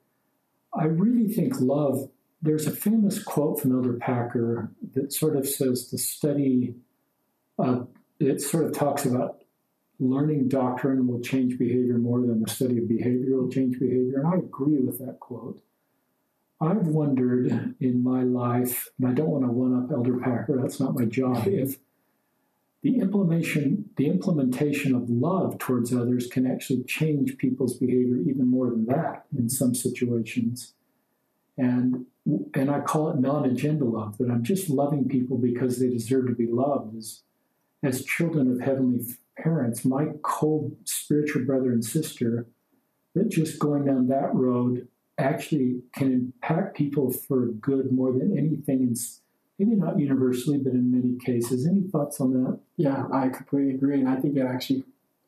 i 0.76 0.82
i 0.82 0.84
really 0.84 1.26
think 1.26 1.58
love 1.58 2.10
there's 2.42 2.66
a 2.66 2.70
famous 2.72 3.22
quote 3.22 3.58
from 3.58 3.72
elder 3.72 3.94
packer 3.94 4.70
that 4.94 5.12
sort 5.12 5.36
of 5.36 5.48
says 5.48 5.88
the 5.90 5.96
study 5.96 6.74
uh, 7.62 7.84
it 8.20 8.40
sort 8.40 8.64
of 8.64 8.72
talks 8.72 9.04
about 9.04 9.38
learning 9.98 10.48
doctrine 10.48 11.06
will 11.06 11.20
change 11.20 11.58
behavior 11.58 11.98
more 11.98 12.20
than 12.20 12.42
the 12.42 12.50
study 12.50 12.78
of 12.78 12.88
behavior 12.88 13.36
will 13.36 13.50
change 13.50 13.78
behavior 13.78 14.18
and 14.18 14.26
i 14.26 14.36
agree 14.36 14.80
with 14.80 14.98
that 14.98 15.20
quote. 15.20 15.62
I've 16.60 16.86
wondered 16.86 17.74
in 17.80 18.02
my 18.02 18.22
life 18.22 18.88
and 18.98 19.08
i 19.08 19.12
don't 19.12 19.28
want 19.28 19.44
to 19.44 19.50
one 19.50 19.84
up 19.84 19.90
elder 19.92 20.18
packer 20.18 20.58
that's 20.60 20.80
not 20.80 20.94
my 20.94 21.04
job 21.04 21.46
if 21.46 21.76
the 22.82 22.98
implementation 22.98 23.90
the 23.96 24.08
implementation 24.08 24.94
of 24.94 25.08
love 25.08 25.58
towards 25.58 25.94
others 25.94 26.26
can 26.26 26.46
actually 26.46 26.82
change 26.82 27.38
people's 27.38 27.78
behavior 27.78 28.16
even 28.16 28.48
more 28.48 28.70
than 28.70 28.86
that 28.86 29.24
in 29.36 29.48
some 29.48 29.74
situations. 29.74 30.74
And 31.56 32.06
and 32.54 32.70
I 32.70 32.80
call 32.80 33.10
it 33.10 33.18
non-agenda 33.18 33.84
love 33.84 34.18
that 34.18 34.30
I'm 34.30 34.42
just 34.42 34.68
loving 34.68 35.08
people 35.08 35.38
because 35.38 35.78
they 35.78 35.88
deserve 35.88 36.26
to 36.28 36.34
be 36.34 36.46
loved 36.46 36.96
as 36.96 37.22
as 37.82 38.04
children 38.04 38.50
of 38.50 38.60
heavenly 38.60 39.00
parents 39.36 39.84
my 39.84 40.06
co 40.22 40.70
spiritual 40.84 41.44
brother 41.44 41.72
and 41.72 41.84
sister 41.84 42.46
that 43.14 43.28
just 43.28 43.58
going 43.58 43.84
down 43.84 44.08
that 44.08 44.34
road 44.34 44.88
actually 45.18 45.82
can 45.94 46.12
impact 46.12 46.76
people 46.76 47.10
for 47.10 47.46
good 47.46 47.92
more 47.92 48.12
than 48.12 48.36
anything 48.36 48.82
in 48.82 48.94
maybe 49.58 49.76
not 49.76 49.98
universally, 49.98 50.58
but 50.58 50.72
in 50.72 50.90
many 50.90 51.18
cases. 51.18 51.66
Any 51.66 51.82
thoughts 51.82 52.20
on 52.20 52.32
that? 52.32 52.58
Yeah, 52.76 53.06
I 53.12 53.28
completely 53.28 53.74
agree, 53.74 54.00
and 54.00 54.08
I 54.08 54.16
think 54.16 54.36
it 54.36 54.46
actually, 54.46 54.84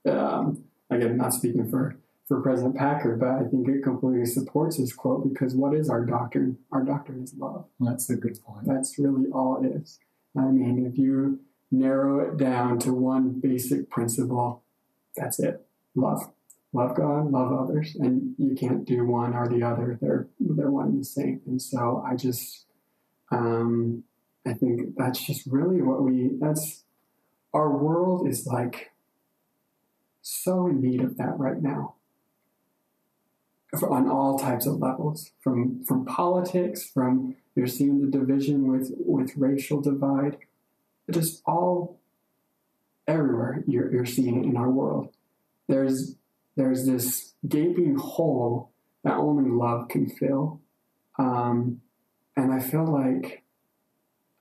um, 0.09 0.65
again, 0.91 1.11
I'm 1.11 1.17
not 1.17 1.33
speaking 1.33 1.69
for 1.71 1.97
for 2.27 2.41
President 2.41 2.75
Packer, 2.75 3.17
but 3.17 3.29
I 3.29 3.45
think 3.45 3.69
it 3.69 3.83
completely 3.83 4.25
supports 4.25 4.77
his 4.77 4.95
quote 4.95 5.29
because 5.29 5.55
what 5.55 5.75
is 5.75 5.91
our 5.91 6.07
doctrine? 6.07 6.57
Our 6.73 6.83
doctrine 6.83 7.23
is 7.23 7.35
love. 7.35 7.67
That's 7.79 8.09
a 8.09 8.17
good 8.17 8.43
point. 8.43 8.67
That's 8.67 8.99
really 8.99 9.31
all 9.31 9.63
it 9.63 9.69
is. 9.69 9.99
I 10.37 10.47
mean, 10.47 10.87
if 10.91 10.97
you 10.99 11.41
narrow 11.71 12.21
it 12.21 12.37
down 12.37 12.79
to 12.81 12.93
one 12.93 13.41
basic 13.41 13.91
principle, 13.91 14.63
that's 15.17 15.39
it. 15.39 15.67
Love. 15.95 16.31
Love 16.73 16.97
God, 16.97 17.31
love 17.31 17.53
others, 17.53 17.95
and 17.95 18.35
you 18.37 18.57
can't 18.57 18.85
do 18.85 19.07
one 19.07 19.33
or 19.33 19.47
the 19.49 19.63
other. 19.63 19.97
They're 20.01 20.27
they're 20.41 20.73
one 20.73 20.89
and 20.89 21.01
the 21.01 21.05
same. 21.05 21.41
And 21.47 21.63
so 21.63 22.05
I 22.05 22.17
just 22.17 22.65
um, 23.31 24.03
I 24.47 24.53
think 24.53 24.97
that's 24.97 25.25
just 25.25 25.47
really 25.47 25.81
what 25.81 26.03
we, 26.03 26.31
that's, 26.41 26.85
our 27.53 27.71
world 27.71 28.29
is 28.29 28.47
like 28.47 28.91
so 30.21 30.67
in 30.67 30.81
need 30.81 31.01
of 31.01 31.17
that 31.17 31.39
right 31.39 31.63
now 31.63 31.95
on 33.83 34.09
all 34.09 34.39
types 34.39 34.67
of 34.67 34.79
levels 34.79 35.33
from 35.41 35.85
from 35.85 36.05
politics 36.05 36.89
from 36.89 37.35
you're 37.57 37.67
seeing 37.67 38.01
the 38.01 38.19
division 38.19 38.71
with 38.71 38.93
with 38.97 39.37
racial 39.37 39.81
divide 39.81 40.37
just 41.11 41.43
all 41.47 42.01
everywhere 43.07 43.63
you're, 43.67 43.93
you're 43.93 44.07
seeing 44.07 44.43
it 44.43 44.47
in 44.47 44.57
our 44.57 44.71
world 44.71 45.15
there's 45.69 46.17
there's 46.57 46.87
this 46.87 47.35
gaping 47.47 47.97
hole 47.97 48.71
that 49.03 49.15
only 49.15 49.51
love 49.51 49.89
can 49.89 50.09
fill 50.09 50.61
um, 51.19 51.81
and 52.37 52.53
i 52.53 52.59
feel 52.59 52.87
like 52.87 53.45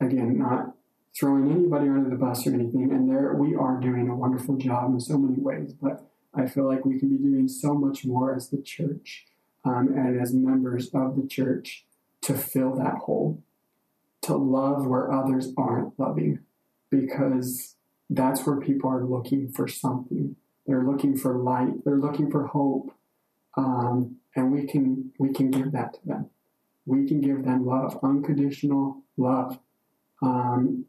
again, 0.05 0.37
not 0.37 0.75
throwing 1.17 1.51
anybody 1.51 1.87
under 1.87 2.09
the 2.09 2.15
bus 2.15 2.45
or 2.47 2.53
anything. 2.53 2.91
And 2.91 3.09
there 3.09 3.33
we 3.33 3.55
are 3.55 3.79
doing 3.79 4.09
a 4.09 4.15
wonderful 4.15 4.57
job 4.57 4.93
in 4.93 4.99
so 4.99 5.17
many 5.17 5.39
ways, 5.39 5.73
but 5.73 6.09
I 6.33 6.47
feel 6.47 6.67
like 6.67 6.85
we 6.85 6.99
can 6.99 7.09
be 7.09 7.17
doing 7.17 7.47
so 7.47 7.73
much 7.73 8.05
more 8.05 8.35
as 8.35 8.49
the 8.49 8.61
church 8.61 9.25
um, 9.63 9.93
and 9.95 10.19
as 10.19 10.33
members 10.33 10.89
of 10.93 11.15
the 11.15 11.27
church 11.27 11.85
to 12.21 12.33
fill 12.33 12.75
that 12.75 12.95
hole, 13.05 13.43
to 14.23 14.35
love 14.35 14.87
where 14.87 15.11
others 15.11 15.53
aren't 15.57 15.99
loving, 15.99 16.39
because 17.01 17.75
that's 18.09 18.45
where 18.45 18.59
people 18.59 18.89
are 18.89 19.03
looking 19.03 19.51
for 19.51 19.67
something. 19.67 20.35
They're 20.65 20.83
looking 20.83 21.17
for 21.17 21.37
light. 21.37 21.83
They're 21.83 21.99
looking 21.99 22.31
for 22.31 22.47
hope, 22.47 22.93
um, 23.57 24.17
and 24.35 24.51
we 24.51 24.65
can 24.65 25.11
we 25.19 25.33
can 25.33 25.51
give 25.51 25.71
that 25.73 25.93
to 25.95 25.99
them. 26.05 26.29
We 26.85 27.07
can 27.07 27.21
give 27.21 27.43
them 27.43 27.65
love, 27.65 27.99
unconditional 28.03 29.03
love 29.17 29.59
um, 30.23 30.85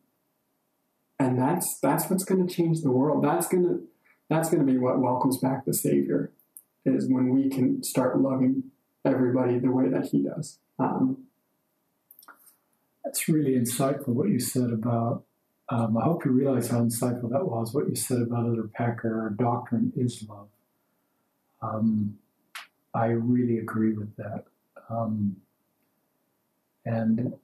and 1.18 1.38
that's 1.38 1.80
that's 1.80 2.08
what's 2.08 2.24
going 2.24 2.46
to 2.46 2.52
change 2.52 2.82
the 2.82 2.90
world. 2.90 3.24
That's 3.24 3.48
to 3.48 3.86
that's 4.28 4.48
to 4.66 4.72
be 4.72 4.78
what 4.78 5.00
welcomes 5.00 5.38
back 5.38 5.64
the 5.64 5.74
Savior, 5.74 6.32
is 6.84 7.08
when 7.08 7.30
we 7.30 7.48
can 7.48 7.82
start 7.82 8.20
loving 8.20 8.64
everybody 9.04 9.58
the 9.58 9.70
way 9.70 9.88
that 9.88 10.06
He 10.06 10.22
does. 10.22 10.58
Um, 10.78 11.24
that's 13.04 13.28
really 13.28 13.52
insightful 13.52 14.08
what 14.08 14.28
you 14.28 14.38
said 14.38 14.70
about. 14.70 15.24
Um, 15.70 15.96
I 15.96 16.04
hope 16.04 16.24
you 16.24 16.30
realize 16.30 16.68
how 16.68 16.80
insightful 16.80 17.30
that 17.30 17.46
was. 17.46 17.72
What 17.72 17.88
you 17.88 17.94
said 17.94 18.20
about 18.20 18.46
Elder 18.46 18.68
Packer, 18.74 19.22
our 19.22 19.30
doctrine 19.30 19.92
is 19.96 20.24
love. 20.28 20.48
Um, 21.62 22.18
I 22.92 23.06
really 23.06 23.58
agree 23.58 23.92
with 23.92 24.14
that. 24.16 24.44
Um, 24.90 25.36
and 26.84 27.34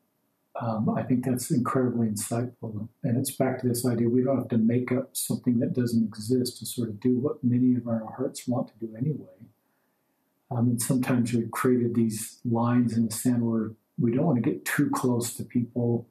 um, 0.61 0.91
I 0.91 1.03
think 1.03 1.25
that's 1.25 1.51
incredibly 1.51 2.09
insightful. 2.09 2.89
And 3.03 3.17
it's 3.17 3.31
back 3.31 3.61
to 3.61 3.69
this 3.69 3.87
idea 3.87 4.09
we 4.09 4.23
don't 4.23 4.37
have 4.37 4.49
to 4.49 4.59
make 4.59 4.93
up 4.93 5.17
something 5.17 5.59
that 5.61 5.73
doesn't 5.73 6.05
exist 6.05 6.59
to 6.59 6.67
sort 6.67 6.91
of 6.91 7.01
do 7.01 7.19
what 7.19 7.43
many 7.43 7.75
of 7.77 7.89
our 7.89 8.05
hearts 8.17 8.47
want 8.47 8.69
to 8.69 8.87
do 8.87 8.95
anyway. 8.97 9.27
Um, 10.51 10.69
and 10.69 10.83
sometimes 10.83 11.33
we've 11.33 11.51
created 11.51 11.95
these 11.95 12.39
lines 12.45 12.97
in 12.97 13.07
the 13.07 13.13
sand 13.13 13.49
where 13.49 13.71
we 13.99 14.13
don't 14.13 14.27
want 14.27 14.43
to 14.43 14.51
get 14.51 14.65
too 14.65 14.91
close 14.91 15.33
to 15.35 15.45
people 15.45 16.07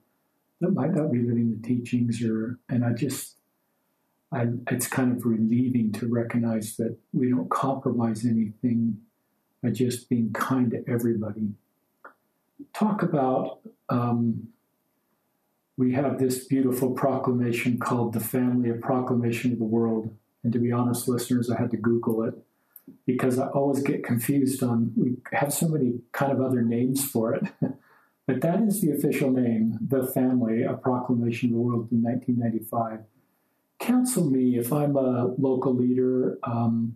that 0.61 0.73
might 0.73 0.93
not 0.93 1.11
be 1.11 1.19
living 1.19 1.59
the 1.59 1.67
teachings 1.67 2.21
or 2.23 2.59
and 2.69 2.83
I 2.83 2.93
just 2.93 3.35
I, 4.31 4.47
it's 4.69 4.87
kind 4.87 5.15
of 5.15 5.25
relieving 5.25 5.91
to 5.93 6.07
recognize 6.07 6.77
that 6.77 6.97
we 7.13 7.29
don't 7.29 7.49
compromise 7.49 8.25
anything 8.25 8.99
by 9.63 9.71
just 9.71 10.07
being 10.07 10.31
kind 10.33 10.69
to 10.71 10.83
everybody. 10.87 11.53
Talk 12.73 13.01
about 13.01 13.59
um, 13.89 14.49
we 15.77 15.93
have 15.93 16.19
this 16.19 16.45
beautiful 16.45 16.91
proclamation 16.91 17.79
called 17.79 18.13
the 18.13 18.19
Family 18.19 18.69
of 18.69 18.81
Proclamation 18.81 19.53
of 19.53 19.59
the 19.59 19.65
World. 19.65 20.13
And 20.43 20.53
to 20.53 20.59
be 20.59 20.71
honest, 20.71 21.07
listeners, 21.07 21.49
I 21.49 21.59
had 21.59 21.71
to 21.71 21.77
Google 21.77 22.23
it 22.23 22.35
because 23.05 23.39
I 23.39 23.47
always 23.47 23.81
get 23.81 24.03
confused 24.03 24.61
on 24.61 24.91
we 24.95 25.17
have 25.31 25.53
so 25.53 25.67
many 25.67 26.01
kind 26.11 26.31
of 26.31 26.41
other 26.41 26.61
names 26.61 27.03
for 27.03 27.33
it. 27.33 27.47
but 28.29 28.41
that 28.41 28.61
is 28.61 28.79
the 28.81 28.91
official 28.91 29.31
name, 29.31 29.79
the 29.81 30.05
Family 30.05 30.61
a 30.61 30.73
Proclamation 30.73 31.49
of 31.49 31.53
the 31.53 31.59
World 31.59 31.87
in 31.91 32.03
1995 32.03 32.99
counsel 33.79 34.29
me 34.29 34.57
if 34.57 34.71
I'm 34.71 34.95
a 34.95 35.33
local 35.37 35.73
leader 35.73 36.37
um, 36.43 36.95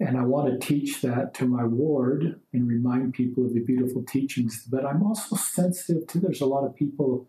and 0.00 0.18
I 0.18 0.24
want 0.24 0.48
to 0.48 0.66
teach 0.66 1.00
that 1.02 1.34
to 1.34 1.46
my 1.46 1.64
ward 1.64 2.40
and 2.52 2.68
remind 2.68 3.14
people 3.14 3.46
of 3.46 3.54
the 3.54 3.60
beautiful 3.60 4.02
teachings. 4.02 4.64
But 4.68 4.84
I'm 4.84 5.02
also 5.02 5.36
sensitive 5.36 6.06
to 6.08 6.18
there's 6.18 6.40
a 6.40 6.46
lot 6.46 6.64
of 6.64 6.74
people 6.74 7.28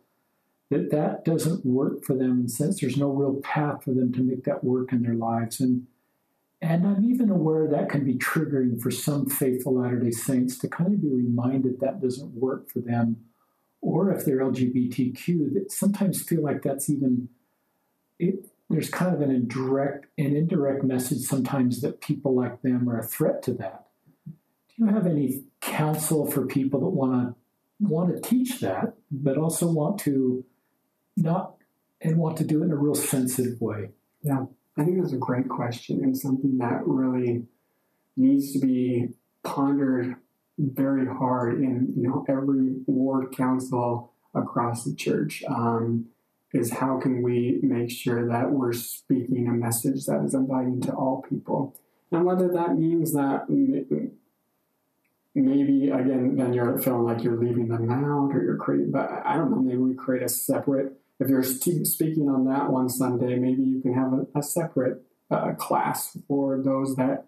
that 0.70 0.90
that 0.92 1.24
doesn't 1.24 1.66
work 1.66 2.04
for 2.04 2.14
them, 2.14 2.32
and 2.32 2.52
since 2.52 2.82
there's 2.82 2.98
no 2.98 3.10
real 3.10 3.40
path 3.42 3.84
for 3.84 3.92
them 3.92 4.12
to 4.14 4.22
make 4.22 4.46
that 4.46 4.64
work 4.64 4.92
in 4.92 5.04
their 5.04 5.14
lives, 5.14 5.62
and 5.62 5.88
and 6.62 6.88
I'm 6.88 7.06
even 7.06 7.30
aware 7.30 7.68
that 7.68 7.90
can 7.90 8.04
be 8.04 8.16
triggering 8.16 8.82
for 8.82 8.90
some 8.90 9.28
faithful 9.28 9.76
Latter 9.76 10.00
Day 10.00 10.12
Saints 10.12 10.58
to 10.58 10.68
kind 10.68 10.94
of 10.94 11.02
be 11.02 11.08
reminded 11.08 11.80
that 11.80 12.02
doesn't 12.02 12.34
work 12.34 12.70
for 12.70 12.80
them, 12.80 13.27
or 13.88 14.12
if 14.12 14.26
they're 14.26 14.40
LGBTQ, 14.40 15.54
that 15.54 15.72
sometimes 15.72 16.22
feel 16.22 16.44
like 16.44 16.62
that's 16.62 16.90
even 16.90 17.30
it, 18.20 18.50
there's 18.70 18.90
kind 18.90 19.16
of 19.16 19.22
an 19.22 19.32
indirect 19.32 20.08
an 20.18 20.36
indirect 20.36 20.84
message 20.84 21.20
sometimes 21.20 21.80
that 21.80 22.02
people 22.02 22.36
like 22.36 22.62
them 22.64 22.90
are 22.90 23.00
a 23.00 23.04
threat 23.04 23.42
to 23.44 23.54
that. 23.54 23.86
Do 24.26 24.34
you 24.76 24.88
have 24.88 25.08
any 25.08 25.46
counsel 25.62 26.30
for 26.30 26.46
people 26.46 26.82
that 26.82 26.90
want 26.90 27.14
to 27.14 27.36
want 27.80 28.14
to 28.14 28.22
teach 28.22 28.60
that, 28.60 28.96
but 29.10 29.38
also 29.38 29.72
want 29.72 30.00
to 30.00 30.44
not 31.16 31.56
and 32.02 32.18
want 32.18 32.36
to 32.38 32.44
do 32.44 32.62
it 32.62 32.66
in 32.66 32.72
a 32.72 32.76
real 32.76 32.94
sensitive 32.94 33.62
way? 33.62 33.92
Yeah, 34.22 34.48
I 34.76 34.84
think 34.84 35.00
that's 35.00 35.14
a 35.14 35.18
great 35.18 35.48
question 35.48 36.04
and 36.04 36.18
something 36.18 36.58
that 36.58 36.86
really 36.86 37.46
needs 38.18 38.52
to 38.52 38.60
be 38.60 39.10
pondered 39.44 40.18
very 40.58 41.06
hard 41.06 41.62
in 41.62 41.94
you 41.96 42.08
know 42.08 42.26
every 42.28 42.76
ward 42.86 43.36
council 43.36 44.14
across 44.34 44.84
the 44.84 44.96
church. 44.96 45.44
Um, 45.48 46.08
is 46.54 46.72
how 46.72 47.00
can 47.00 47.22
we 47.22 47.60
make 47.62 47.92
sure 47.92 48.28
that 48.28 48.52
we're 48.52 48.74
speaking 48.74 49.48
a 49.48 49.52
message 49.52 50.06
that 50.06 50.24
is 50.24 50.34
inviting 50.34 50.82
to 50.82 50.92
all 50.94 51.22
people. 51.28 51.76
And 52.12 52.26
whether 52.26 52.48
that 52.54 52.78
means 52.78 53.14
that 53.14 53.50
maybe, 55.36 55.90
again, 55.90 56.36
then 56.38 56.54
you're 56.54 56.80
feeling 56.80 57.04
like 57.04 57.24
you're 57.24 57.38
leaving 57.38 57.68
them 57.68 57.90
out 57.92 58.34
or 58.34 58.42
you're 58.44 58.58
creating, 58.58 58.92
but 58.92 59.10
I 59.26 59.36
don't 59.36 59.52
know, 59.52 59.58
maybe 59.58 59.78
we 59.78 59.94
create 59.94 60.24
a 60.24 60.30
separate, 60.30 60.94
if 61.20 61.28
you're 61.28 61.44
speaking 61.44 62.30
on 62.30 62.46
that 62.46 62.72
one 62.72 62.90
Sunday, 62.90 63.36
maybe 63.36 63.64
you 63.64 63.82
can 63.82 63.94
have 63.94 64.14
a, 64.14 64.40
a 64.40 64.44
separate 64.44 65.04
uh, 65.30 65.52
class 65.54 66.18
for 66.28 66.62
those 66.64 66.96
that 66.96 67.26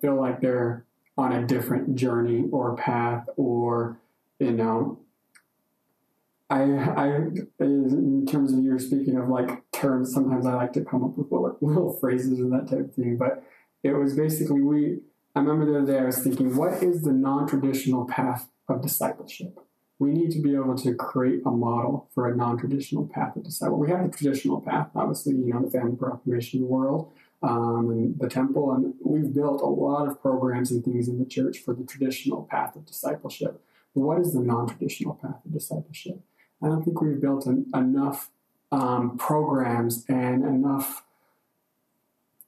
feel 0.00 0.16
like 0.16 0.40
they're 0.40 0.84
on 1.16 1.32
a 1.32 1.46
different 1.46 1.94
journey 1.94 2.46
or 2.50 2.76
path 2.76 3.28
or, 3.36 3.98
you 4.38 4.50
know, 4.50 4.98
I, 6.50 6.62
I, 6.62 7.06
in 7.60 8.26
terms 8.26 8.52
of 8.52 8.60
you 8.60 8.78
speaking 8.78 9.16
of 9.16 9.28
like 9.28 9.70
terms, 9.72 10.12
sometimes 10.12 10.46
I 10.46 10.54
like 10.54 10.72
to 10.74 10.84
come 10.84 11.02
up 11.02 11.16
with 11.16 11.32
little, 11.32 11.56
little 11.60 11.96
phrases 12.00 12.38
and 12.38 12.52
that 12.52 12.68
type 12.68 12.86
of 12.86 12.94
thing. 12.94 13.16
But 13.16 13.42
it 13.82 13.92
was 13.92 14.14
basically 14.14 14.60
we. 14.60 14.98
I 15.36 15.40
remember 15.40 15.66
the 15.66 15.78
other 15.78 15.92
day 15.92 15.98
I 15.98 16.04
was 16.04 16.18
thinking, 16.18 16.54
what 16.54 16.80
is 16.80 17.02
the 17.02 17.12
non-traditional 17.12 18.04
path 18.04 18.48
of 18.68 18.82
discipleship? 18.82 19.58
We 19.98 20.12
need 20.12 20.30
to 20.32 20.40
be 20.40 20.54
able 20.54 20.76
to 20.76 20.94
create 20.94 21.40
a 21.44 21.50
model 21.50 22.08
for 22.14 22.28
a 22.28 22.36
non-traditional 22.36 23.08
path 23.08 23.34
of 23.34 23.42
discipleship. 23.42 23.78
We 23.78 23.90
have 23.90 24.04
the 24.04 24.16
traditional 24.16 24.60
path, 24.60 24.90
obviously, 24.94 25.34
you 25.34 25.52
know, 25.52 25.62
the 25.62 25.70
family 25.70 25.96
proclamation 25.96 26.68
world 26.68 27.12
um, 27.44 27.90
and 27.90 28.18
the 28.18 28.28
temple, 28.28 28.72
and 28.72 28.94
we've 29.04 29.34
built 29.34 29.60
a 29.60 29.66
lot 29.66 30.08
of 30.08 30.20
programs 30.22 30.70
and 30.70 30.82
things 30.82 31.08
in 31.08 31.18
the 31.18 31.26
church 31.26 31.58
for 31.58 31.74
the 31.74 31.84
traditional 31.84 32.44
path 32.50 32.74
of 32.74 32.86
discipleship. 32.86 33.62
But 33.94 34.00
what 34.00 34.18
is 34.18 34.32
the 34.32 34.40
non-traditional 34.40 35.14
path 35.16 35.44
of 35.44 35.52
discipleship? 35.52 36.20
I 36.62 36.68
don't 36.68 36.82
think 36.82 37.02
we've 37.02 37.20
built 37.20 37.44
an, 37.44 37.66
enough 37.74 38.30
um, 38.72 39.18
programs 39.18 40.06
and 40.08 40.42
enough 40.42 41.04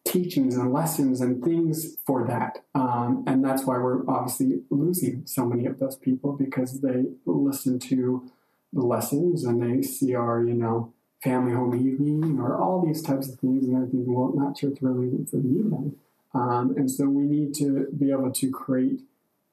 teachings 0.04 0.56
and 0.56 0.72
lessons 0.72 1.20
and 1.20 1.44
things 1.44 1.98
for 2.06 2.26
that. 2.26 2.64
Um, 2.74 3.22
and 3.26 3.44
that's 3.44 3.66
why 3.66 3.76
we're 3.76 4.08
obviously 4.08 4.62
losing 4.70 5.26
so 5.26 5.44
many 5.44 5.66
of 5.66 5.78
those 5.78 5.96
people 5.96 6.32
because 6.32 6.80
they 6.80 7.04
listen 7.26 7.78
to 7.80 8.30
the 8.72 8.82
lessons 8.82 9.44
and 9.44 9.62
they 9.62 9.86
see 9.86 10.14
our, 10.14 10.42
you 10.42 10.54
know, 10.54 10.94
family 11.26 11.52
home 11.52 11.74
evening 11.74 12.38
or 12.40 12.60
all 12.60 12.84
these 12.84 13.02
types 13.02 13.28
of 13.28 13.38
things 13.40 13.64
and 13.64 13.74
they're 13.74 13.82
thinking, 13.82 14.14
well, 14.14 14.32
not 14.34 14.56
church 14.56 14.78
really 14.80 15.24
for 15.30 15.36
me 15.36 15.62
then. 15.62 15.96
Um, 16.34 16.74
and 16.76 16.90
so 16.90 17.06
we 17.06 17.24
need 17.24 17.54
to 17.54 17.88
be 17.98 18.10
able 18.10 18.30
to 18.32 18.50
create 18.50 19.00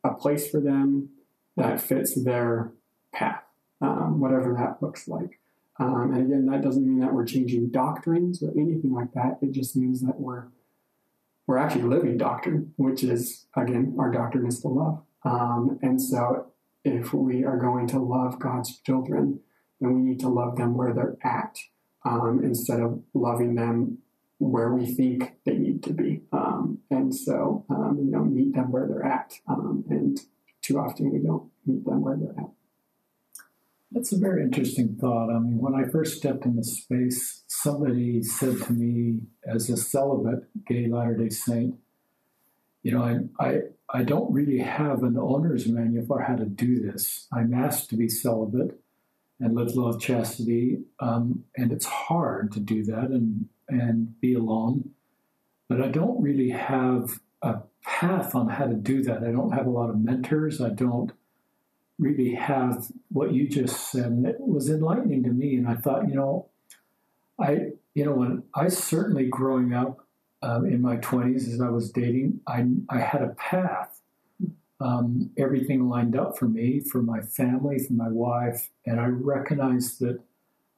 a 0.03 0.13
place 0.13 0.49
for 0.49 0.59
them 0.59 1.09
that 1.55 1.79
fits 1.81 2.13
their 2.15 2.71
path 3.13 3.43
um, 3.83 4.19
whatever 4.19 4.53
that 4.53 4.81
looks 4.81 5.07
like. 5.07 5.39
Um, 5.79 6.13
and 6.13 6.25
again, 6.25 6.45
that 6.47 6.61
doesn't 6.61 6.85
mean 6.85 6.99
that 6.99 7.13
we're 7.13 7.25
changing 7.25 7.69
doctrines 7.69 8.41
or 8.41 8.51
anything 8.51 8.93
like 8.93 9.13
that. 9.13 9.39
It 9.41 9.51
just 9.51 9.75
means 9.75 10.01
that 10.01 10.19
we're 10.19 10.45
we're 11.45 11.57
actually 11.57 11.83
living 11.83 12.17
doctrine, 12.17 12.73
which 12.77 13.03
is 13.03 13.45
again 13.55 13.95
our 13.99 14.09
doctrine 14.09 14.45
is 14.45 14.61
to 14.61 14.69
love. 14.69 15.01
Um, 15.25 15.79
and 15.81 16.01
so, 16.01 16.47
if 16.85 17.13
we 17.13 17.43
are 17.43 17.57
going 17.57 17.87
to 17.87 17.99
love 17.99 18.39
God's 18.39 18.79
children, 18.79 19.41
then 19.79 19.95
we 19.95 20.01
need 20.01 20.19
to 20.21 20.29
love 20.29 20.55
them 20.55 20.77
where 20.77 20.93
they're 20.93 21.17
at 21.23 21.57
um, 22.05 22.41
instead 22.43 22.79
of 22.79 23.01
loving 23.13 23.55
them 23.55 23.99
where 24.39 24.73
we 24.73 24.85
think 24.85 25.35
they 25.45 25.57
need 25.57 25.83
to 25.83 25.93
be. 25.93 26.21
Um, 26.31 26.79
and 26.89 27.15
so, 27.15 27.65
um, 27.69 27.97
you 27.99 28.11
know, 28.11 28.23
meet 28.23 28.53
them 28.53 28.71
where 28.71 28.87
they're 28.87 29.05
at. 29.05 29.33
and 29.47 30.19
too 30.61 30.79
often 30.79 31.11
we 31.11 31.19
don't 31.19 31.49
meet 31.65 31.85
them 31.85 32.01
where 32.01 32.17
they're 32.17 32.35
at. 32.37 32.51
That's 33.91 34.11
a 34.11 34.17
very 34.17 34.41
interesting 34.41 34.97
thought. 34.99 35.29
I 35.29 35.37
mean, 35.37 35.59
when 35.59 35.75
I 35.75 35.87
first 35.87 36.17
stepped 36.17 36.45
into 36.45 36.63
space, 36.63 37.43
somebody 37.47 38.23
said 38.23 38.59
to 38.63 38.73
me, 38.73 39.19
as 39.45 39.69
a 39.69 39.77
celibate 39.77 40.45
gay 40.65 40.87
Latter 40.87 41.15
day 41.15 41.29
Saint, 41.29 41.75
you 42.81 42.91
know, 42.91 43.03
I, 43.39 43.45
I, 43.45 43.59
I 43.93 44.03
don't 44.03 44.33
really 44.33 44.57
have 44.57 45.03
an 45.03 45.17
owner's 45.17 45.67
manual 45.67 46.05
for 46.07 46.21
how 46.21 46.35
to 46.35 46.45
do 46.45 46.81
this. 46.81 47.27
I'm 47.31 47.53
asked 47.53 47.89
to 47.91 47.95
be 47.95 48.09
celibate 48.09 48.82
and 49.43 49.55
live 49.55 49.75
love 49.75 49.99
chastity, 49.99 50.79
um, 50.99 51.43
and 51.57 51.71
it's 51.71 51.85
hard 51.85 52.51
to 52.53 52.59
do 52.59 52.83
that 52.85 53.09
and, 53.09 53.49
and 53.67 54.19
be 54.21 54.33
alone. 54.33 54.91
But 55.67 55.81
I 55.81 55.89
don't 55.89 56.21
really 56.21 56.49
have 56.51 57.19
a 57.41 57.59
path 57.83 58.35
on 58.35 58.49
how 58.49 58.65
to 58.65 58.73
do 58.73 59.03
that. 59.03 59.23
I 59.23 59.31
don't 59.31 59.51
have 59.51 59.67
a 59.67 59.69
lot 59.69 59.89
of 59.89 59.99
mentors. 59.99 60.61
I 60.61 60.69
don't 60.69 61.11
really 61.99 62.35
have 62.35 62.87
what 63.11 63.33
you 63.33 63.47
just 63.47 63.91
said. 63.91 64.05
And 64.05 64.25
it 64.25 64.37
was 64.39 64.69
enlightening 64.69 65.23
to 65.23 65.29
me. 65.29 65.55
And 65.55 65.67
I 65.67 65.75
thought, 65.75 66.07
you 66.07 66.15
know, 66.15 66.47
I, 67.39 67.71
you 67.93 68.05
know, 68.05 68.13
when 68.13 68.43
I 68.55 68.69
certainly 68.69 69.27
growing 69.27 69.73
up 69.73 70.07
um, 70.41 70.65
in 70.65 70.81
my 70.81 70.97
20s 70.97 71.51
as 71.53 71.61
I 71.61 71.69
was 71.69 71.91
dating, 71.91 72.39
I, 72.47 72.65
I 72.89 72.99
had 72.99 73.21
a 73.21 73.29
path. 73.29 73.92
Um, 74.83 75.31
everything 75.37 75.87
lined 75.87 76.15
up 76.17 76.37
for 76.37 76.47
me, 76.47 76.81
for 76.81 77.01
my 77.01 77.21
family, 77.21 77.79
for 77.79 77.93
my 77.93 78.09
wife. 78.09 78.69
And 78.85 78.99
I 78.99 79.05
recognized 79.05 79.99
that 80.01 80.19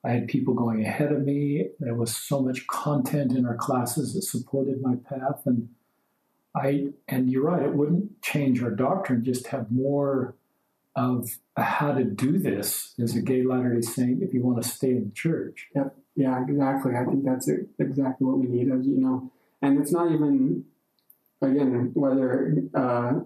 I 0.03 0.11
had 0.11 0.27
people 0.27 0.53
going 0.53 0.85
ahead 0.85 1.11
of 1.11 1.23
me. 1.23 1.69
There 1.79 1.95
was 1.95 2.15
so 2.15 2.41
much 2.41 2.67
content 2.67 3.31
in 3.31 3.45
our 3.45 3.55
classes 3.55 4.13
that 4.13 4.21
supported 4.21 4.81
my 4.81 4.95
path. 4.95 5.41
And 5.45 5.69
I, 6.55 6.89
and 7.07 7.31
you're 7.31 7.45
right, 7.45 7.63
it 7.63 7.73
wouldn't 7.73 8.21
change 8.21 8.61
our 8.61 8.69
doctrine, 8.69 9.23
just 9.23 9.47
have 9.47 9.71
more 9.71 10.35
of 10.95 11.37
how 11.57 11.91
to 11.93 12.03
do 12.03 12.37
this 12.37 12.93
as 12.99 13.15
a 13.15 13.21
gay 13.21 13.43
Latter 13.43 13.73
day 13.73 13.81
Saint 13.81 14.23
if 14.23 14.33
you 14.33 14.41
want 14.43 14.61
to 14.61 14.69
stay 14.69 14.91
in 14.91 15.05
the 15.05 15.15
church. 15.15 15.67
Yep. 15.75 15.95
Yeah, 16.15 16.41
exactly. 16.47 16.93
I 16.95 17.03
think 17.03 17.25
that's 17.25 17.49
exactly 17.79 18.25
what 18.25 18.37
we 18.37 18.47
need. 18.47 18.67
You 18.67 19.01
know, 19.01 19.31
and 19.61 19.79
it's 19.81 19.91
not 19.91 20.11
even 20.11 20.63
again 21.41 21.91
whether 21.93 22.55
uh, 22.73 23.19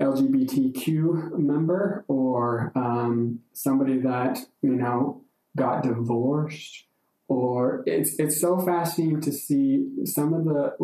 LGBTQ 0.00 1.38
member 1.38 2.04
or 2.08 2.72
um, 2.74 3.40
somebody 3.52 3.98
that 4.00 4.38
you 4.62 4.74
know 4.74 5.22
got 5.56 5.82
divorced. 5.82 6.84
Or 7.26 7.82
it's 7.86 8.18
it's 8.18 8.40
so 8.40 8.58
fascinating 8.58 9.22
to 9.22 9.32
see 9.32 9.86
some 10.04 10.34
of 10.34 10.44
the 10.44 10.76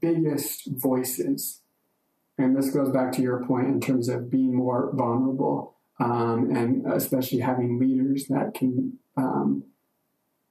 biggest 0.00 0.68
voices. 0.70 1.62
And 2.38 2.56
this 2.56 2.70
goes 2.70 2.90
back 2.90 3.12
to 3.12 3.22
your 3.22 3.44
point 3.44 3.66
in 3.66 3.80
terms 3.80 4.08
of 4.08 4.30
being 4.30 4.54
more 4.54 4.90
vulnerable, 4.94 5.74
um, 5.98 6.54
and 6.54 6.86
especially 6.90 7.40
having 7.40 7.78
leaders 7.78 8.26
that 8.28 8.54
can 8.54 8.98
um, 9.16 9.64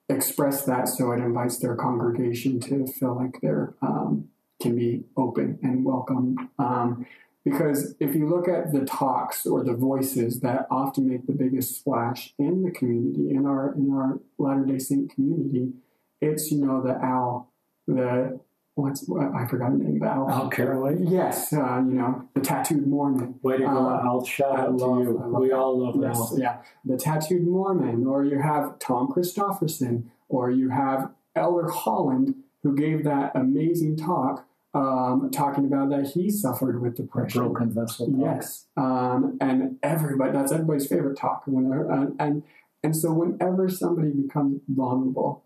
express 0.09 0.65
that, 0.65 0.87
so 0.89 1.11
it 1.11 1.19
invites 1.19 1.59
their 1.59 1.75
congregation 1.75 2.59
to 2.59 2.85
feel 2.87 3.15
like 3.15 3.39
they're 3.41 3.75
um, 3.81 4.29
can 4.61 4.75
be 4.75 5.03
open 5.15 5.57
and 5.63 5.85
welcome. 5.85 6.49
Um, 6.59 7.05
because 7.49 7.95
if 7.99 8.15
you 8.15 8.27
look 8.27 8.47
at 8.47 8.71
the 8.71 8.85
talks 8.85 9.45
or 9.45 9.63
the 9.63 9.73
voices 9.73 10.41
that 10.41 10.67
often 10.69 11.09
make 11.09 11.25
the 11.25 11.33
biggest 11.33 11.75
splash 11.75 12.33
in 12.37 12.63
the 12.63 12.71
community, 12.71 13.29
in 13.31 13.45
our 13.45 13.73
in 13.73 13.91
our 13.91 14.19
Latter 14.37 14.65
Day 14.65 14.79
Saint 14.79 15.13
community, 15.13 15.73
it's 16.21 16.51
you 16.51 16.65
know 16.65 16.81
the 16.81 16.93
Al, 17.03 17.51
the 17.87 18.39
what's 18.75 19.09
I 19.09 19.45
forgot 19.47 19.71
the 19.71 19.83
name, 19.83 20.03
Al. 20.03 20.29
Al 20.29 20.49
Carraway. 20.49 20.97
Yes, 20.99 21.53
uh, 21.53 21.77
you 21.77 21.93
know 21.93 22.27
the 22.33 22.41
tattooed 22.41 22.85
Mormon. 22.85 23.39
Way 23.41 23.57
to 23.57 23.63
go, 23.63 23.89
uh, 23.89 24.01
Al! 24.03 24.25
Shout 24.25 24.59
out 24.59 24.75
love, 24.75 24.97
to 24.97 25.03
you. 25.03 25.13
We 25.39 25.49
that. 25.49 25.55
all 25.55 25.85
love 25.85 25.95
yes, 26.01 26.17
Al. 26.17 26.39
Yeah, 26.39 26.57
the 26.85 26.97
tattooed 26.97 27.43
Mormon, 27.43 28.05
or 28.05 28.23
you 28.23 28.39
have 28.39 28.79
Tom 28.79 29.07
Christofferson, 29.07 30.05
or 30.27 30.51
you 30.51 30.69
have 30.69 31.11
Elder 31.35 31.69
Holland, 31.69 32.35
who 32.63 32.75
gave 32.75 33.03
that 33.03 33.31
amazing 33.35 33.97
talk 33.97 34.45
um, 34.73 35.29
talking 35.31 35.65
about 35.65 35.89
that 35.89 36.11
he 36.13 36.29
suffered 36.29 36.81
with 36.81 36.95
depression. 36.95 37.41
A 37.41 37.49
broken 37.49 37.71
vessel. 37.73 38.13
Yes, 38.15 38.67
um, 38.77 39.37
and 39.41 39.77
everybody 39.81 40.31
that's 40.31 40.51
everybody's 40.51 40.87
favorite 40.87 41.17
talk. 41.17 41.43
Whenever, 41.47 41.89
and, 41.91 42.15
and 42.19 42.43
and 42.83 42.95
so 42.95 43.11
whenever 43.11 43.67
somebody 43.67 44.11
becomes 44.11 44.61
vulnerable, 44.67 45.43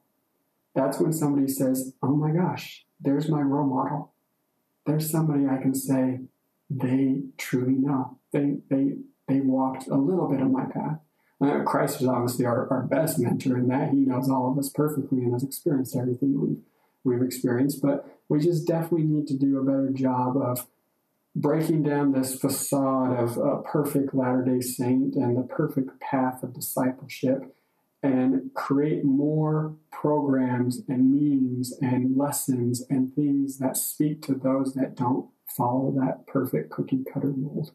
that's 0.76 0.99
when 0.99 1.13
somebody 1.13 1.47
says, 1.47 1.93
"Oh 2.01 2.15
my 2.15 2.32
gosh, 2.32 2.86
there's 2.99 3.30
my 3.30 3.41
role 3.41 3.65
model. 3.67 4.13
There's 4.86 5.09
somebody 5.09 5.47
I 5.47 5.57
can 5.57 5.74
say 5.74 6.21
they 6.69 7.21
truly 7.38 7.74
know. 7.74 8.17
They 8.34 8.57
they 8.69 8.97
they 9.28 9.39
walked 9.39 9.88
a 9.88 9.95
little 9.95 10.28
bit 10.28 10.41
of 10.41 10.51
my 10.51 10.65
path." 10.65 10.99
Uh, 11.39 11.63
Christ 11.63 12.01
is 12.01 12.07
obviously 12.07 12.45
our, 12.45 12.71
our 12.71 12.84
best 12.84 13.19
mentor 13.19 13.57
in 13.57 13.67
that 13.67 13.89
he 13.89 13.97
knows 13.97 14.30
all 14.30 14.51
of 14.51 14.57
us 14.57 14.69
perfectly 14.69 15.24
and 15.24 15.34
has 15.34 15.43
experienced 15.43 15.95
everything 15.95 16.39
we've 16.39 16.61
we've 17.05 17.26
experienced, 17.26 17.82
but 17.82 18.12
we 18.30 18.39
just 18.39 18.67
definitely 18.67 19.03
need 19.07 19.28
to 19.28 19.38
do 19.38 19.59
a 19.59 19.63
better 19.63 19.89
job 19.89 20.38
of 20.38 20.67
breaking 21.36 21.84
down 21.84 22.11
this 22.11 22.36
facade 22.36 23.17
of 23.17 23.38
a 23.38 23.61
perfect 23.63 24.13
Latter 24.13 24.43
day 24.43 24.61
Saint 24.61 25.15
and 25.15 25.38
the 25.38 25.43
perfect 25.43 25.99
path 25.99 26.43
of 26.43 26.53
discipleship 26.53 27.55
and 28.03 28.53
create 28.53 29.05
more 29.05 29.76
programs 29.91 30.82
and 30.89 31.11
means 31.11 31.74
and 31.82 32.17
lessons 32.17 32.86
and 32.89 33.15
things 33.15 33.57
that 33.59 33.78
speak 33.78 34.21
to 34.21 34.34
those 34.34 34.74
that 34.74 34.95
don't 34.95 35.30
follow 35.47 35.91
that 35.91 36.28
perfect 36.28 36.69
cookie 36.69 37.03
cutter 37.11 37.34
mold. 37.36 37.71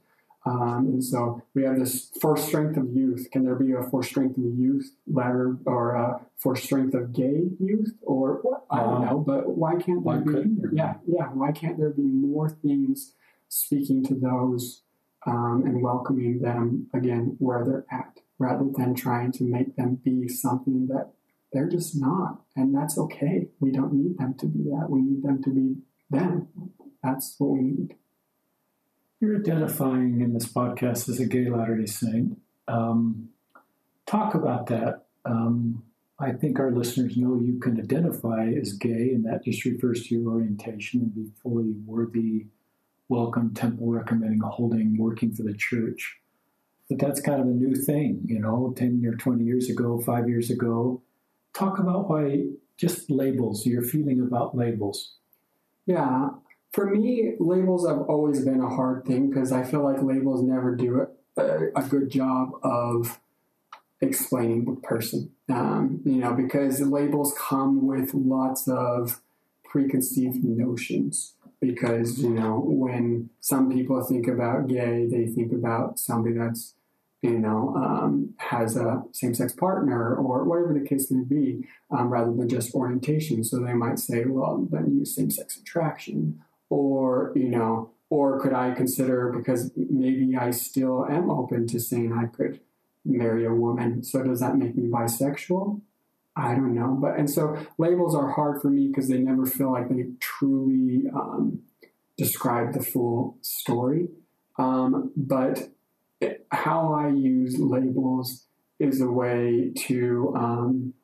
Um, 0.47 0.87
and 0.87 1.05
so 1.05 1.43
we 1.55 1.65
have 1.65 1.79
this 1.79 2.11
for 2.21 2.37
strength 2.37 2.77
of 2.77 2.95
youth. 2.95 3.29
Can 3.33 3.45
there 3.45 3.55
be 3.55 3.73
a 3.73 3.83
for 3.83 4.03
strength 4.03 4.39
of 4.39 4.45
youth 4.45 4.91
ladder 5.07 5.57
or 5.67 5.95
a 5.95 6.21
for 6.37 6.57
strength 6.57 6.95
of 6.95 7.13
gay 7.13 7.51
youth 7.59 7.93
or 8.03 8.41
what? 8.43 8.65
I 8.71 8.81
don't 8.81 9.05
know, 9.05 9.19
but 9.19 9.57
why 9.57 9.73
can't 9.73 10.05
there 10.05 10.21
why 10.21 10.43
be? 10.43 10.57
Yeah, 10.73 10.95
yeah. 11.07 11.27
Why 11.27 11.53
can't 11.53 11.79
there 11.79 11.91
be 11.91 12.03
more 12.03 12.49
things 12.49 13.15
speaking 13.49 14.05
to 14.05 14.15
those 14.15 14.83
um, 15.27 15.65
and 15.67 15.83
welcoming 15.83 16.41
them 16.41 16.89
again 16.95 17.37
where 17.39 17.65
they're 17.65 17.87
at, 17.91 18.21
rather 18.39 18.67
than 18.77 18.95
trying 18.95 19.33
to 19.33 19.45
make 19.45 19.77
them 19.77 19.97
be 20.03 20.29
something 20.29 20.87
that 20.87 21.11
they're 21.53 21.69
just 21.69 21.99
not, 22.01 22.43
and 22.57 22.75
that's 22.75 22.99
okay. 22.99 23.49
We 23.59 23.73
don't 23.73 23.93
need 23.93 24.19
them 24.19 24.35
to 24.39 24.47
be 24.47 24.65
that. 24.71 24.89
We 24.89 25.01
need 25.01 25.23
them 25.23 25.43
to 25.43 25.51
be 25.51 25.77
them. 26.11 26.49
That's 27.03 27.35
what 27.39 27.51
we 27.51 27.61
need. 27.61 27.97
You're 29.21 29.39
identifying 29.39 30.21
in 30.21 30.33
this 30.33 30.47
podcast 30.47 31.09
as 31.09 31.19
a 31.19 31.27
gay 31.27 31.51
Latter 31.51 31.77
day 31.77 31.87
Saint. 31.87 32.41
Um, 32.69 33.31
talk 34.07 34.35
about 34.35 34.69
that. 34.69 35.07
Um, 35.25 35.83
I 36.21 36.33
think 36.33 36.61
our 36.61 36.71
listeners 36.71 37.17
know 37.17 37.41
you 37.41 37.59
can 37.59 37.81
identify 37.81 38.47
as 38.47 38.75
gay, 38.75 39.11
and 39.13 39.25
that 39.25 39.45
just 39.45 39.65
refers 39.65 40.07
to 40.07 40.15
your 40.15 40.33
orientation 40.33 41.01
and 41.01 41.15
be 41.15 41.33
fully 41.43 41.73
worthy, 41.85 42.47
welcome, 43.09 43.55
temple 43.55 43.89
recommending, 43.89 44.41
holding, 44.41 44.97
working 44.97 45.33
for 45.33 45.43
the 45.43 45.55
church. 45.55 46.19
But 46.89 47.01
that's 47.01 47.21
kind 47.21 47.41
of 47.41 47.47
a 47.49 47.51
new 47.51 47.75
thing, 47.75 48.23
you 48.25 48.39
know, 48.39 48.73
10 48.77 49.05
or 49.05 49.17
20 49.17 49.43
years 49.43 49.69
ago, 49.69 50.01
five 50.01 50.29
years 50.29 50.49
ago. 50.49 51.03
Talk 51.55 51.81
about 51.81 52.09
why 52.09 52.47
just 52.77 53.11
labels, 53.11 53.67
your 53.67 53.83
feeling 53.83 54.21
about 54.21 54.57
labels. 54.57 55.17
Yeah, 55.87 56.31
for 56.73 56.87
me, 56.87 57.35
labels 57.39 57.89
have 57.89 58.01
always 58.03 58.45
been 58.45 58.61
a 58.61 58.69
hard 58.69 59.05
thing 59.05 59.31
because 59.31 59.53
I 59.53 59.65
feel 59.65 59.83
like 59.83 60.03
labels 60.03 60.43
never 60.43 60.75
do 60.75 61.07
a, 61.37 61.69
a 61.75 61.83
good 61.83 62.11
job 62.11 62.51
of 62.63 63.21
explaining 64.01 64.65
the 64.65 64.81
person. 64.81 65.31
Um, 65.49 66.03
you 66.05 66.17
know, 66.17 66.35
because 66.35 66.81
labels 66.81 67.35
come 67.39 67.87
with 67.87 68.13
lots 68.15 68.69
of 68.69 69.21
preconceived 69.65 70.45
notions. 70.45 71.35
Because, 71.61 72.21
you 72.21 72.31
know, 72.31 72.63
when 72.65 73.31
some 73.41 73.73
people 73.73 74.01
think 74.05 74.29
about 74.29 74.69
gay, 74.69 75.09
they 75.11 75.27
think 75.27 75.53
about 75.53 75.99
somebody 75.99 76.37
that's, 76.37 76.75
you 77.21 77.37
know, 77.37 77.75
um, 77.75 78.35
has 78.37 78.77
a 78.77 79.03
same 79.11 79.35
sex 79.35 79.53
partner 79.53 80.15
or 80.15 80.45
whatever 80.45 80.73
the 80.73 80.87
case 80.89 81.11
may 81.11 81.25
be, 81.25 81.67
um, 81.91 82.11
rather 82.11 82.33
than 82.33 82.49
just 82.49 82.75
orientation. 82.77 83.43
So 83.43 83.59
they 83.59 83.73
might 83.73 83.99
say, 83.99 84.25
well, 84.27 84.69
then 84.71 84.99
use 84.99 85.17
same 85.17 85.33
sex 85.33 85.57
attraction 85.57 86.41
or 86.71 87.33
you 87.35 87.49
know 87.49 87.91
or 88.11 88.41
could 88.41 88.53
i 88.53 88.73
consider 88.73 89.33
because 89.37 89.71
maybe 89.77 90.37
i 90.37 90.51
still 90.51 91.07
am 91.07 91.31
open 91.31 91.67
to 91.67 91.79
saying 91.81 92.13
i 92.13 92.27
could 92.27 92.61
marry 93.09 93.47
a 93.47 93.53
woman. 93.53 94.03
So 94.05 94.23
does 94.23 94.41
that 94.41 94.57
make 94.57 94.77
me 94.77 94.89
bisexual? 94.89 95.81
I 96.37 96.55
don't 96.55 96.75
know. 96.75 96.97
But 97.01 97.19
and 97.19 97.29
so 97.29 97.57
labels 97.79 98.15
are 98.15 98.31
hard 98.31 98.61
for 98.63 98.71
me 98.71 98.89
because 98.89 99.09
they 99.09 99.19
never 99.19 99.47
feel 99.47 99.73
like 99.73 99.89
they 99.89 100.05
truly 100.21 101.05
um, 101.13 101.63
describe 102.17 102.75
the 102.75 102.83
full 102.83 103.39
story. 103.41 104.09
Um, 104.57 105.13
but 105.17 105.71
it, 106.21 106.47
how 106.51 106.93
i 106.95 107.09
use 107.09 107.59
labels 107.59 108.45
is 108.81 109.01
a 109.01 109.11
way 109.11 109.73
to 109.77 110.35
um, 110.37 110.95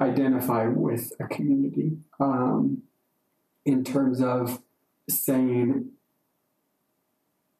identify 0.00 0.66
with 0.66 1.12
a 1.20 1.24
community. 1.26 1.98
Um, 2.18 2.82
in 3.64 3.84
terms 3.84 4.20
of 4.20 4.60
saying, 5.08 5.90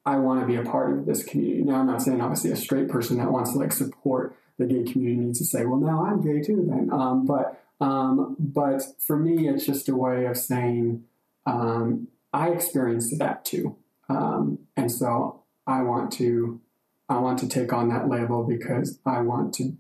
I 0.05 0.17
want 0.17 0.41
to 0.41 0.47
be 0.47 0.57
a 0.57 0.65
part 0.65 0.93
of 0.93 1.07
this 1.07 1.23
community. 1.23 1.63
Now, 1.63 1.77
I'm 1.77 1.87
not 1.87 2.03
saying 2.03 2.21
obviously 2.21 2.51
a 2.51 2.57
straight 2.57 2.89
person 2.89 3.19
that 3.19 3.31
wants 3.31 3.53
to 3.53 3.59
like 3.59 3.73
support 3.73 4.37
the 4.59 4.67
gay 4.67 4.91
community 4.91 5.27
needs 5.27 5.39
to 5.39 5.45
say, 5.45 5.65
well, 5.65 5.81
now 5.81 6.05
I'm 6.05 6.21
gay 6.21 6.43
too, 6.43 6.67
then. 6.69 6.91
Um, 6.93 7.27
but 7.27 7.59
um, 7.81 8.37
but 8.39 8.83
for 9.01 9.17
me, 9.17 9.49
it's 9.49 9.67
just 9.67 9.89
a 9.89 9.97
way 9.97 10.27
of 10.27 10.37
saying 10.37 11.05
um, 11.47 12.09
I 12.33 12.51
experienced 12.51 13.19
that 13.19 13.45
too, 13.45 13.77
um, 14.09 14.61
and 14.77 14.91
so 14.91 15.43
I 15.67 15.83
want 15.83 16.13
to 16.15 16.61
I 17.09 17.19
want 17.19 17.39
to 17.41 17.49
take 17.49 17.73
on 17.73 17.89
that 17.89 18.09
label 18.09 18.45
because 18.45 18.99
I 19.05 19.21
want 19.21 19.55
to 19.55 19.77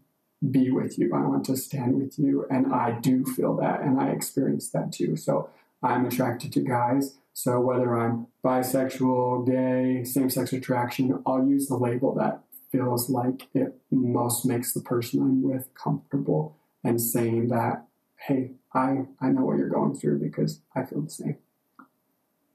be 0.50 0.70
with 0.70 0.98
you. 0.98 1.14
I 1.14 1.20
want 1.20 1.44
to 1.46 1.56
stand 1.56 1.94
with 1.94 2.18
you, 2.18 2.46
and 2.50 2.72
I 2.74 2.98
do 2.98 3.24
feel 3.24 3.56
that, 3.56 3.82
and 3.82 4.00
I 4.00 4.08
experience 4.08 4.68
that 4.70 4.92
too. 4.92 5.16
So 5.16 5.48
I'm 5.82 6.06
attracted 6.06 6.52
to 6.52 6.60
guys. 6.60 7.18
So 7.32 7.60
whether 7.60 7.98
I'm 7.98 8.26
bisexual, 8.44 9.46
gay, 9.46 10.04
same 10.04 10.30
sex 10.30 10.52
attraction, 10.52 11.22
I'll 11.26 11.46
use 11.46 11.66
the 11.66 11.76
label 11.76 12.14
that 12.16 12.42
feels 12.70 13.10
like 13.10 13.48
it 13.54 13.74
most 13.90 14.44
makes 14.46 14.72
the 14.72 14.80
person 14.80 15.20
I'm 15.20 15.42
with 15.42 15.68
comfortable 15.74 16.58
and 16.84 17.00
saying 17.00 17.48
that, 17.48 17.86
hey, 18.16 18.52
I, 18.74 19.06
I 19.20 19.28
know 19.28 19.44
what 19.44 19.58
you're 19.58 19.68
going 19.68 19.94
through 19.94 20.20
because 20.20 20.60
I 20.74 20.84
feel 20.84 21.02
the 21.02 21.10
same. 21.10 21.36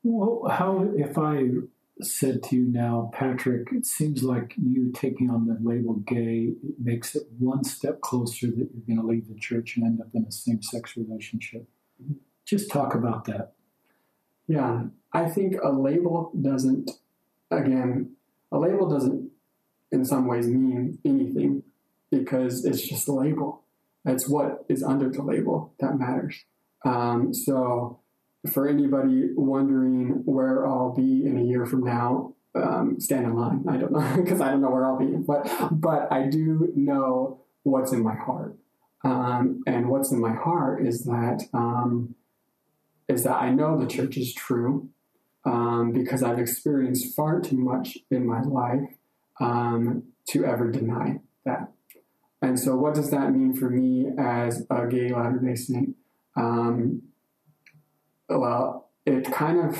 Well, 0.04 0.50
how, 0.50 0.90
if 0.96 1.18
I 1.18 1.50
said 2.02 2.44
to 2.44 2.56
you 2.56 2.66
now, 2.66 3.10
Patrick, 3.14 3.70
it 3.72 3.86
seems 3.86 4.24
like 4.24 4.54
you 4.58 4.92
taking 4.94 5.30
on 5.30 5.48
the 5.48 5.58
label 5.62 5.96
gay 5.96 6.54
it 6.64 6.76
makes 6.80 7.16
it 7.16 7.24
one 7.40 7.64
step 7.64 8.02
closer 8.02 8.48
that 8.48 8.70
you're 8.74 8.96
going 8.96 9.00
to 9.00 9.06
leave 9.06 9.28
the 9.28 9.40
church 9.40 9.76
and 9.76 9.86
end 9.86 10.02
up 10.02 10.08
in 10.14 10.24
a 10.24 10.32
same 10.32 10.62
sex 10.62 10.96
relationship. 10.96 11.68
Mm-hmm. 12.02 12.14
Just 12.48 12.72
talk 12.72 12.96
about 12.96 13.26
that. 13.26 13.54
Yeah, 14.48 14.84
I 15.12 15.26
think 15.26 15.56
a 15.62 15.72
label 15.72 16.32
doesn't, 16.40 16.92
again, 17.52 18.16
a 18.52 18.58
label 18.58 18.90
doesn't 18.90 19.30
in 19.92 20.06
some 20.06 20.28
ways 20.28 20.48
mean 20.48 21.00
anything 21.04 21.64
because 22.10 22.64
it's 22.66 22.88
just 22.88 23.08
a 23.08 23.14
label. 23.14 23.64
It's 24.06 24.30
what 24.30 24.66
is 24.70 24.84
under 24.84 25.10
the 25.10 25.22
label 25.22 25.74
that 25.80 26.00
matters. 26.00 26.46
Um, 26.86 27.34
so, 27.34 28.00
for 28.54 28.70
anybody 28.70 29.32
wondering 29.36 30.22
where 30.26 30.66
I'll 30.66 30.94
be 30.94 31.26
in 31.26 31.38
a 31.38 31.44
year 31.44 31.66
from 31.66 31.84
now, 31.84 32.36
um, 32.56 33.00
stand 33.00 33.26
in 33.26 33.36
line. 33.36 33.66
I 33.68 33.78
don't 33.78 33.92
know 33.92 34.16
because 34.24 34.40
I 34.40 34.52
don't 34.52 34.62
know 34.62 34.70
where 34.70 34.86
I'll 34.86 34.98
be, 34.98 35.18
but 35.18 35.50
but 35.72 36.12
I 36.12 36.28
do 36.28 36.72
know 36.76 37.42
what's 37.64 37.92
in 37.92 38.04
my 38.04 38.16
heart. 38.16 38.58
Um, 39.04 39.62
and 39.68 39.90
what's 39.90 40.12
in 40.12 40.20
my 40.20 40.34
heart 40.34 40.86
is 40.86 41.04
that 41.04 41.44
um, 41.54 42.16
is 43.08 43.24
that 43.24 43.36
I 43.42 43.52
know 43.52 43.80
the 43.80 43.88
church 43.88 44.18
is 44.18 44.34
true. 44.34 44.90
um, 45.46 45.92
because 45.94 46.24
I've 46.24 46.40
experienced 46.40 47.16
far 47.16 47.40
too 47.40 47.58
much 47.58 47.98
in 48.12 48.26
my 48.28 48.42
life 48.42 48.90
um, 49.40 50.04
to 50.30 50.44
ever 50.46 50.70
deny 50.70 51.22
that. 51.46 51.72
And 52.42 52.60
so, 52.60 52.76
what 52.76 52.96
does 52.96 53.10
that 53.12 53.32
mean 53.34 53.54
for 53.56 53.70
me 53.70 54.08
as 54.18 54.66
a 54.70 54.88
gay 54.88 55.10
Latter 55.10 55.40
day 55.40 55.56
Saint? 55.56 55.96
Um, 56.36 57.04
well, 58.30 58.90
it 59.06 59.32
kind 59.32 59.60
of, 59.60 59.78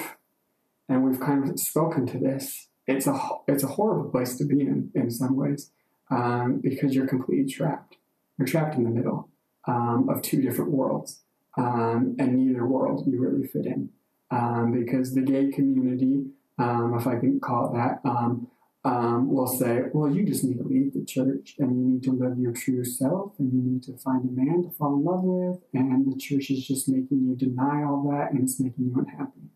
and 0.90 1.04
we've 1.04 1.20
kind 1.20 1.50
of 1.50 1.60
spoken 1.60 2.08
to 2.08 2.18
this. 2.18 2.68
It's 2.88 3.06
a 3.06 3.20
it's 3.48 3.64
a 3.64 3.68
horrible 3.68 4.10
place 4.10 4.38
to 4.38 4.46
be 4.46 4.62
in 4.62 4.92
in 4.96 5.12
some 5.12 5.36
ways 5.36 5.72
um, 6.10 6.62
because 6.64 6.96
you're 6.96 7.08
completely 7.08 7.52
trapped. 7.52 7.98
You're 8.38 8.48
trapped 8.48 8.76
in 8.76 8.86
the 8.86 8.90
middle 8.90 9.30
um, 9.68 10.08
of 10.10 10.22
two 10.22 10.42
different 10.42 10.72
worlds, 10.72 11.22
um, 11.58 12.16
and 12.20 12.36
neither 12.36 12.66
world 12.66 13.04
you 13.08 13.20
really 13.20 13.46
fit 13.48 13.66
in 13.66 13.90
um, 14.32 14.72
because 14.72 15.14
the 15.14 15.22
gay 15.22 15.50
community, 15.50 16.26
um, 16.60 16.96
if 16.98 17.08
I 17.08 17.18
can 17.18 17.40
call 17.40 17.72
it 17.72 17.78
that, 17.78 18.08
um, 18.08 18.48
um, 18.86 19.34
will 19.34 19.48
say, 19.48 19.82
well, 19.94 20.10
you 20.10 20.26
just 20.26 20.44
need 20.44 20.60
to 20.60 20.64
leave 20.64 20.94
the 20.94 21.04
church 21.04 21.56
and 21.60 21.72
you 21.72 21.94
need 21.94 22.04
to 22.04 22.12
live 22.12 22.38
your 22.38 22.54
true 22.54 22.86
self 22.86 23.34
and 23.40 23.52
you 23.52 23.62
need 23.62 23.84
to 23.84 23.98
find 23.98 24.24
a 24.24 24.32
man 24.32 24.64
to 24.64 24.70
fall 24.70 24.96
in 24.96 25.04
love 25.04 25.24
with, 25.24 25.60
and 25.74 26.12
the 26.12 26.18
church 26.18 26.50
is 26.50 26.66
just 26.66 26.88
making 26.88 27.26
you 27.26 27.36
deny 27.36 27.84
all 27.84 28.08
that 28.10 28.32
and 28.32 28.44
it's 28.44 28.60
making 28.60 28.86
you 28.86 28.96
unhappy. 28.98 29.50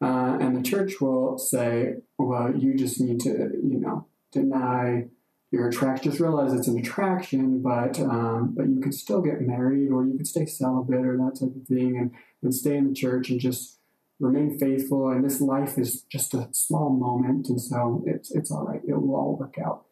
Uh, 0.00 0.38
and 0.40 0.56
the 0.56 0.62
church 0.62 1.00
will 1.00 1.38
say, 1.38 1.94
well, 2.18 2.54
you 2.54 2.76
just 2.76 3.00
need 3.00 3.20
to, 3.20 3.30
you 3.30 3.80
know, 3.80 4.06
deny 4.30 5.06
your 5.54 5.68
attraction. 5.68 6.10
Just 6.10 6.20
realize 6.20 6.52
it's 6.52 6.68
an 6.68 6.78
attraction, 6.78 7.62
but 7.62 7.98
um, 8.00 8.54
but 8.56 8.68
you 8.68 8.80
could 8.80 8.94
still 8.94 9.22
get 9.22 9.40
married, 9.40 9.90
or 9.90 10.04
you 10.04 10.16
could 10.16 10.26
stay 10.26 10.46
celibate, 10.46 11.06
or 11.06 11.16
that 11.16 11.38
type 11.40 11.54
of 11.54 11.66
thing, 11.66 11.96
and, 11.96 12.10
and 12.42 12.54
stay 12.54 12.76
in 12.76 12.88
the 12.88 12.94
church 12.94 13.30
and 13.30 13.40
just 13.40 13.78
remain 14.20 14.58
faithful. 14.58 15.08
And 15.08 15.24
this 15.24 15.40
life 15.40 15.78
is 15.78 16.02
just 16.02 16.34
a 16.34 16.48
small 16.52 16.90
moment, 16.90 17.48
and 17.48 17.60
so 17.60 18.02
it's 18.06 18.30
it's 18.32 18.50
all 18.50 18.64
right. 18.64 18.82
It 18.86 18.94
will 18.94 19.14
all 19.14 19.36
work 19.36 19.56
out. 19.64 19.84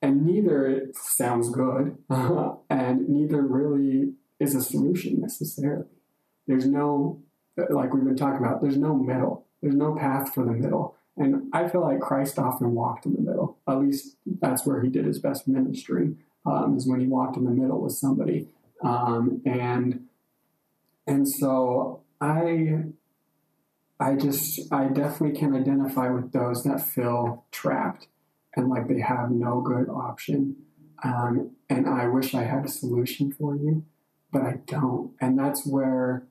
And 0.00 0.24
neither 0.24 0.90
sounds 0.94 1.50
good, 1.50 1.98
and 2.10 3.08
neither 3.08 3.42
really 3.42 4.12
is 4.38 4.54
a 4.54 4.62
solution 4.62 5.20
necessarily. 5.20 5.86
There's 6.46 6.66
no, 6.66 7.22
like 7.70 7.92
we've 7.92 8.04
been 8.04 8.16
talking 8.16 8.44
about, 8.44 8.62
there's 8.62 8.76
no 8.76 8.94
middle. 8.94 9.46
There's 9.62 9.74
no 9.74 9.96
path 9.96 10.34
for 10.34 10.44
the 10.44 10.52
middle. 10.52 10.96
And 11.16 11.50
I 11.52 11.68
feel 11.68 11.80
like 11.80 12.00
Christ 12.00 12.38
often 12.38 12.74
walked 12.74 13.06
in 13.06 13.14
the 13.14 13.20
middle. 13.20 13.47
At 13.68 13.78
least 13.78 14.16
that's 14.40 14.66
where 14.66 14.80
he 14.80 14.88
did 14.88 15.04
his 15.04 15.18
best 15.18 15.46
ministry, 15.46 16.16
um, 16.46 16.76
is 16.76 16.88
when 16.88 17.00
he 17.00 17.06
walked 17.06 17.36
in 17.36 17.44
the 17.44 17.50
middle 17.50 17.80
with 17.80 17.92
somebody. 17.92 18.48
Um, 18.82 19.42
and 19.44 20.06
and 21.06 21.28
so 21.28 22.02
I 22.20 22.84
I 24.00 24.14
just, 24.14 24.72
I 24.72 24.84
definitely 24.88 25.38
can 25.38 25.56
identify 25.56 26.08
with 26.10 26.32
those 26.32 26.62
that 26.62 26.86
feel 26.86 27.44
trapped 27.50 28.06
and 28.54 28.68
like 28.68 28.86
they 28.86 29.00
have 29.00 29.30
no 29.30 29.60
good 29.60 29.88
option. 29.88 30.56
Um, 31.02 31.56
and 31.68 31.88
I 31.88 32.06
wish 32.06 32.34
I 32.34 32.44
had 32.44 32.64
a 32.64 32.68
solution 32.68 33.32
for 33.32 33.56
you, 33.56 33.84
but 34.32 34.42
I 34.42 34.60
don't. 34.66 35.12
And 35.20 35.38
that's 35.38 35.66
where 35.66 36.26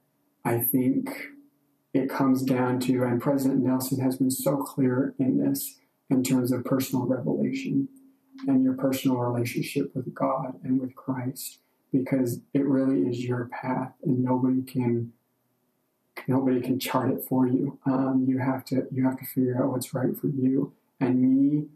I 0.45 0.59
think 0.59 1.09
it 1.93 2.09
comes 2.09 2.43
down 2.43 2.79
to, 2.81 3.03
and 3.03 3.21
President 3.21 3.63
Nelson 3.63 3.99
has 4.01 4.17
been 4.17 4.31
so 4.31 4.57
clear 4.57 5.13
in 5.19 5.37
this 5.37 5.77
in 6.09 6.23
terms 6.23 6.51
of 6.51 6.65
personal 6.65 7.05
revelation 7.05 7.87
and 8.47 8.63
your 8.63 8.73
personal 8.73 9.17
relationship 9.17 9.93
with 9.95 10.13
God 10.13 10.59
and 10.63 10.79
with 10.79 10.95
Christ, 10.95 11.59
because 11.91 12.41
it 12.53 12.65
really 12.65 13.01
is 13.09 13.25
your 13.25 13.45
path 13.45 13.93
and 14.03 14.23
nobody 14.23 14.61
can 14.61 15.13
nobody 16.27 16.61
can 16.61 16.79
chart 16.79 17.11
it 17.11 17.23
for 17.27 17.47
you. 17.47 17.79
Um, 17.85 18.25
you 18.27 18.39
have 18.39 18.65
to 18.65 18.87
you 18.91 19.05
have 19.05 19.17
to 19.19 19.25
figure 19.25 19.61
out 19.61 19.71
what's 19.71 19.93
right 19.93 20.15
for 20.17 20.27
you. 20.27 20.73
And 20.99 21.21
me, 21.21 21.67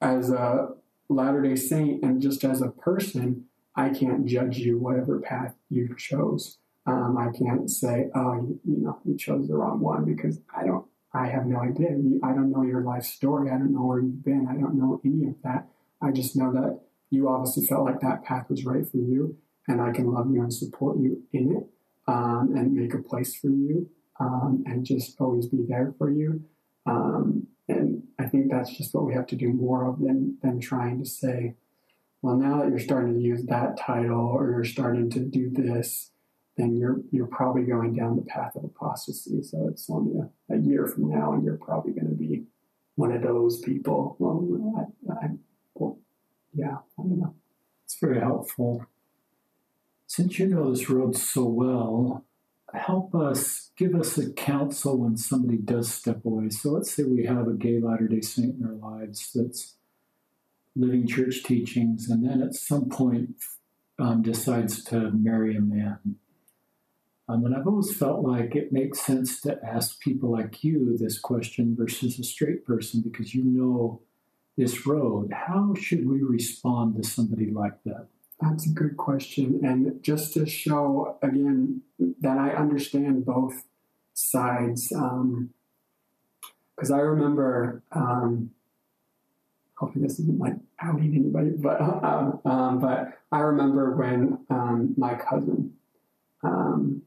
as 0.00 0.30
a 0.30 0.74
Latter 1.08 1.42
Day 1.42 1.56
Saint, 1.56 2.02
and 2.02 2.20
just 2.20 2.44
as 2.44 2.60
a 2.60 2.68
person, 2.68 3.46
I 3.74 3.90
can't 3.90 4.26
judge 4.26 4.58
you 4.58 4.78
whatever 4.78 5.20
path 5.20 5.54
you 5.68 5.94
chose. 5.96 6.58
Um, 6.86 7.18
I 7.18 7.36
can't 7.36 7.68
say, 7.70 8.10
oh, 8.14 8.34
you, 8.34 8.60
you, 8.64 8.76
know, 8.78 8.98
you 9.04 9.16
chose 9.16 9.48
the 9.48 9.56
wrong 9.56 9.80
one 9.80 10.04
because 10.04 10.40
I 10.54 10.64
don't. 10.64 10.86
I 11.16 11.28
have 11.28 11.46
no 11.46 11.60
idea. 11.60 11.88
I 12.22 12.32
don't 12.32 12.50
know 12.50 12.62
your 12.62 12.82
life 12.82 13.04
story. 13.04 13.50
I 13.50 13.56
don't 13.58 13.72
know 13.72 13.86
where 13.86 14.00
you've 14.00 14.24
been. 14.24 14.46
I 14.50 14.60
don't 14.60 14.78
know 14.78 15.00
any 15.04 15.26
of 15.28 15.36
that. 15.44 15.68
I 16.02 16.12
just 16.12 16.36
know 16.36 16.52
that 16.52 16.80
you 17.10 17.28
obviously 17.28 17.66
felt 17.66 17.84
like 17.84 18.00
that 18.00 18.24
path 18.24 18.50
was 18.50 18.66
right 18.66 18.86
for 18.86 18.98
you, 18.98 19.36
and 19.66 19.80
I 19.80 19.92
can 19.92 20.12
love 20.12 20.30
you 20.30 20.42
and 20.42 20.52
support 20.52 20.98
you 20.98 21.22
in 21.32 21.56
it 21.56 21.66
um, 22.06 22.52
and 22.54 22.74
make 22.74 22.92
a 22.92 22.98
place 22.98 23.34
for 23.34 23.48
you 23.48 23.88
um, 24.20 24.62
and 24.66 24.84
just 24.84 25.20
always 25.20 25.46
be 25.46 25.64
there 25.66 25.94
for 25.96 26.10
you. 26.10 26.42
Um, 26.84 27.46
and 27.68 28.02
I 28.18 28.26
think 28.26 28.50
that's 28.50 28.76
just 28.76 28.94
what 28.94 29.06
we 29.06 29.14
have 29.14 29.26
to 29.28 29.36
do 29.36 29.52
more 29.52 29.88
of 29.88 29.98
than, 30.00 30.38
than 30.42 30.60
trying 30.60 30.98
to 30.98 31.06
say, 31.06 31.54
well, 32.22 32.36
now 32.36 32.58
that 32.58 32.68
you're 32.68 32.78
starting 32.78 33.14
to 33.14 33.20
use 33.20 33.44
that 33.46 33.78
title 33.78 34.20
or 34.20 34.50
you're 34.50 34.64
starting 34.64 35.10
to 35.10 35.20
do 35.20 35.50
this, 35.50 36.10
then 36.56 36.76
you're 36.76 37.00
you're 37.10 37.26
probably 37.26 37.62
going 37.62 37.94
down 37.94 38.16
the 38.16 38.22
path 38.22 38.56
of 38.56 38.64
apostasy. 38.64 39.42
So 39.42 39.68
it's 39.68 39.88
only 39.90 40.18
a, 40.18 40.54
a 40.54 40.58
year 40.58 40.86
from 40.86 41.10
now, 41.10 41.32
and 41.32 41.44
you're 41.44 41.58
probably 41.58 41.92
going 41.92 42.08
to 42.08 42.14
be 42.14 42.44
one 42.94 43.12
of 43.12 43.22
those 43.22 43.60
people. 43.60 44.16
Well, 44.18 44.88
I, 45.10 45.26
I, 45.26 45.28
well, 45.74 45.98
yeah, 46.54 46.78
I 46.98 47.02
don't 47.02 47.20
know. 47.20 47.34
It's 47.84 47.98
very 48.00 48.20
helpful. 48.20 48.86
Since 50.06 50.38
you 50.38 50.46
know 50.46 50.70
this 50.70 50.88
road 50.88 51.16
so 51.16 51.44
well, 51.44 52.24
help 52.72 53.14
us, 53.14 53.70
give 53.76 53.94
us 53.94 54.16
a 54.18 54.32
counsel 54.32 54.98
when 54.98 55.16
somebody 55.16 55.58
does 55.58 55.92
step 55.92 56.24
away. 56.24 56.50
So 56.50 56.70
let's 56.70 56.92
say 56.92 57.02
we 57.02 57.26
have 57.26 57.48
a 57.48 57.54
gay 57.54 57.80
Latter 57.80 58.08
day 58.08 58.20
Saint 58.20 58.56
in 58.58 58.64
our 58.64 58.92
lives 58.92 59.30
that's 59.34 59.76
living 60.74 61.06
church 61.06 61.42
teachings 61.42 62.08
and 62.08 62.28
then 62.28 62.42
at 62.42 62.54
some 62.54 62.88
point 62.88 63.30
um, 63.98 64.22
decides 64.22 64.84
to 64.84 65.10
marry 65.10 65.56
a 65.56 65.60
man. 65.60 66.16
Um, 67.28 67.44
and 67.44 67.56
I've 67.56 67.66
always 67.66 67.94
felt 67.94 68.22
like 68.22 68.54
it 68.54 68.72
makes 68.72 69.00
sense 69.00 69.40
to 69.40 69.58
ask 69.64 70.00
people 70.00 70.30
like 70.30 70.62
you 70.62 70.96
this 70.96 71.18
question 71.18 71.74
versus 71.76 72.18
a 72.18 72.24
straight 72.24 72.64
person 72.64 73.00
because 73.00 73.34
you 73.34 73.44
know 73.44 74.00
this 74.56 74.86
road. 74.86 75.32
How 75.32 75.74
should 75.74 76.08
we 76.08 76.22
respond 76.22 76.96
to 76.96 77.08
somebody 77.08 77.50
like 77.50 77.82
that? 77.84 78.06
That's 78.40 78.66
a 78.66 78.70
good 78.70 78.96
question. 78.96 79.60
And 79.64 80.02
just 80.02 80.34
to 80.34 80.46
show 80.46 81.18
again 81.22 81.82
that 82.20 82.38
I 82.38 82.50
understand 82.50 83.24
both 83.24 83.64
sides, 84.12 84.88
because 84.88 85.00
um, 86.90 86.94
I 86.94 86.98
remember, 86.98 87.82
um, 87.92 88.50
hopefully 89.74 90.06
this 90.06 90.18
isn't 90.20 90.38
like 90.38 90.54
outing 90.80 91.14
anybody, 91.14 91.50
but 91.56 91.80
uh, 91.80 92.32
um, 92.44 92.78
but 92.78 93.18
I 93.32 93.40
remember 93.40 93.96
when 93.96 94.38
um, 94.50 94.94
my 94.96 95.14
cousin, 95.14 95.72
um, 96.42 97.02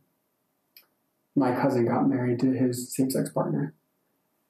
my 1.39 1.55
cousin 1.55 1.87
got 1.87 2.07
married 2.07 2.39
to 2.41 2.51
his 2.51 2.93
same-sex 2.93 3.29
partner, 3.29 3.73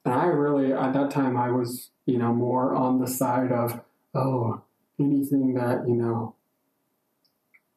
and 0.06 0.14
I 0.14 0.26
really 0.26 0.74
at 0.74 0.94
that 0.94 1.12
time 1.12 1.38
I 1.38 1.52
was 1.52 1.92
you 2.06 2.18
know 2.18 2.34
more 2.34 2.76
on 2.76 3.00
the 3.00 3.08
side 3.08 3.52
of 3.52 3.82
oh 4.14 4.64
anything 5.00 5.54
that 5.54 5.88
you 5.88 5.96
know 5.96 6.36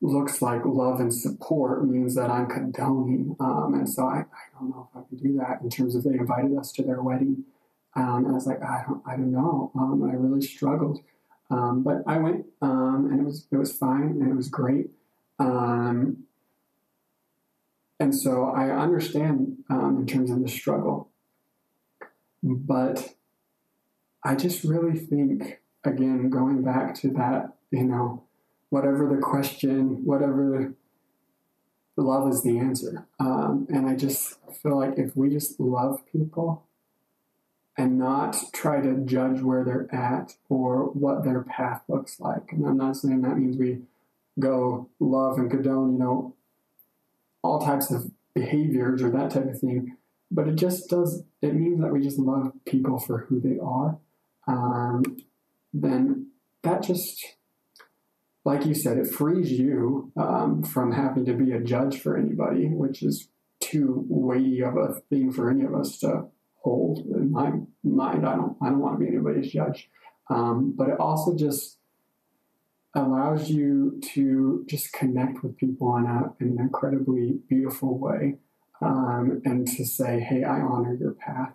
looks 0.03 0.43
like 0.43 0.63
love 0.65 0.99
and 1.01 1.15
support 1.15 1.87
means 1.87 2.17
that 2.17 2.29
I'm 2.29 2.49
condoning. 2.49 3.37
Um, 3.39 3.75
and 3.75 3.89
so 3.89 4.05
I, 4.05 4.19
I 4.19 4.59
don't 4.59 4.71
know 4.71 4.89
if 4.91 5.01
I 5.01 5.09
can 5.09 5.19
do 5.19 5.39
that 5.39 5.61
in 5.63 5.71
terms 5.71 5.95
of 5.95 6.03
they 6.03 6.11
invited 6.11 6.59
us 6.59 6.73
to 6.73 6.83
their 6.83 7.01
wedding. 7.01 7.45
Um, 7.95 8.25
and 8.25 8.29
I 8.29 8.33
was 8.33 8.47
like, 8.47 8.61
I 8.63 8.83
don't, 8.87 9.03
I 9.07 9.13
don't 9.13 9.31
know. 9.31 9.71
Um, 9.77 10.03
I 10.03 10.15
really 10.15 10.45
struggled. 10.45 10.99
Um, 11.51 11.85
but 11.85 12.03
I 12.07 12.19
went, 12.19 12.47
um, 12.61 13.11
and 13.13 13.21
it 13.21 13.25
was, 13.25 13.47
it 13.53 13.57
was 13.57 13.77
fine 13.77 14.19
and 14.21 14.31
it 14.31 14.35
was 14.35 14.49
great. 14.49 14.91
Um, 15.39 16.25
and 18.03 18.13
so 18.13 18.47
I 18.47 18.71
understand 18.71 19.59
in 19.71 20.07
terms 20.07 20.31
of 20.33 20.43
the 20.43 20.49
struggle. 20.49 21.09
But 22.43 23.15
I 24.25 24.35
just 24.35 24.65
really 24.65 24.99
think, 24.99 25.61
again, 25.85 26.29
going 26.29 26.65
back 26.65 26.97
to 26.97 27.11
that, 27.11 27.53
you 27.71 27.85
know, 27.85 28.25
whatever 28.71 29.09
the 29.09 29.23
question, 29.23 30.05
whatever 30.05 30.75
love 31.97 32.29
is 32.29 32.43
the 32.43 32.59
answer. 32.59 33.07
Um, 33.21 33.69
and 33.71 33.89
I 33.89 33.95
just 33.95 34.37
feel 34.61 34.77
like 34.81 34.99
if 34.99 35.17
we 35.17 35.29
just 35.31 35.61
love 35.61 36.01
people 36.11 36.65
and 37.79 38.01
not 38.01 38.37
try 38.53 38.81
to 38.81 38.97
judge 39.05 39.41
where 39.43 39.63
they're 39.63 39.95
at 39.95 40.35
or 40.49 40.87
what 40.87 41.23
their 41.23 41.43
path 41.43 41.83
looks 41.87 42.19
like, 42.19 42.51
and 42.51 42.67
I'm 42.67 42.79
not 42.79 42.97
saying 42.97 43.23
that 43.23 43.39
means 43.39 43.57
we 43.57 43.83
go 44.41 44.89
love 44.99 45.39
and 45.39 45.49
condone, 45.49 45.93
you 45.93 45.99
know, 46.01 46.35
all 47.43 47.61
types 47.61 47.91
of 47.91 48.11
behaviors 48.35 49.03
or 49.03 49.11
that 49.11 49.31
type 49.31 49.47
of 49.47 49.61
thing, 49.61 49.97
but 50.31 50.49
it 50.49 50.57
just 50.57 50.89
does, 50.89 51.23
it 51.43 51.55
means 51.55 51.81
that 51.81 51.93
we 51.93 52.01
just 52.01 52.19
love 52.19 52.53
people 52.65 52.99
for 52.99 53.27
who 53.29 53.41
they 53.41 53.59
are. 53.63 53.99
Um, 54.47 55.03
then 55.73 56.29
that 56.63 56.83
just 56.83 57.37
like 58.45 58.67
you 58.67 58.75
said, 58.75 58.99
it 58.99 59.07
frees 59.07 59.53
you 59.53 60.11
um, 60.17 60.63
from 60.63 60.93
having 60.93 61.25
to 61.27 61.35
be 61.35 61.53
a 61.53 61.61
judge 61.61 62.01
for 62.01 62.17
anybody, 62.17 62.67
which 62.67 63.03
is 63.03 63.29
too 63.61 64.05
weighty 64.09 64.63
of 64.63 64.77
a 64.77 64.95
thing 65.09 65.31
for 65.31 65.51
any 65.51 65.65
of 65.65 65.75
us 65.75 65.99
to 65.99 66.25
hold 66.57 67.07
in 67.07 67.31
my 67.31 67.53
mind. 67.85 68.27
I 68.27 68.35
don't 68.35 68.57
I 68.61 68.67
don't 68.67 68.81
want 68.81 68.99
to 68.99 69.05
be 69.05 69.09
anybody's 69.09 69.53
judge, 69.53 69.89
um, 70.29 70.75
but 70.77 70.89
it 70.89 70.99
also 70.99 71.37
just 71.37 71.79
allows 72.95 73.51
you 73.51 74.01
to 74.15 74.65
just 74.69 74.93
connect 74.93 75.43
with 75.43 75.57
people 75.57 75.97
in, 75.97 76.05
a, 76.05 76.35
in 76.41 76.53
an 76.53 76.61
incredibly 76.61 77.41
beautiful 77.49 77.99
way, 77.99 78.37
um, 78.81 79.41
and 79.45 79.67
to 79.67 79.85
say, 79.85 80.21
"Hey, 80.21 80.45
I 80.45 80.61
honor 80.61 80.95
your 80.95 81.13
path, 81.13 81.53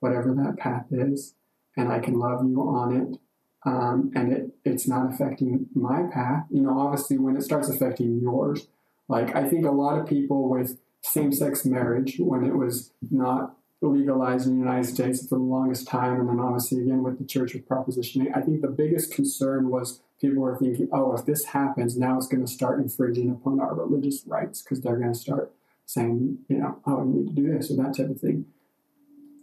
whatever 0.00 0.34
that 0.34 0.58
path 0.58 0.86
is, 0.90 1.34
and 1.76 1.92
I 1.92 1.98
can 1.98 2.18
love 2.18 2.44
you 2.46 2.60
on 2.60 2.96
it." 2.96 3.18
Um, 3.64 4.12
and 4.14 4.32
it, 4.32 4.50
it's 4.64 4.86
not 4.86 5.12
affecting 5.12 5.66
my 5.74 6.04
path. 6.12 6.44
You 6.50 6.62
know, 6.62 6.78
obviously, 6.78 7.18
when 7.18 7.36
it 7.36 7.42
starts 7.42 7.68
affecting 7.68 8.20
yours, 8.20 8.68
like 9.08 9.34
I 9.34 9.48
think 9.48 9.66
a 9.66 9.70
lot 9.70 9.98
of 9.98 10.06
people 10.06 10.48
with 10.48 10.78
same 11.02 11.32
sex 11.32 11.64
marriage, 11.64 12.16
when 12.18 12.44
it 12.44 12.56
was 12.56 12.92
not 13.10 13.56
legalized 13.82 14.46
in 14.46 14.54
the 14.54 14.64
United 14.64 14.86
States 14.86 15.26
for 15.28 15.36
the 15.36 15.44
longest 15.44 15.86
time, 15.86 16.20
and 16.20 16.28
then 16.28 16.40
obviously 16.40 16.80
again 16.82 17.02
with 17.02 17.18
the 17.18 17.24
church 17.24 17.54
with 17.54 17.66
Proposition 17.66 18.26
8, 18.26 18.32
I 18.34 18.40
think 18.40 18.62
the 18.62 18.68
biggest 18.68 19.12
concern 19.12 19.68
was 19.68 20.00
people 20.20 20.42
were 20.42 20.56
thinking, 20.56 20.88
oh, 20.92 21.14
if 21.14 21.26
this 21.26 21.44
happens, 21.44 21.96
now 21.96 22.16
it's 22.16 22.26
going 22.26 22.44
to 22.44 22.50
start 22.50 22.80
infringing 22.80 23.30
upon 23.30 23.60
our 23.60 23.74
religious 23.74 24.24
rights 24.26 24.62
because 24.62 24.80
they're 24.80 24.98
going 24.98 25.12
to 25.12 25.18
start 25.18 25.52
saying, 25.84 26.38
you 26.48 26.58
know, 26.58 26.80
oh, 26.86 27.04
we 27.04 27.20
need 27.20 27.28
to 27.28 27.42
do 27.42 27.52
this 27.52 27.70
or 27.70 27.76
that 27.76 27.96
type 27.96 28.10
of 28.10 28.20
thing. 28.20 28.46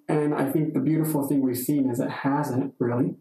And 0.10 0.34
I 0.34 0.52
think 0.52 0.74
the 0.74 0.80
beautiful 0.80 1.28
thing 1.28 1.42
we've 1.42 1.58
seen 1.58 1.90
is 1.90 2.00
it 2.00 2.10
hasn't 2.10 2.74
really. 2.80 3.16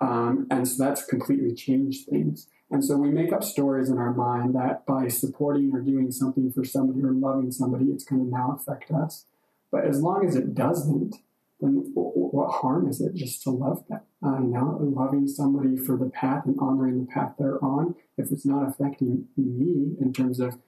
Um, 0.00 0.46
and 0.50 0.68
so 0.68 0.84
that's 0.84 1.04
completely 1.04 1.54
changed 1.54 2.08
things. 2.08 2.46
And 2.70 2.84
so 2.84 2.96
we 2.96 3.10
make 3.10 3.32
up 3.32 3.42
stories 3.42 3.88
in 3.88 3.98
our 3.98 4.12
mind 4.12 4.54
that 4.54 4.86
by 4.86 5.08
supporting 5.08 5.72
or 5.74 5.80
doing 5.80 6.12
something 6.12 6.52
for 6.52 6.64
somebody 6.64 7.02
or 7.02 7.12
loving 7.12 7.50
somebody, 7.50 7.86
it's 7.86 8.04
going 8.04 8.24
to 8.24 8.30
now 8.30 8.56
affect 8.58 8.90
us. 8.90 9.24
But 9.70 9.84
as 9.84 10.00
long 10.00 10.26
as 10.26 10.36
it 10.36 10.54
doesn't, 10.54 11.16
then 11.60 11.90
what 11.94 12.60
harm 12.60 12.88
is 12.88 13.00
it 13.00 13.14
just 13.14 13.42
to 13.42 13.50
love 13.50 13.84
them? 13.88 14.00
Uh, 14.24 14.38
you 14.40 14.48
know, 14.48 14.78
loving 14.80 15.26
somebody 15.26 15.76
for 15.76 15.96
the 15.96 16.10
path 16.10 16.46
and 16.46 16.56
honoring 16.60 17.00
the 17.00 17.06
path 17.06 17.34
they're 17.38 17.62
on, 17.62 17.94
if 18.16 18.30
it's 18.30 18.46
not 18.46 18.68
affecting 18.68 19.26
me 19.36 19.96
in 20.00 20.12
terms 20.12 20.40
of 20.40 20.58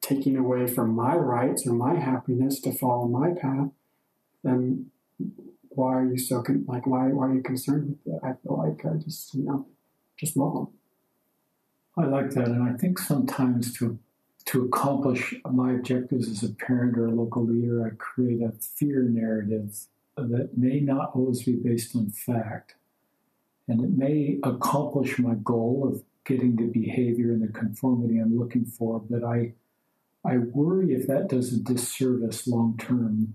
taking 0.00 0.36
away 0.36 0.66
from 0.66 0.94
my 0.94 1.14
rights 1.14 1.66
or 1.66 1.72
my 1.72 1.94
happiness 1.94 2.60
to 2.60 2.72
follow 2.72 3.06
my 3.06 3.30
path, 3.30 3.68
then 4.42 4.90
why 5.70 5.94
are 5.94 6.04
you 6.04 6.18
so 6.18 6.42
con- 6.42 6.64
like 6.66 6.86
why 6.86 7.08
why 7.08 7.28
are 7.28 7.34
you 7.34 7.42
concerned 7.42 7.96
with 8.04 8.14
it? 8.14 8.20
I 8.22 8.34
feel 8.42 8.58
like 8.58 8.84
I 8.84 8.96
just 8.96 9.34
you 9.34 9.44
know 9.44 9.66
just 10.18 10.36
love 10.36 10.54
them. 10.54 10.68
I 11.96 12.06
like 12.06 12.30
that, 12.30 12.48
and 12.48 12.62
I 12.62 12.76
think 12.76 12.98
sometimes 12.98 13.76
to 13.78 13.98
to 14.46 14.64
accomplish 14.64 15.34
my 15.50 15.72
objectives 15.72 16.28
as 16.28 16.42
a 16.42 16.54
parent 16.54 16.98
or 16.98 17.06
a 17.06 17.14
local 17.14 17.44
leader, 17.44 17.86
I 17.86 17.96
create 17.96 18.42
a 18.42 18.52
fear 18.52 19.02
narrative 19.02 19.86
that 20.16 20.50
may 20.56 20.80
not 20.80 21.12
always 21.14 21.42
be 21.42 21.56
based 21.56 21.96
on 21.96 22.10
fact, 22.10 22.74
and 23.68 23.82
it 23.82 23.90
may 23.90 24.38
accomplish 24.42 25.18
my 25.18 25.34
goal 25.34 25.88
of 25.90 26.02
getting 26.24 26.56
the 26.56 26.66
behavior 26.66 27.32
and 27.32 27.42
the 27.42 27.52
conformity 27.52 28.18
I'm 28.18 28.38
looking 28.38 28.64
for, 28.64 29.00
but 29.00 29.24
I 29.24 29.54
I 30.24 30.38
worry 30.38 30.94
if 30.94 31.08
that 31.08 31.28
does 31.28 31.52
a 31.52 31.58
disservice 31.58 32.46
long 32.46 32.76
term 32.78 33.34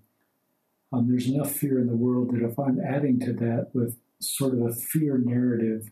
um, 0.91 1.09
there's 1.09 1.27
enough 1.27 1.51
fear 1.51 1.79
in 1.79 1.87
the 1.87 1.95
world 1.95 2.33
that 2.33 2.43
if 2.43 2.57
I'm 2.57 2.79
adding 2.79 3.19
to 3.21 3.33
that 3.33 3.69
with 3.73 3.97
sort 4.19 4.53
of 4.53 4.61
a 4.61 4.73
fear 4.73 5.17
narrative, 5.17 5.91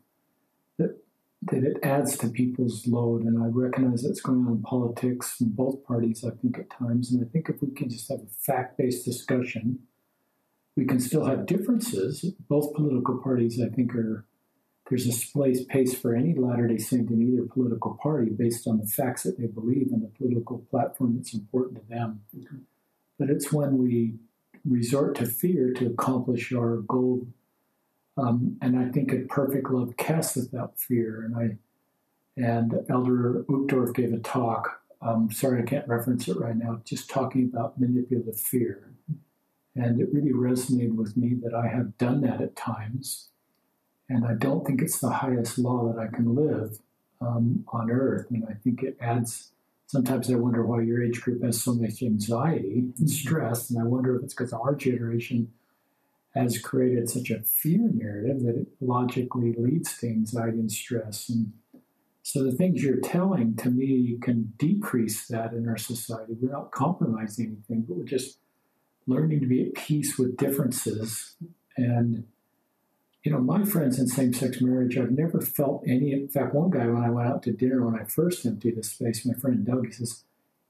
that 1.52 1.64
it 1.64 1.78
adds 1.84 2.18
to 2.18 2.28
people's 2.30 2.88
load. 2.88 3.24
And 3.24 3.42
I 3.42 3.48
recognize 3.48 4.04
that's 4.04 4.22
going 4.22 4.46
on 4.46 4.54
in 4.54 4.62
politics 4.62 5.36
in 5.40 5.50
both 5.50 5.84
parties, 5.86 6.24
I 6.26 6.32
think, 6.32 6.58
at 6.58 6.70
times. 6.70 7.12
And 7.12 7.24
I 7.24 7.30
think 7.30 7.50
if 7.50 7.62
we 7.62 7.72
can 7.72 7.90
just 7.90 8.10
have 8.10 8.20
a 8.20 8.28
fact 8.46 8.78
based 8.78 9.06
discussion, 9.06 9.80
we 10.76 10.86
can 10.86 11.00
still 11.00 11.26
have 11.26 11.46
differences. 11.46 12.26
Both 12.50 12.74
political 12.74 13.20
parties, 13.20 13.62
I 13.62 13.70
think, 13.70 13.96
are 13.96 14.26
there's 14.90 15.08
a 15.08 15.32
place 15.32 15.64
pace 15.66 15.98
for 15.98 16.16
any 16.16 16.36
Latter 16.36 16.68
day 16.68 16.78
Saint 16.78 17.10
in 17.10 17.22
either 17.22 17.48
political 17.48 17.98
party 18.02 18.30
based 18.30 18.68
on 18.68 18.78
the 18.78 18.86
facts 18.86 19.24
that 19.24 19.40
they 19.40 19.48
believe 19.48 19.88
and 19.92 20.04
the 20.04 20.12
political 20.16 20.60
platform 20.70 21.16
that's 21.16 21.34
important 21.34 21.82
to 21.82 21.90
them. 21.90 22.22
Mm-hmm. 22.36 22.58
But 23.18 23.30
it's 23.30 23.52
when 23.52 23.78
we 23.78 24.16
resort 24.64 25.16
to 25.16 25.26
fear 25.26 25.74
to 25.74 25.88
accomplish 25.88 26.54
our 26.54 26.78
goal. 26.78 27.28
Um, 28.18 28.58
and 28.62 28.78
I 28.80 28.90
think 28.90 29.12
a 29.12 29.20
perfect 29.20 29.70
love 29.70 29.98
casts 29.98 30.36
without 30.38 30.80
fear. 30.80 31.24
And 31.24 31.36
I 31.36 31.58
and 32.38 32.86
Elder 32.90 33.46
Uchtdorf 33.48 33.94
gave 33.94 34.12
a 34.12 34.20
talk. 34.20 34.82
Um, 35.02 35.32
sorry, 35.32 35.62
I 35.62 35.66
can't 35.66 35.88
reference 35.88 36.28
it 36.28 36.38
right 36.38 36.56
now. 36.56 36.82
Just 36.84 37.10
talking 37.10 37.50
about 37.52 37.80
manipulative 37.80 38.40
fear, 38.40 38.92
and 39.76 40.02
it 40.02 40.10
really 40.12 40.34
resonated 40.34 40.96
with 40.96 41.16
me 41.16 41.36
that 41.44 41.54
I 41.54 41.68
have 41.68 41.98
done 41.98 42.22
that 42.22 42.42
at 42.42 42.56
times, 42.56 43.30
and 44.10 44.26
I 44.26 44.34
don't 44.34 44.66
think 44.66 44.82
it's 44.82 45.00
the 45.00 45.10
highest 45.10 45.58
law 45.58 45.92
that 45.92 46.00
I 46.00 46.08
can 46.08 46.36
live 46.36 46.80
um, 47.22 47.66
on 47.70 47.90
earth. 47.92 48.28
And 48.32 48.46
I 48.50 48.54
think 48.54 48.84
it 48.84 48.98
adds 49.00 49.52
sometimes 49.88 50.30
I 50.32 50.36
wonder 50.36 50.66
why 50.66 50.82
your 50.82 51.04
age 51.04 51.22
group 51.22 51.44
has 51.44 51.62
so 51.62 51.74
much 51.74 52.02
anxiety 52.02 52.80
and 52.80 52.94
mm-hmm. 52.94 53.08
stress. 53.08 53.70
And 53.70 53.80
I 53.80 53.84
wonder 53.84 54.16
if 54.16 54.24
it's 54.24 54.34
because 54.34 54.54
our 54.54 54.76
generation 54.76 55.52
has 56.36 56.60
created 56.60 57.10
such 57.10 57.30
a 57.30 57.42
fear 57.42 57.90
narrative 57.94 58.44
that 58.44 58.58
it 58.58 58.68
logically 58.82 59.54
leads 59.58 59.98
to 59.98 60.08
anxiety 60.08 60.60
and 60.60 60.72
stress. 60.72 61.30
And 61.30 61.54
so 62.24 62.44
the 62.44 62.52
things 62.52 62.84
you're 62.84 63.00
telling 63.00 63.56
to 63.58 63.70
me 63.70 64.18
can 64.22 64.54
decrease 64.58 65.28
that 65.28 65.54
in 65.54 65.68
our 65.68 65.78
society. 65.78 66.34
We're 66.40 66.52
not 66.52 66.72
compromising 66.72 67.48
anything, 67.48 67.86
but 67.88 67.98
we're 67.98 68.04
just 68.04 68.40
learning 69.08 69.40
to 69.42 69.48
be 69.48 69.68
at 69.68 69.76
peace 69.76 70.18
with 70.18 70.38
differences 70.38 71.36
and 71.78 72.26
you 73.26 73.32
know, 73.32 73.40
my 73.40 73.64
friends 73.66 73.98
in 73.98 74.08
same 74.08 74.34
sex 74.34 74.62
marriage, 74.62 75.00
I've 75.00 75.10
never 75.10 75.42
felt 75.42 75.84
any. 75.88 76.14
In 76.14 76.28
fact, 76.28 76.54
one 76.54 76.70
guy, 76.70 76.86
when 76.86 77.04
I 77.04 77.10
went 77.10 77.28
out 77.28 77.42
to 77.44 77.52
dinner, 77.52 77.84
when 77.84 78.00
I 78.00 78.06
first 78.06 78.46
emptied 78.46 78.78
the 78.78 78.84
space, 78.84 79.26
my 79.26 79.34
friend 79.34 79.66
Doug, 79.66 79.88
he 79.88 79.92
says, 79.92 80.24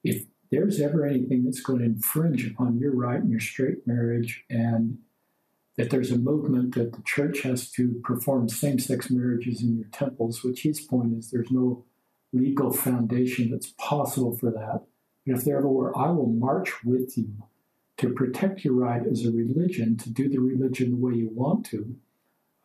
if 0.05 0.23
there's 0.51 0.79
ever 0.79 1.05
anything 1.05 1.43
that's 1.43 1.59
going 1.59 1.79
to 1.79 1.85
infringe 1.85 2.49
upon 2.49 2.79
your 2.79 2.95
right 2.95 3.19
in 3.19 3.29
your 3.29 3.41
straight 3.41 3.85
marriage 3.85 4.45
and 4.49 4.99
that 5.77 5.89
there's 5.89 6.11
a 6.11 6.17
movement 6.17 6.75
that 6.75 6.93
the 6.93 7.01
church 7.03 7.41
has 7.41 7.69
to 7.71 7.99
perform 8.03 8.47
same 8.47 8.79
sex 8.79 9.09
marriages 9.09 9.61
in 9.61 9.77
your 9.77 9.87
temples, 9.87 10.43
which 10.43 10.63
his 10.63 10.79
point 10.79 11.17
is 11.17 11.31
there's 11.31 11.51
no 11.51 11.83
legal 12.31 12.71
foundation 12.71 13.51
that's 13.51 13.73
possible 13.77 14.35
for 14.37 14.51
that. 14.51 14.81
And 15.25 15.37
if 15.37 15.43
there 15.43 15.57
ever 15.57 15.67
were, 15.67 15.97
I 15.97 16.09
will 16.11 16.27
march 16.27 16.83
with 16.83 17.17
you 17.17 17.43
to 17.97 18.09
protect 18.13 18.63
your 18.63 18.73
right 18.73 19.05
as 19.05 19.25
a 19.25 19.31
religion 19.31 19.97
to 19.97 20.09
do 20.09 20.29
the 20.29 20.39
religion 20.39 20.91
the 20.91 20.97
way 20.97 21.13
you 21.13 21.29
want 21.29 21.65
to 21.67 21.95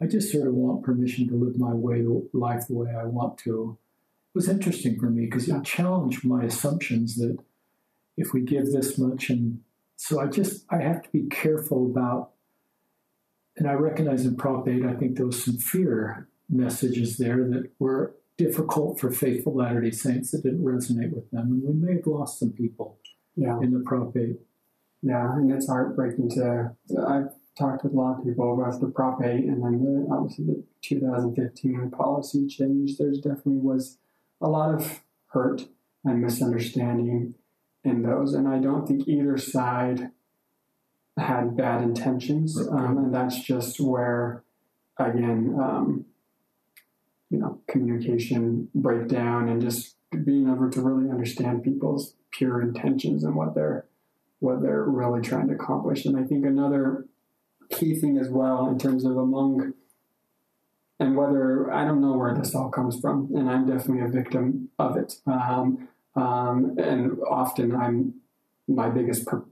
I 0.02 0.06
just 0.06 0.32
sort 0.32 0.46
of 0.46 0.54
want 0.54 0.82
permission 0.82 1.28
to 1.28 1.34
live 1.34 1.58
my 1.58 1.74
way 1.74 2.04
life 2.32 2.66
the 2.66 2.74
way 2.74 2.94
I 2.94 3.04
want 3.04 3.36
to. 3.38 3.76
It 4.34 4.38
was 4.38 4.48
interesting 4.48 4.98
for 4.98 5.10
me 5.10 5.26
because 5.26 5.48
it 5.48 5.64
challenged 5.64 6.24
my 6.24 6.44
assumptions 6.44 7.16
that 7.16 7.36
if 8.16 8.32
we 8.32 8.40
give 8.40 8.72
this 8.72 8.96
much 8.96 9.28
and 9.28 9.60
so 9.96 10.18
I 10.18 10.28
just 10.28 10.64
I 10.70 10.78
have 10.78 11.02
to 11.02 11.10
be 11.10 11.28
careful 11.28 11.84
about 11.84 12.30
and 13.56 13.68
I 13.68 13.72
recognize 13.72 14.24
in 14.24 14.36
Prop 14.36 14.66
8, 14.68 14.84
I 14.84 14.94
think 14.94 15.16
there 15.16 15.26
was 15.26 15.44
some 15.44 15.58
fear 15.58 16.28
messages 16.48 17.16
there 17.18 17.44
that 17.48 17.70
were 17.78 18.14
difficult 18.36 18.98
for 18.98 19.10
faithful 19.10 19.54
Latter 19.54 19.80
day 19.80 19.90
Saints 19.90 20.30
that 20.30 20.42
didn't 20.42 20.64
resonate 20.64 21.12
with 21.12 21.30
them. 21.30 21.52
And 21.52 21.62
we 21.62 21.74
may 21.74 21.96
have 21.96 22.06
lost 22.06 22.38
some 22.38 22.52
people 22.52 22.98
yeah. 23.36 23.58
in 23.60 23.72
the 23.72 23.80
Prop 23.80 24.16
8. 24.16 24.36
Yeah, 25.02 25.32
and 25.32 25.50
it's 25.50 25.68
heartbreaking 25.68 26.30
to. 26.30 26.72
I've 27.06 27.32
talked 27.58 27.84
with 27.84 27.92
a 27.92 27.96
lot 27.96 28.18
of 28.18 28.24
people 28.24 28.54
about 28.54 28.80
the 28.80 28.88
Prop 28.88 29.22
8 29.22 29.44
and 29.44 29.62
then 29.62 29.82
the, 29.82 30.08
obviously 30.12 30.44
the 30.46 30.64
2015 30.82 31.90
policy 31.90 32.46
change. 32.46 32.96
There's 32.98 33.18
definitely 33.18 33.58
was 33.58 33.98
a 34.40 34.48
lot 34.48 34.74
of 34.74 35.00
hurt 35.28 35.62
and 36.04 36.20
misunderstanding 36.20 37.34
in 37.84 38.02
those. 38.02 38.34
And 38.34 38.48
I 38.48 38.58
don't 38.58 38.86
think 38.86 39.08
either 39.08 39.36
side 39.36 40.10
had 41.20 41.56
bad 41.56 41.82
intentions. 41.82 42.58
Um, 42.58 42.98
and 42.98 43.14
that's 43.14 43.38
just 43.40 43.80
where, 43.80 44.42
again, 44.98 45.56
um, 45.60 46.06
you 47.30 47.38
know, 47.38 47.60
communication 47.68 48.68
breakdown 48.74 49.48
and 49.48 49.60
just 49.60 49.96
being 50.24 50.48
able 50.48 50.70
to 50.70 50.80
really 50.80 51.10
understand 51.10 51.62
people's 51.62 52.14
pure 52.32 52.60
intentions 52.60 53.24
and 53.24 53.34
what 53.34 53.54
they're 53.54 53.86
what 54.40 54.62
they're 54.62 54.84
really 54.84 55.20
trying 55.20 55.48
to 55.48 55.54
accomplish. 55.54 56.06
And 56.06 56.16
I 56.16 56.24
think 56.24 56.46
another 56.46 57.06
key 57.70 57.94
thing 57.94 58.16
as 58.18 58.30
well 58.30 58.68
in 58.68 58.78
terms 58.78 59.04
of 59.04 59.16
among 59.16 59.74
and 60.98 61.16
whether 61.16 61.70
I 61.72 61.84
don't 61.84 62.00
know 62.00 62.16
where 62.16 62.34
this 62.34 62.54
all 62.54 62.68
comes 62.68 63.00
from, 63.00 63.30
and 63.34 63.48
I'm 63.48 63.66
definitely 63.66 64.04
a 64.04 64.08
victim 64.08 64.68
of 64.78 64.96
it. 64.96 65.14
Um, 65.26 65.88
um, 66.14 66.76
and 66.78 67.18
often 67.28 67.74
I'm 67.74 68.14
my 68.68 68.88
biggest 68.90 69.26
per- 69.26 69.44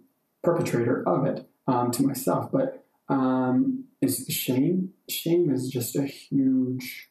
perpetrator 0.43 1.07
of 1.09 1.25
it 1.25 1.48
um, 1.69 1.93
to 1.93 2.03
myself. 2.03 2.51
But 2.51 2.85
um, 3.09 3.85
is 4.03 4.27
shame. 4.29 4.95
Shame 5.09 5.53
is 5.53 5.71
just 5.71 5.95
a 5.95 6.05
huge, 6.05 7.11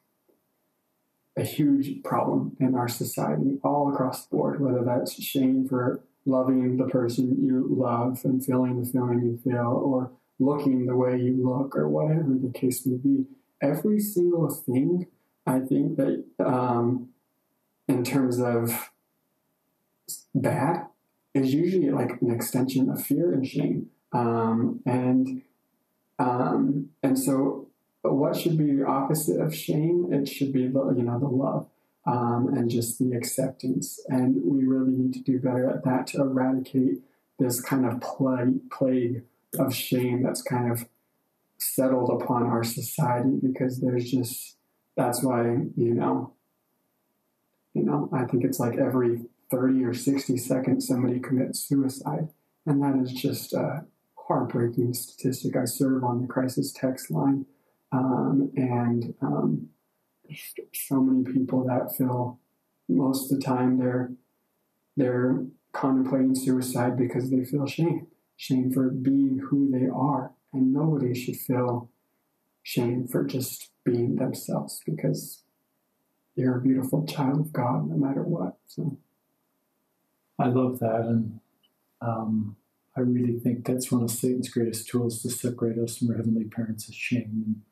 a 1.38 1.44
huge 1.44 2.04
problem 2.04 2.58
in 2.60 2.76
our 2.76 2.90
society, 2.90 3.60
all 3.64 3.94
across 3.94 4.26
the 4.26 4.36
board. 4.36 4.60
Whether 4.60 4.84
that's 4.84 5.22
shame 5.22 5.68
for 5.68 6.02
loving 6.26 6.76
the 6.76 6.88
person 6.88 7.38
you 7.42 7.66
love 7.70 8.20
and 8.26 8.44
feeling 8.44 8.82
the 8.82 8.86
feeling 8.86 9.22
you 9.22 9.40
feel, 9.44 9.82
or 9.86 10.12
looking 10.40 10.86
the 10.86 10.96
way 10.96 11.18
you 11.18 11.36
look 11.44 11.76
or 11.76 11.88
whatever 11.88 12.36
the 12.42 12.52
case 12.52 12.86
may 12.86 12.98
be. 12.98 13.26
Every 13.62 14.00
single 14.00 14.50
thing, 14.50 15.08
I 15.48 15.60
think 15.60 15.98
that 15.98 16.26
um, 16.40 17.10
in 17.88 18.04
terms 18.04 18.40
of 18.40 18.92
bad, 20.36 20.88
is 21.34 21.54
usually 21.54 21.90
like 21.90 22.22
an 22.22 22.32
extension 22.32 22.90
of 22.90 23.04
fear 23.04 23.34
and 23.34 23.48
shame. 23.48 23.90
Um, 24.18 24.82
and 24.86 25.44
um, 26.20 26.90
and 27.04 27.20
so, 27.20 27.68
what 28.02 28.36
should 28.36 28.58
be 28.58 28.76
the 28.76 28.86
opposite 28.86 29.40
of 29.40 29.54
shame? 29.54 30.12
It 30.12 30.28
should 30.28 30.52
be 30.52 30.68
the 30.68 30.94
you 30.98 31.04
know 31.04 31.20
the 31.20 31.28
love 31.28 31.68
um, 32.08 32.54
and 32.56 32.70
just 32.70 32.98
the 32.98 33.16
acceptance. 33.16 34.00
And 34.08 34.42
we 34.44 34.66
really 34.66 34.92
need 34.92 35.14
to 35.14 35.20
do 35.20 35.40
better 35.40 35.70
at 35.70 35.84
that 35.84 36.08
to 36.08 36.22
eradicate 36.22 37.02
this 37.38 37.62
kind 37.62 37.86
of 37.86 38.02
plague, 38.02 38.70
plague 38.72 39.24
of 39.60 39.76
shame 39.76 40.24
that's 40.24 40.42
kind 40.42 40.72
of 40.72 40.88
settled 41.60 42.22
upon 42.22 42.44
our 42.44 42.64
society 42.64 43.38
because 43.42 43.80
there's 43.80 44.10
just 44.10 44.56
that's 44.96 45.24
why 45.24 45.44
you 45.76 45.94
know 45.94 46.34
you 47.74 47.84
know 47.84 48.08
i 48.14 48.26
think 48.26 48.44
it's 48.44 48.60
like 48.60 48.78
every 48.78 49.22
30 49.50 49.84
or 49.84 49.94
60 49.94 50.38
seconds 50.38 50.88
somebody 50.88 51.20
commits 51.20 51.60
suicide 51.60 52.30
and 52.68 52.84
that 52.84 52.96
is 53.02 53.12
just 53.12 53.54
a 53.54 53.86
heartbreaking 54.28 54.94
statistic. 54.94 55.56
I 55.56 55.66
serve 55.66 56.04
on 56.04 56.22
the 56.22 56.28
crisis 56.28 56.72
text 56.72 57.10
line 57.10 57.46
um, 57.92 58.52
and 58.56 59.14
um, 59.22 59.70
so 60.74 61.02
many 61.02 61.24
people 61.32 61.66
that 61.66 61.96
feel 61.96 62.40
most 62.90 63.32
of 63.32 63.40
the 63.40 63.46
time 63.46 63.78
they're 63.78 64.12
they're 64.96 65.46
contemplating 65.72 66.36
suicide 66.36 66.98
because 66.98 67.30
they 67.30 67.46
feel 67.46 67.68
shame. 67.68 68.08
Shame 68.36 68.72
for 68.72 68.90
being 68.90 69.40
who 69.50 69.70
they 69.72 69.88
are. 69.88 70.32
And 70.52 70.74
nobody 70.74 71.14
should 71.14 71.38
feel 71.38 71.90
shame 72.64 73.08
for 73.08 73.24
just 73.24 73.70
being 73.86 74.16
themselves 74.16 74.82
because 74.86 75.44
you're 76.36 76.58
a 76.58 76.62
beautiful 76.62 77.06
child 77.06 77.40
of 77.40 77.54
god 77.54 77.90
no 77.90 77.96
matter 77.96 78.24
what 78.24 78.58
so. 78.68 78.98
I 80.40 80.48
love 80.48 80.80
that 80.80 81.02
and 81.02 81.40
um, 82.02 82.58
i 82.98 83.02
really 83.02 83.40
think 83.40 83.66
that's 83.66 83.92
one 83.92 84.04
of 84.04 84.12
satan's 84.12 84.50
greatest 84.50 84.88
tools 84.88 85.22
to 85.22 85.30
separate 85.30 85.78
us 85.78 85.98
from 85.98 86.10
our 86.10 86.18
heavenly 86.18 86.46
parents 86.46 86.90
is 86.90 86.96
shame 86.96 87.64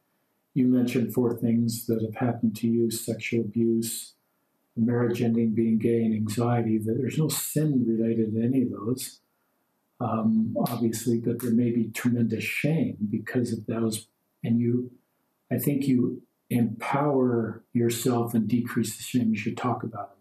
you 0.56 0.68
mentioned 0.68 1.14
four 1.14 1.36
things 1.36 1.86
that 1.88 2.02
have 2.02 2.16
happened 2.16 2.56
to 2.56 2.68
you 2.68 2.90
sexual 2.90 3.42
abuse, 3.42 4.14
marriage 4.78 5.22
ending, 5.22 5.54
being 5.54 5.78
gay, 5.78 6.02
and 6.02 6.16
anxiety. 6.16 6.78
That 6.78 6.98
there's 6.98 7.18
no 7.18 7.28
sin 7.28 7.86
related 7.86 8.34
to 8.34 8.42
any 8.42 8.62
of 8.62 8.72
those, 8.72 9.20
um, 10.00 10.56
obviously, 10.58 11.20
but 11.20 11.42
there 11.42 11.52
may 11.52 11.72
be 11.72 11.90
tremendous 11.90 12.46
shame 12.46 12.98
because 13.12 13.52
of 13.52 13.66
those. 13.66 14.08
And 14.46 14.62
you, 14.62 14.92
I 15.52 15.58
think 15.58 15.88
you 15.88 16.22
empower 16.50 17.66
yourself 17.74 18.34
and 18.34 18.48
decrease 18.48 18.96
the 18.96 19.04
shame. 19.04 19.34
as 19.34 19.46
You 19.46 19.56
talk 19.56 19.84
about 19.84 20.12
them 20.12 20.20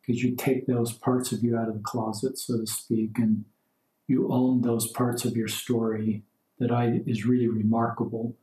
because 0.00 0.22
you 0.22 0.34
take 0.34 0.66
those 0.66 0.94
parts 0.94 1.30
of 1.30 1.44
you 1.44 1.58
out 1.58 1.68
of 1.68 1.74
the 1.74 1.82
closet, 1.82 2.38
so 2.38 2.60
to 2.60 2.66
speak, 2.66 3.18
and 3.18 3.44
you 4.08 4.32
own 4.32 4.62
those 4.62 4.90
parts 4.90 5.24
of 5.24 5.36
your 5.36 5.48
story 5.48 6.22
that 6.58 6.72
I 6.72 7.02
is 7.06 7.24
really 7.24 7.48
remarkable 7.48 8.34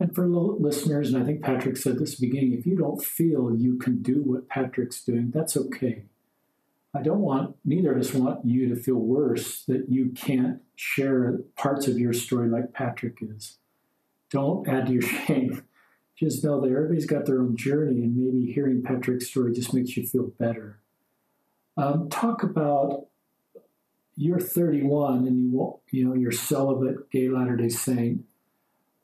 and 0.00 0.14
for 0.14 0.26
listeners, 0.26 1.12
and 1.12 1.22
I 1.22 1.24
think 1.24 1.42
Patrick 1.42 1.76
said 1.76 1.98
this 1.98 2.16
beginning, 2.16 2.52
if 2.52 2.66
you 2.66 2.76
don't 2.76 3.02
feel 3.02 3.56
you 3.56 3.78
can 3.78 4.02
do 4.02 4.22
what 4.22 4.48
Patrick's 4.48 5.02
doing, 5.02 5.30
that's 5.32 5.56
okay. 5.56 6.04
I 6.92 7.02
don't 7.02 7.20
want, 7.20 7.56
neither 7.64 7.92
of 7.92 8.00
us 8.00 8.12
want 8.12 8.44
you 8.44 8.68
to 8.68 8.76
feel 8.76 8.96
worse 8.96 9.64
that 9.64 9.86
you 9.88 10.10
can't 10.10 10.60
share 10.74 11.38
parts 11.56 11.86
of 11.86 11.98
your 11.98 12.12
story 12.12 12.48
like 12.48 12.72
Patrick 12.72 13.18
is. 13.20 13.58
Don't 14.30 14.68
add 14.68 14.86
to 14.86 14.92
your 14.92 15.02
shame. 15.26 15.64
Just 16.16 16.44
know 16.44 16.60
that 16.60 16.70
everybody's 16.70 17.06
got 17.06 17.26
their 17.26 17.40
own 17.40 17.56
journey, 17.56 18.02
and 18.02 18.16
maybe 18.16 18.52
hearing 18.52 18.82
Patrick's 18.82 19.28
story 19.28 19.52
just 19.52 19.74
makes 19.74 19.96
you 19.96 20.06
feel 20.06 20.28
better. 20.38 20.80
Um, 21.76 22.08
talk 22.08 22.42
about 22.42 23.06
you're 24.16 24.40
31 24.40 25.26
and 25.26 25.52
you 25.52 25.80
you 25.90 26.04
know 26.04 26.14
you're 26.14 26.32
celibate, 26.32 27.10
gay 27.10 27.28
Latter 27.28 27.56
Day 27.56 27.68
Saint 27.68 28.24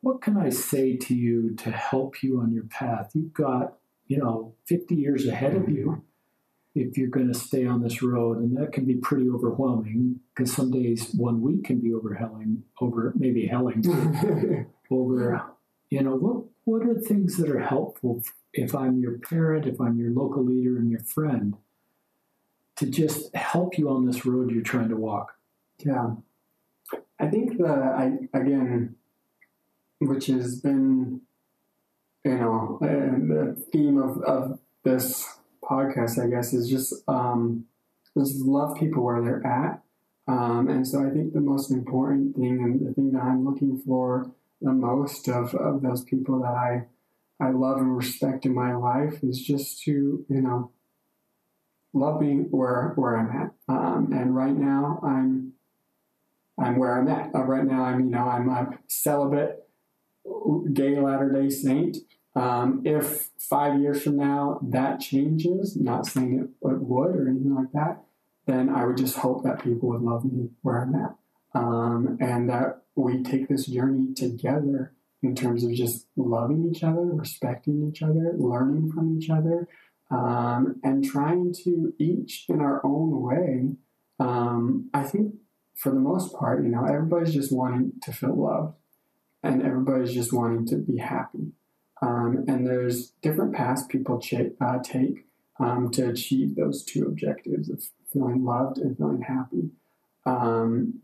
what 0.01 0.23
can 0.23 0.37
I 0.37 0.49
say 0.49 0.97
to 0.97 1.15
you 1.15 1.55
to 1.57 1.71
help 1.71 2.23
you 2.23 2.41
on 2.41 2.53
your 2.53 2.65
path? 2.65 3.11
You've 3.15 3.35
got, 3.35 3.75
you 4.07 4.19
know, 4.19 4.55
50 4.67 4.95
years 4.95 5.27
ahead 5.27 5.55
of 5.55 5.69
you 5.69 6.03
if 6.75 6.97
you're 6.97 7.09
going 7.09 7.31
to 7.33 7.39
stay 7.39 7.67
on 7.67 7.83
this 7.83 8.03
road. 8.03 8.39
And 8.39 8.57
that 8.57 8.73
can 8.73 8.87
be 8.87 8.95
pretty 8.95 9.29
overwhelming 9.29 10.21
because 10.35 10.53
some 10.53 10.71
days 10.71 11.13
one 11.15 11.43
week 11.43 11.65
can 11.65 11.81
be 11.81 11.93
overhelling, 11.93 12.63
over 12.81 13.13
maybe 13.17 13.47
helling, 13.47 13.85
over, 14.91 15.43
you 15.91 16.03
know, 16.03 16.17
what, 16.17 16.45
what 16.65 16.87
are 16.87 16.99
things 16.99 17.37
that 17.37 17.51
are 17.51 17.61
helpful 17.61 18.23
if 18.53 18.75
I'm 18.75 19.01
your 19.01 19.19
parent, 19.19 19.67
if 19.67 19.81
I'm 19.81 19.99
your 19.99 20.11
local 20.13 20.45
leader 20.45 20.77
and 20.77 20.91
your 20.91 21.01
friend 21.01 21.57
to 22.81 22.87
just 22.87 23.35
help 23.37 23.76
you 23.76 23.91
on 23.91 24.07
this 24.07 24.24
road 24.24 24.51
you're 24.51 24.62
trying 24.62 24.89
to 24.89 24.97
walk? 24.97 25.37
Yeah. 25.78 26.14
I 27.18 27.28
think 27.28 27.59
that 27.59 27.78
I, 27.78 28.39
again, 28.39 28.97
which 29.99 30.26
has 30.26 30.59
been, 30.61 31.20
you 32.24 32.39
know, 32.39 32.78
the 32.81 33.62
theme 33.70 33.99
of, 33.99 34.22
of 34.22 34.59
this 34.83 35.28
podcast, 35.62 36.18
I 36.18 36.28
guess, 36.28 36.55
is 36.55 36.70
just 36.70 36.95
um, 37.07 37.66
just 38.16 38.37
love 38.37 38.76
people 38.76 39.05
where 39.05 39.22
they're 39.22 39.47
at. 39.47 39.83
Um, 40.26 40.68
and 40.68 40.89
so 40.89 41.07
I 41.07 41.11
think 41.11 41.35
the 41.35 41.41
most 41.41 41.70
important 41.70 42.35
thing 42.35 42.62
and 42.62 42.89
the 42.89 42.95
thing 42.95 43.12
that 43.12 43.22
I'm 43.22 43.45
looking 43.45 43.78
for 43.78 44.31
the 44.62 44.72
most 44.72 45.28
of, 45.28 45.55
of 45.55 45.83
those 45.83 46.03
people 46.03 46.41
that 46.41 46.55
I 46.55 46.87
I 47.43 47.51
love 47.51 47.78
and 47.78 47.97
respect 47.97 48.47
in 48.47 48.55
my 48.55 48.74
life 48.74 49.22
is 49.22 49.41
just 49.43 49.83
to, 49.85 50.24
you 50.28 50.41
know, 50.43 50.70
love 51.93 52.20
me 52.20 52.45
where 52.51 52.93
where 52.97 53.16
I'm 53.16 53.30
at. 53.30 53.53
Um, 53.68 54.12
and 54.12 54.34
right 54.34 54.57
now 54.57 55.01
I'm 55.03 55.53
I'm 56.59 56.76
where 56.76 56.99
I'm 56.99 57.09
at. 57.09 57.34
Uh, 57.34 57.43
right 57.45 57.64
now 57.64 57.84
I'm, 57.84 58.01
you 58.01 58.11
know, 58.11 58.24
I'm 58.28 58.49
a 58.49 58.78
celibate 58.86 59.66
gay 60.72 60.99
Latter 60.99 61.32
day 61.32 61.49
Saint. 61.49 61.97
Um, 62.36 62.82
if 62.84 63.30
five 63.38 63.80
years 63.80 64.03
from 64.03 64.16
now 64.16 64.61
that 64.62 65.01
changes, 65.01 65.76
not 65.76 66.07
saying 66.07 66.34
it, 66.34 66.68
it, 66.68 66.80
would 66.80 67.16
or 67.16 67.28
anything 67.28 67.55
like 67.55 67.72
that, 67.72 68.03
then 68.47 68.68
I 68.68 68.84
would 68.86 68.97
just 68.97 69.16
hope 69.16 69.43
that 69.45 69.64
people 69.64 69.88
would 69.88 70.03
love 70.03 70.24
me 70.24 70.51
where 70.62 70.82
I'm 70.82 70.95
at. 70.95 71.16
Um, 71.53 72.18
and 72.20 72.49
that 72.49 72.82
we 72.95 73.22
take 73.24 73.49
this 73.49 73.66
journey 73.66 74.14
together 74.14 74.93
in 75.22 75.34
terms 75.34 75.64
of 75.64 75.72
just 75.72 76.07
loving 76.16 76.70
each 76.70 76.84
other, 76.84 77.03
respecting 77.03 77.88
each 77.88 78.03
other, 78.03 78.34
learning 78.38 78.93
from 78.93 79.18
each 79.18 79.28
other, 79.28 79.68
um, 80.11 80.81
and 80.83 81.05
trying 81.05 81.55
to 81.65 81.95
each 81.99 82.47
in 82.49 82.61
our 82.61 82.81
own 82.85 83.21
way. 83.23 83.77
Um, 84.19 84.91
I 84.93 85.03
think 85.03 85.35
for 85.75 85.91
the 85.91 86.01
most 86.01 86.35
part, 86.35 86.63
you 86.63 86.69
know, 86.69 86.85
everybody's 86.85 87.33
just 87.33 87.53
wanting 87.53 87.93
to 88.03 88.13
feel 88.13 88.35
loved 88.35 88.75
and 89.43 89.63
everybody's 89.63 90.13
just 90.13 90.33
wanting 90.33 90.67
to 90.67 90.77
be 90.77 90.99
happy. 90.99 91.53
Um, 92.03 92.45
and 92.49 92.67
there's 92.67 93.11
different 93.23 93.55
paths 93.55 93.85
people 93.89 94.21
ch- 94.21 94.53
uh, 94.61 94.79
take 94.83 95.27
um, 95.59 95.91
to 95.93 96.09
achieve 96.09 96.57
those 96.57 96.83
two 96.85 97.07
objectives 97.07 97.69
of 97.69 97.83
feeling 98.13 98.45
loved 98.45 98.79
and 98.79 98.97
feeling 98.97 99.23
happy. 99.23 99.71
Um, 100.27 101.01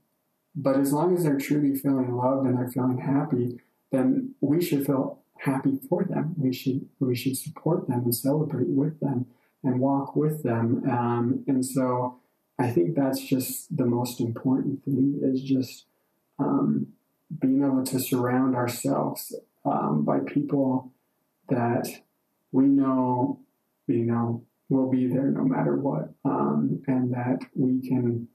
but 0.54 0.78
as 0.78 0.92
long 0.92 1.14
as 1.14 1.24
they're 1.24 1.38
truly 1.38 1.74
feeling 1.74 2.14
loved 2.16 2.46
and 2.46 2.58
they're 2.58 2.68
feeling 2.68 2.98
happy, 2.98 3.60
then 3.92 4.34
we 4.40 4.62
should 4.62 4.86
feel 4.86 5.20
happy 5.38 5.78
for 5.88 6.04
them. 6.04 6.34
We 6.36 6.52
should 6.52 6.88
we 7.00 7.14
should 7.14 7.36
support 7.36 7.88
them 7.88 8.04
and 8.04 8.14
celebrate 8.14 8.68
with 8.68 9.00
them 9.00 9.26
and 9.62 9.80
walk 9.80 10.16
with 10.16 10.42
them. 10.42 10.82
Um, 10.88 11.44
and 11.46 11.64
so 11.64 12.20
I 12.58 12.70
think 12.70 12.94
that's 12.94 13.20
just 13.20 13.76
the 13.76 13.84
most 13.84 14.20
important 14.20 14.84
thing 14.84 15.20
is 15.22 15.42
just 15.42 15.86
um, 16.38 16.88
being 17.40 17.62
able 17.64 17.84
to 17.84 17.98
surround 17.98 18.54
ourselves 18.54 19.34
um, 19.64 20.04
by 20.04 20.20
people 20.20 20.92
that 21.48 21.88
we 22.52 22.64
know, 22.64 23.40
you 23.86 24.04
know, 24.04 24.44
will 24.68 24.90
be 24.90 25.06
there 25.06 25.30
no 25.30 25.44
matter 25.44 25.76
what, 25.76 26.12
um, 26.24 26.82
and 26.86 27.12
that 27.12 27.38
we 27.54 27.86
can 27.86 28.28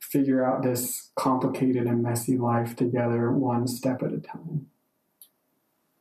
figure 0.00 0.44
out 0.44 0.62
this 0.62 1.10
complicated 1.16 1.86
and 1.86 2.02
messy 2.02 2.36
life 2.36 2.76
together, 2.76 3.30
one 3.32 3.66
step 3.66 4.02
at 4.02 4.12
a 4.12 4.18
time. 4.18 4.66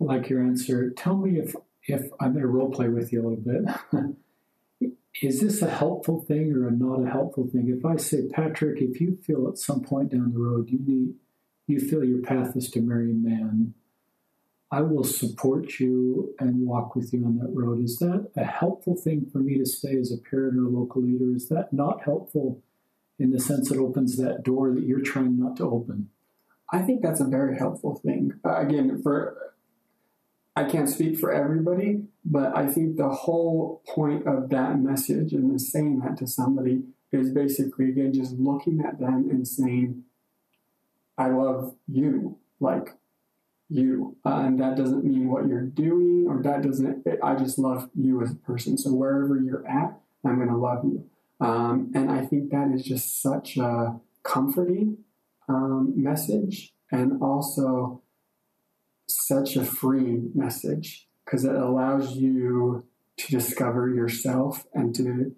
Like 0.02 0.30
your 0.30 0.41
answer. 0.41 0.89
Tell 0.89 1.16
me 1.16 1.39
if 1.39 1.56
if 1.84 2.10
I'm 2.20 2.34
going 2.34 2.41
to 2.41 2.47
role 2.47 2.72
play 2.72 2.89
with 2.89 3.14
you 3.14 3.22
a 3.22 3.26
little 3.28 3.43
bit. 3.43 4.91
Is 5.22 5.41
this 5.41 5.62
a 5.62 5.70
helpful 5.70 6.24
thing 6.28 6.54
or 6.54 6.68
a 6.68 6.72
not 6.72 7.06
a 7.06 7.12
helpful 7.12 7.47
thing? 7.47 7.70
If 7.70 7.86
I 7.86 7.97
say, 7.97 8.28
Patrick, 8.28 8.82
if 8.82 8.99
you 8.99 9.20
feel 9.24 9.47
at 9.47 9.60
some 9.60 9.82
point 9.82 10.12
down 10.12 10.32
the 10.32 10.39
road 10.39 10.70
you 10.70 10.80
need 10.84 11.14
you 11.68 11.80
feel 11.80 12.04
your 12.04 12.22
path 12.22 12.58
is 12.58 12.70
to 12.72 12.82
marry 12.82 13.12
a 13.12 13.14
man, 13.14 13.76
I 14.72 14.82
will 14.82 15.04
support 15.04 15.80
you 15.80 16.34
and 16.39 16.66
walk 16.66 16.95
with 16.95 17.14
you 17.14 17.24
on 17.24 17.38
that 17.38 17.52
road. 17.54 17.84
Is 17.84 17.99
that 17.99 18.32
a 18.36 18.43
helpful 18.43 18.95
thing 18.95 19.28
for 19.32 19.38
me 19.38 19.60
to 19.60 19.66
say 19.66 19.95
as 19.97 20.12
a 20.12 20.18
parent 20.18 20.58
or 20.58 20.66
a 20.66 20.70
local 20.70 21.04
leader? 21.04 21.36
Is 21.36 21.47
that 21.49 21.72
not 21.72 22.04
helpful 22.04 22.60
in 23.20 23.32
the 23.32 23.39
sense 23.39 23.70
it 23.70 23.78
opens 23.78 24.18
that 24.18 24.41
door 24.41 24.74
that 24.74 24.84
you're 24.84 25.02
trying 25.02 25.38
not 25.38 25.58
to 25.58 25.66
open? 25.70 26.10
I 26.74 26.80
think 26.80 27.04
that's 27.04 27.20
a 27.20 27.26
very 27.26 27.58
helpful 27.58 28.02
thing. 28.04 28.34
Uh, 28.43 28.56
again, 28.62 29.02
for 29.04 29.51
I 30.56 30.66
can't 30.66 30.89
speak 30.89 31.18
for 31.18 31.32
everybody, 31.32 32.04
but 32.26 32.56
I 32.56 32.68
think 32.68 32.97
the 32.97 33.10
whole 33.10 33.82
point 33.88 34.28
of 34.28 34.49
that 34.49 34.80
message 34.80 35.34
and 35.34 35.60
saying 35.62 35.99
that 35.99 36.18
to 36.18 36.28
somebody 36.28 36.84
is 37.12 37.32
basically 37.32 37.89
again 37.89 38.14
just 38.14 38.34
looking 38.34 38.82
at 38.82 38.99
them 38.99 39.30
and 39.30 39.47
saying, 39.47 40.04
"I 41.18 41.30
love 41.30 41.76
you," 41.88 42.38
like 42.60 42.97
you, 43.70 44.18
uh, 44.26 44.43
and 44.45 44.60
that 44.60 44.76
doesn't 44.76 45.06
mean 45.06 45.30
what 45.30 45.47
you're 45.47 45.62
doing, 45.62 46.28
or 46.28 46.41
that 46.43 46.62
doesn't. 46.64 47.08
I 47.24 47.36
just 47.36 47.58
love 47.58 47.89
you 47.95 48.22
as 48.22 48.32
a 48.32 48.36
person. 48.36 48.78
So 48.78 48.93
wherever 48.93 49.39
you're 49.39 49.66
at, 49.66 49.97
I'm 50.26 50.36
going 50.36 50.49
to 50.49 50.58
love 50.58 50.84
you. 50.84 51.10
Um, 51.39 51.91
and 51.95 52.12
I 52.12 52.26
think 52.26 52.52
that 52.52 52.72
is 52.74 52.84
just 52.84 53.22
such 53.22 53.58
a 53.58 53.99
comforting 54.24 54.97
um, 55.47 55.93
message 55.95 56.74
and 56.91 57.22
also 57.22 58.02
such 59.16 59.55
a 59.55 59.66
free 59.66 60.22
message 60.34 61.07
because 61.26 61.45
it 61.45 61.55
allows 61.55 62.16
you 62.16 62.86
to 63.18 63.32
discover 63.32 63.89
yourself 63.89 64.66
and 64.74 64.95
to 64.95 65.36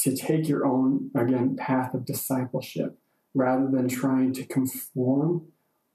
to 0.00 0.16
take 0.16 0.48
your 0.48 0.66
own 0.66 1.10
again 1.16 1.56
path 1.56 1.94
of 1.94 2.04
discipleship 2.04 2.98
rather 3.34 3.68
than 3.70 3.88
trying 3.88 4.32
to 4.32 4.44
conform 4.44 5.46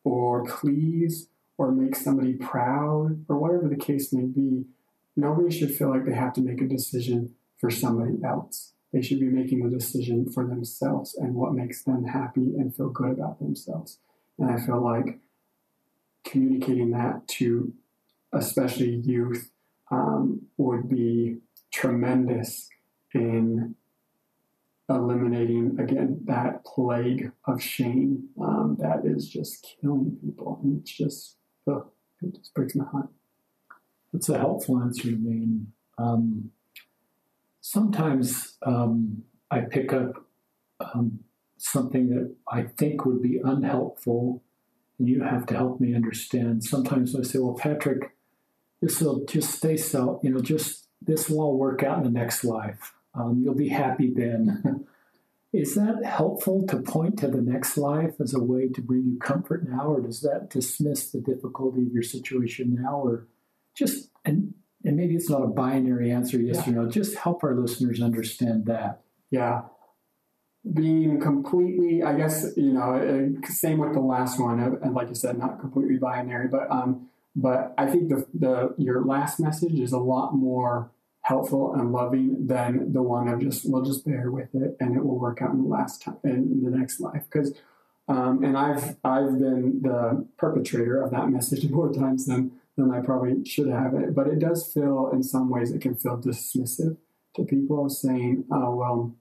or 0.03 0.43
please 0.45 1.27
or 1.57 1.71
make 1.71 1.95
somebody 1.95 2.33
proud 2.33 3.25
or 3.27 3.37
whatever 3.37 3.67
the 3.67 3.75
case 3.75 4.11
may 4.11 4.25
be 4.25 4.65
nobody 5.15 5.55
should 5.55 5.73
feel 5.73 5.89
like 5.89 6.05
they 6.05 6.13
have 6.13 6.33
to 6.33 6.41
make 6.41 6.61
a 6.61 6.67
decision 6.67 7.33
for 7.59 7.69
somebody 7.69 8.17
else 8.23 8.73
they 8.91 9.01
should 9.01 9.19
be 9.19 9.27
making 9.27 9.63
the 9.63 9.77
decision 9.77 10.29
for 10.31 10.45
themselves 10.47 11.15
and 11.15 11.35
what 11.35 11.53
makes 11.53 11.83
them 11.83 12.05
happy 12.05 12.55
and 12.57 12.75
feel 12.75 12.89
good 12.89 13.11
about 13.11 13.39
themselves. 13.39 13.99
And 14.37 14.49
I 14.49 14.57
feel 14.57 14.83
like 14.83 15.19
communicating 16.23 16.91
that 16.91 17.27
to 17.27 17.73
especially 18.33 18.89
youth 18.89 19.51
um, 19.91 20.41
would 20.57 20.89
be 20.89 21.37
tremendous 21.71 22.69
in 23.13 23.75
eliminating 24.89 25.77
again 25.79 26.19
that 26.25 26.63
plague 26.65 27.31
of 27.47 27.61
shame 27.61 28.29
um, 28.41 28.77
that 28.79 29.01
is 29.03 29.27
just 29.27 29.75
killing 29.81 30.17
people. 30.21 30.59
And 30.63 30.81
it's 30.81 30.91
just 30.91 31.37
oh, 31.67 31.91
it 32.21 32.35
just 32.35 32.53
breaks 32.53 32.75
my 32.75 32.85
heart. 32.85 33.09
That's 34.11 34.29
a 34.29 34.39
helpful 34.39 34.81
answer 34.81 35.09
i 35.09 35.11
mean 35.11 35.71
um, 35.99 36.51
sometimes 37.61 38.57
um, 38.65 39.23
I 39.51 39.61
pick 39.61 39.93
up 39.93 40.25
um, 40.79 41.19
something 41.57 42.09
that 42.09 42.35
I 42.51 42.63
think 42.63 43.05
would 43.05 43.21
be 43.21 43.39
unhelpful, 43.43 44.41
and 44.99 45.07
you 45.07 45.23
have 45.23 45.45
to 45.47 45.55
help 45.55 45.79
me 45.79 45.95
understand. 45.95 46.63
Sometimes 46.63 47.15
I 47.15 47.23
say, 47.23 47.39
"Well, 47.39 47.55
Patrick, 47.55 48.15
this 48.81 49.01
will 49.01 49.25
just 49.25 49.51
stay 49.51 49.77
so. 49.77 50.19
You 50.23 50.31
know, 50.31 50.41
just 50.41 50.87
this 51.01 51.29
will 51.29 51.41
all 51.41 51.57
work 51.57 51.81
out 51.83 51.97
in 51.99 52.03
the 52.03 52.19
next 52.19 52.43
life. 52.43 52.93
Um, 53.13 53.41
you'll 53.43 53.55
be 53.55 53.69
happy 53.69 54.13
then." 54.13 54.85
Is 55.51 55.73
that 55.73 56.05
helpful 56.05 56.67
to 56.67 56.77
point 56.77 57.17
to 57.19 57.27
the 57.27 57.41
next 57.41 57.75
life 57.75 58.21
as 58.21 58.35
a 58.35 58.43
way 58.43 58.69
to 58.69 58.81
bring 58.83 59.07
you 59.07 59.17
comfort 59.17 59.67
now, 59.67 59.93
or 59.93 59.99
does 59.99 60.21
that 60.21 60.51
dismiss 60.51 61.09
the 61.09 61.19
difficulty 61.19 61.81
of 61.81 61.91
your 61.91 62.03
situation 62.03 62.77
now, 62.79 62.99
or 62.99 63.27
just 63.73 64.11
and 64.23 64.53
and 64.85 64.95
maybe 64.95 65.15
it's 65.15 65.29
not 65.29 65.41
a 65.41 65.47
binary 65.47 66.11
answer, 66.11 66.37
yes 66.37 66.67
yeah. 66.67 66.73
or 66.73 66.75
no. 66.75 66.89
Just 66.89 67.17
help 67.17 67.43
our 67.43 67.55
listeners 67.55 68.01
understand 68.01 68.67
that. 68.67 69.01
Yeah. 69.31 69.63
Being 70.73 71.21
completely, 71.21 72.03
I 72.03 72.15
guess, 72.15 72.53
you 72.57 72.73
know, 72.73 72.95
uh, 73.41 73.47
same 73.47 73.77
with 73.77 73.93
the 73.93 74.01
last 74.01 74.39
one, 74.39 74.59
uh, 74.59 74.71
and 74.81 74.93
like 74.93 75.07
you 75.07 75.15
said, 75.15 75.37
not 75.37 75.59
completely 75.59 75.97
binary, 75.97 76.49
but 76.49 76.69
um, 76.69 77.07
but 77.35 77.73
I 77.77 77.87
think 77.87 78.09
the 78.09 78.25
the 78.33 78.75
your 78.77 79.05
last 79.05 79.39
message 79.39 79.79
is 79.79 79.93
a 79.93 79.99
lot 79.99 80.35
more 80.35 80.91
helpful 81.21 81.73
and 81.75 81.91
loving 81.91 82.47
than 82.47 82.91
the 82.91 83.01
one 83.01 83.27
of 83.29 83.39
just 83.39 83.69
we'll 83.69 83.83
just 83.83 84.05
bear 84.05 84.31
with 84.31 84.53
it 84.53 84.75
and 84.79 84.95
it 84.95 85.05
will 85.05 85.19
work 85.19 85.41
out 85.41 85.51
in 85.51 85.63
the 85.63 85.67
last 85.67 86.01
time 86.01 86.17
in 86.23 86.63
the 86.63 86.71
next 86.71 86.99
life 86.99 87.23
because 87.31 87.53
um, 88.07 88.43
and 88.43 88.57
I've 88.57 88.97
I've 89.03 89.37
been 89.37 89.81
the 89.81 90.27
perpetrator 90.37 91.01
of 91.01 91.11
that 91.11 91.29
message 91.29 91.69
more 91.69 91.93
times 91.93 92.25
than 92.25 92.51
than 92.79 92.91
I 92.91 93.01
probably 93.01 93.45
should 93.45 93.67
have 93.67 93.93
it. 93.93 94.15
But 94.15 94.27
it 94.27 94.39
does 94.39 94.71
feel, 94.71 95.09
in 95.13 95.21
some 95.21 95.49
ways, 95.49 95.71
it 95.71 95.81
can 95.81 95.95
feel 95.95 96.17
dismissive 96.17 96.97
to 97.35 97.43
people 97.43 97.89
saying, 97.89 98.45
oh, 98.51 98.75
well, 98.75 99.15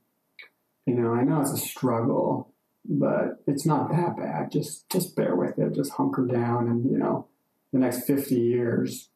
you 0.88 0.94
know, 0.94 1.12
I 1.12 1.22
know 1.22 1.40
it's 1.40 1.52
a 1.52 1.58
struggle, 1.58 2.52
but 2.84 3.42
it's 3.46 3.66
not 3.66 3.90
that 3.90 4.16
bad. 4.16 4.50
Just, 4.50 4.88
just 4.90 5.14
bear 5.14 5.36
with 5.36 5.58
it. 5.58 5.74
Just 5.74 5.92
hunker 5.92 6.26
down 6.26 6.68
and, 6.68 6.90
you 6.90 6.98
know, 6.98 7.28
the 7.72 7.78
next 7.78 8.06
50 8.06 8.34
years, 8.34 9.10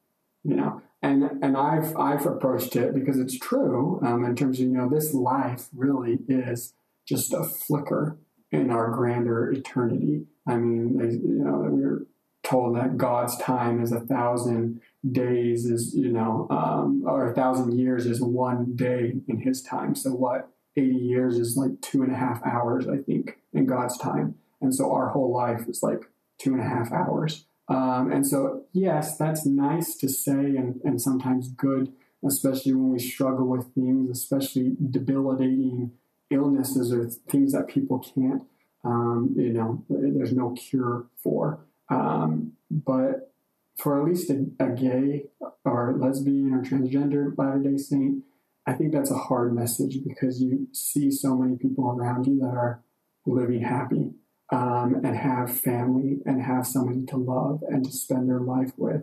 you 0.44 0.54
know, 0.54 0.82
and, 1.02 1.24
and 1.42 1.56
I've, 1.56 1.96
I've 1.96 2.26
approached 2.26 2.76
it 2.76 2.94
because 2.94 3.18
it's 3.18 3.38
true 3.38 4.00
um, 4.04 4.24
in 4.24 4.36
terms 4.36 4.60
of, 4.60 4.66
you 4.66 4.72
know, 4.72 4.88
this 4.88 5.14
life 5.14 5.68
really 5.74 6.18
is 6.28 6.74
just 7.08 7.32
a 7.32 7.44
flicker 7.44 8.18
in 8.50 8.70
our 8.70 8.90
grander 8.90 9.50
eternity. 9.50 10.26
I 10.46 10.56
mean, 10.56 10.98
you 11.00 11.44
know, 11.44 11.66
we're 11.70 12.06
told 12.42 12.76
that 12.76 12.96
God's 12.96 13.36
time 13.38 13.82
is 13.82 13.92
a 13.92 14.00
thousand 14.00 14.80
days 15.10 15.64
is 15.64 15.94
you 15.94 16.12
know 16.12 16.46
um, 16.50 17.02
or 17.06 17.30
a 17.30 17.34
thousand 17.34 17.78
years 17.78 18.06
is 18.06 18.20
one 18.20 18.74
day 18.76 19.14
in 19.28 19.40
His 19.40 19.62
time. 19.62 19.94
So 19.94 20.10
what? 20.10 20.48
Eighty 20.76 20.96
years 20.96 21.38
is 21.38 21.56
like 21.56 21.80
two 21.80 22.02
and 22.02 22.12
a 22.12 22.16
half 22.16 22.44
hours, 22.44 22.88
I 22.88 22.98
think, 22.98 23.38
in 23.52 23.66
God's 23.66 23.98
time. 23.98 24.36
And 24.60 24.74
so 24.74 24.92
our 24.92 25.08
whole 25.10 25.32
life 25.32 25.68
is 25.68 25.82
like 25.82 26.04
two 26.38 26.52
and 26.52 26.60
a 26.60 26.64
half 26.64 26.92
hours. 26.92 27.44
Um, 27.68 28.10
and 28.12 28.26
so, 28.26 28.64
yes, 28.72 29.16
that's 29.16 29.46
nice 29.46 29.96
to 29.96 30.08
say 30.08 30.32
and, 30.32 30.80
and 30.84 31.00
sometimes 31.00 31.48
good, 31.48 31.92
especially 32.24 32.74
when 32.74 32.92
we 32.92 32.98
struggle 32.98 33.46
with 33.46 33.72
things, 33.74 34.10
especially 34.10 34.76
debilitating 34.90 35.92
illnesses 36.30 36.92
or 36.92 37.08
things 37.30 37.52
that 37.52 37.68
people 37.68 37.98
can't, 37.98 38.42
um, 38.84 39.34
you 39.36 39.52
know, 39.52 39.84
there's 39.88 40.32
no 40.32 40.50
cure 40.50 41.06
for. 41.22 41.60
Um, 41.88 42.52
but 42.70 43.32
for 43.76 44.00
at 44.00 44.06
least 44.06 44.30
a, 44.30 44.46
a, 44.58 44.70
gay 44.70 45.24
or 45.64 45.94
lesbian 45.96 46.54
or 46.54 46.62
transgender 46.62 47.36
Latter 47.36 47.58
day 47.58 47.76
Saint, 47.76 48.24
I 48.66 48.74
think 48.74 48.92
that's 48.92 49.10
a 49.10 49.18
hard 49.18 49.54
message 49.54 49.98
because 50.06 50.40
you 50.40 50.68
see 50.72 51.10
so 51.10 51.36
many 51.36 51.56
people 51.56 51.90
around 51.90 52.26
you 52.26 52.38
that 52.40 52.54
are 52.56 52.82
living 53.26 53.62
happy 53.62 54.12
um, 54.50 55.00
and 55.04 55.16
have 55.16 55.58
family 55.58 56.18
and 56.24 56.42
have 56.42 56.66
somebody 56.66 57.04
to 57.06 57.16
love 57.16 57.62
and 57.68 57.84
to 57.84 57.90
spend 57.90 58.28
their 58.28 58.40
life 58.40 58.72
with. 58.76 59.02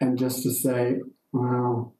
And 0.00 0.18
just 0.18 0.42
to 0.42 0.50
say, 0.50 1.00
well, 1.32 1.94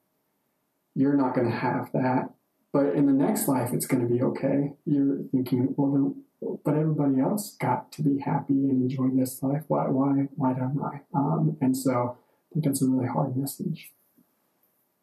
you're 0.95 1.17
not 1.17 1.35
going 1.35 1.49
to 1.49 1.57
have 1.57 1.93
that. 1.93 2.31
But 2.73 2.95
in 2.95 3.07
the 3.07 3.13
next 3.13 3.47
life, 3.47 3.71
it's 3.73 3.87
going 3.87 4.07
to 4.07 4.13
be 4.13 4.23
okay. 4.23 4.73
You're 4.87 5.19
thinking, 5.33 5.75
well, 5.77 5.93
then 5.93 6.25
but 6.65 6.75
everybody 6.75 7.21
else 7.21 7.57
got 7.61 7.93
to 7.93 8.03
be 8.03 8.19
happy 8.19 8.55
and 8.55 8.91
enjoy 8.91 9.09
this 9.15 9.43
life. 9.43 9.63
Why, 9.69 9.89
why, 9.89 10.29
why 10.37 10.55
don't 10.55 10.81
I? 10.83 11.03
Um, 11.15 11.57
and 11.61 11.77
so 11.77 12.17
I 12.17 12.55
think 12.55 12.65
that's 12.65 12.83
a 12.83 12.87
really 12.87 13.09
hard 13.09 13.37
message. 13.37 13.91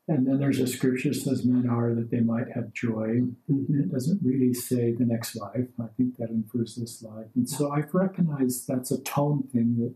And 0.09 0.25
then 0.25 0.39
there's 0.39 0.59
a 0.59 0.67
scripture 0.67 1.09
that 1.09 1.15
says 1.15 1.43
men 1.43 1.69
are 1.69 1.93
that 1.93 2.11
they 2.11 2.21
might 2.21 2.49
have 2.55 2.71
joy. 2.71 3.23
Mm-hmm. 3.51 3.81
It 3.81 3.91
doesn't 3.91 4.21
really 4.23 4.53
say 4.53 4.93
the 4.93 5.05
next 5.05 5.35
life. 5.35 5.67
I 5.79 5.87
think 5.97 6.15
that 6.17 6.29
infers 6.29 6.75
this 6.75 7.03
life. 7.03 7.27
And 7.35 7.49
so 7.49 7.71
I've 7.71 7.93
recognized 7.93 8.67
that's 8.67 8.91
a 8.91 9.01
tone 9.01 9.43
thing 9.51 9.75
that 9.79 9.93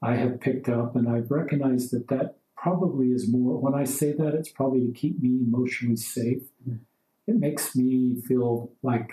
I 0.00 0.16
have 0.16 0.40
picked 0.40 0.68
up, 0.68 0.96
and 0.96 1.08
I've 1.08 1.30
recognized 1.30 1.92
that 1.92 2.08
that 2.08 2.36
probably 2.56 3.08
is 3.08 3.28
more, 3.28 3.58
when 3.58 3.74
I 3.74 3.84
say 3.84 4.12
that, 4.12 4.34
it's 4.34 4.48
probably 4.48 4.86
to 4.86 4.92
keep 4.92 5.20
me 5.20 5.40
emotionally 5.44 5.96
safe. 5.96 6.42
Mm-hmm. 6.68 6.76
It 7.26 7.36
makes 7.36 7.74
me 7.76 8.20
feel 8.26 8.72
like 8.82 9.10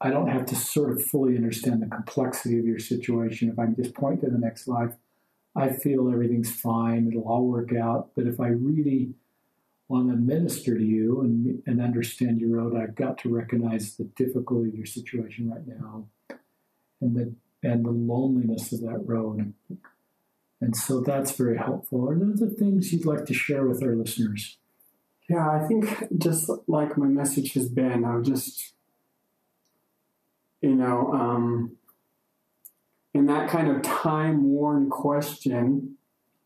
I 0.00 0.10
don't 0.10 0.28
have 0.28 0.46
to 0.46 0.56
sort 0.56 0.92
of 0.92 1.04
fully 1.04 1.36
understand 1.36 1.82
the 1.82 1.86
complexity 1.86 2.58
of 2.58 2.64
your 2.64 2.78
situation. 2.78 3.50
If 3.50 3.58
I 3.58 3.66
can 3.66 3.76
just 3.76 3.94
point 3.94 4.20
to 4.22 4.30
the 4.30 4.38
next 4.38 4.66
life, 4.66 4.94
I 5.54 5.68
feel 5.68 6.10
everything's 6.10 6.54
fine, 6.54 7.08
it'll 7.08 7.28
all 7.28 7.46
work 7.46 7.72
out. 7.72 8.10
But 8.16 8.26
if 8.26 8.40
I 8.40 8.48
really 8.48 9.14
want 9.90 10.08
to 10.08 10.16
minister 10.16 10.78
to 10.78 10.84
you 10.84 11.20
and, 11.20 11.62
and 11.66 11.82
understand 11.82 12.40
your 12.40 12.50
road, 12.50 12.76
I've 12.76 12.94
got 12.94 13.18
to 13.18 13.28
recognize 13.28 13.96
the 13.96 14.04
difficulty 14.04 14.68
of 14.68 14.76
your 14.76 14.86
situation 14.86 15.50
right 15.50 15.66
now 15.66 16.06
and 17.00 17.16
the 17.16 17.34
and 17.62 17.84
the 17.84 17.90
loneliness 17.90 18.72
of 18.72 18.80
that 18.80 19.02
road. 19.04 19.52
And 20.62 20.76
so 20.76 21.00
that's 21.00 21.32
very 21.32 21.58
helpful. 21.58 22.08
Are 22.08 22.18
there 22.18 22.32
other 22.32 22.48
things 22.48 22.92
you'd 22.92 23.04
like 23.04 23.26
to 23.26 23.34
share 23.34 23.66
with 23.66 23.82
our 23.82 23.94
listeners? 23.94 24.56
Yeah, 25.28 25.46
I 25.46 25.66
think 25.66 26.08
just 26.16 26.50
like 26.66 26.96
my 26.96 27.06
message 27.06 27.52
has 27.52 27.68
been, 27.68 28.04
I 28.04 28.16
would 28.16 28.24
just 28.24 28.72
you 30.60 30.74
know, 30.74 31.12
um, 31.12 31.76
in 33.14 33.26
that 33.26 33.48
kind 33.48 33.68
of 33.68 33.82
time 33.82 34.44
worn 34.44 34.90
question 34.90 35.96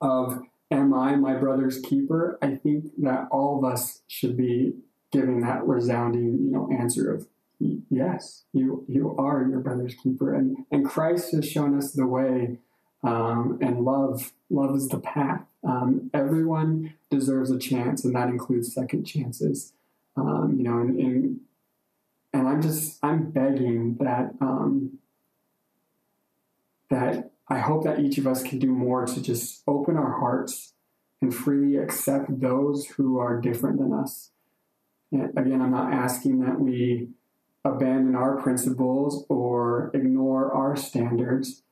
of, 0.00 0.40
Am 0.74 0.92
I 0.92 1.14
my 1.14 1.34
brother's 1.34 1.78
keeper? 1.80 2.36
I 2.42 2.56
think 2.56 2.86
that 2.98 3.28
all 3.30 3.58
of 3.58 3.64
us 3.64 4.02
should 4.08 4.36
be 4.36 4.74
giving 5.12 5.40
that 5.42 5.64
resounding, 5.64 6.44
you 6.44 6.50
know, 6.50 6.68
answer 6.76 7.14
of 7.14 7.28
yes, 7.88 8.42
you 8.52 8.84
you 8.88 9.14
are 9.16 9.46
your 9.48 9.60
brother's 9.60 9.94
keeper, 9.94 10.34
and 10.34 10.56
and 10.72 10.84
Christ 10.84 11.32
has 11.32 11.48
shown 11.48 11.78
us 11.78 11.92
the 11.92 12.08
way, 12.08 12.58
um, 13.04 13.58
and 13.62 13.84
love 13.84 14.32
love 14.50 14.74
is 14.74 14.88
the 14.88 14.98
path. 14.98 15.42
Um, 15.62 16.10
everyone 16.12 16.94
deserves 17.08 17.52
a 17.52 17.58
chance, 17.58 18.04
and 18.04 18.14
that 18.16 18.28
includes 18.28 18.74
second 18.74 19.04
chances. 19.04 19.72
Um, 20.16 20.56
you 20.58 20.64
know, 20.64 20.78
and, 20.80 20.98
and 20.98 21.40
and 22.32 22.48
I'm 22.48 22.60
just 22.60 22.98
I'm 23.00 23.30
begging 23.30 23.96
that 24.00 24.34
um, 24.40 24.98
that 26.90 27.30
I 27.48 27.58
hope 27.58 27.84
that 27.84 28.00
each 28.00 28.18
of 28.18 28.26
us 28.26 28.42
can 28.42 28.58
do 28.58 28.72
more 28.72 29.04
to 29.06 29.22
just 29.22 29.62
open 29.66 29.96
our 29.96 30.18
hearts 30.18 30.72
and 31.20 31.34
freely 31.34 31.76
accept 31.76 32.40
those 32.40 32.86
who 32.86 33.18
are 33.18 33.40
different 33.40 33.78
than 33.78 33.92
us. 33.92 34.30
And 35.12 35.36
again, 35.38 35.60
I'm 35.60 35.70
not 35.70 35.92
asking 35.92 36.40
that 36.40 36.60
we 36.60 37.08
abandon 37.64 38.14
our 38.14 38.36
principles 38.40 39.24
or 39.28 39.90
ignore 39.94 40.52
our 40.52 40.76
standards. 40.76 41.62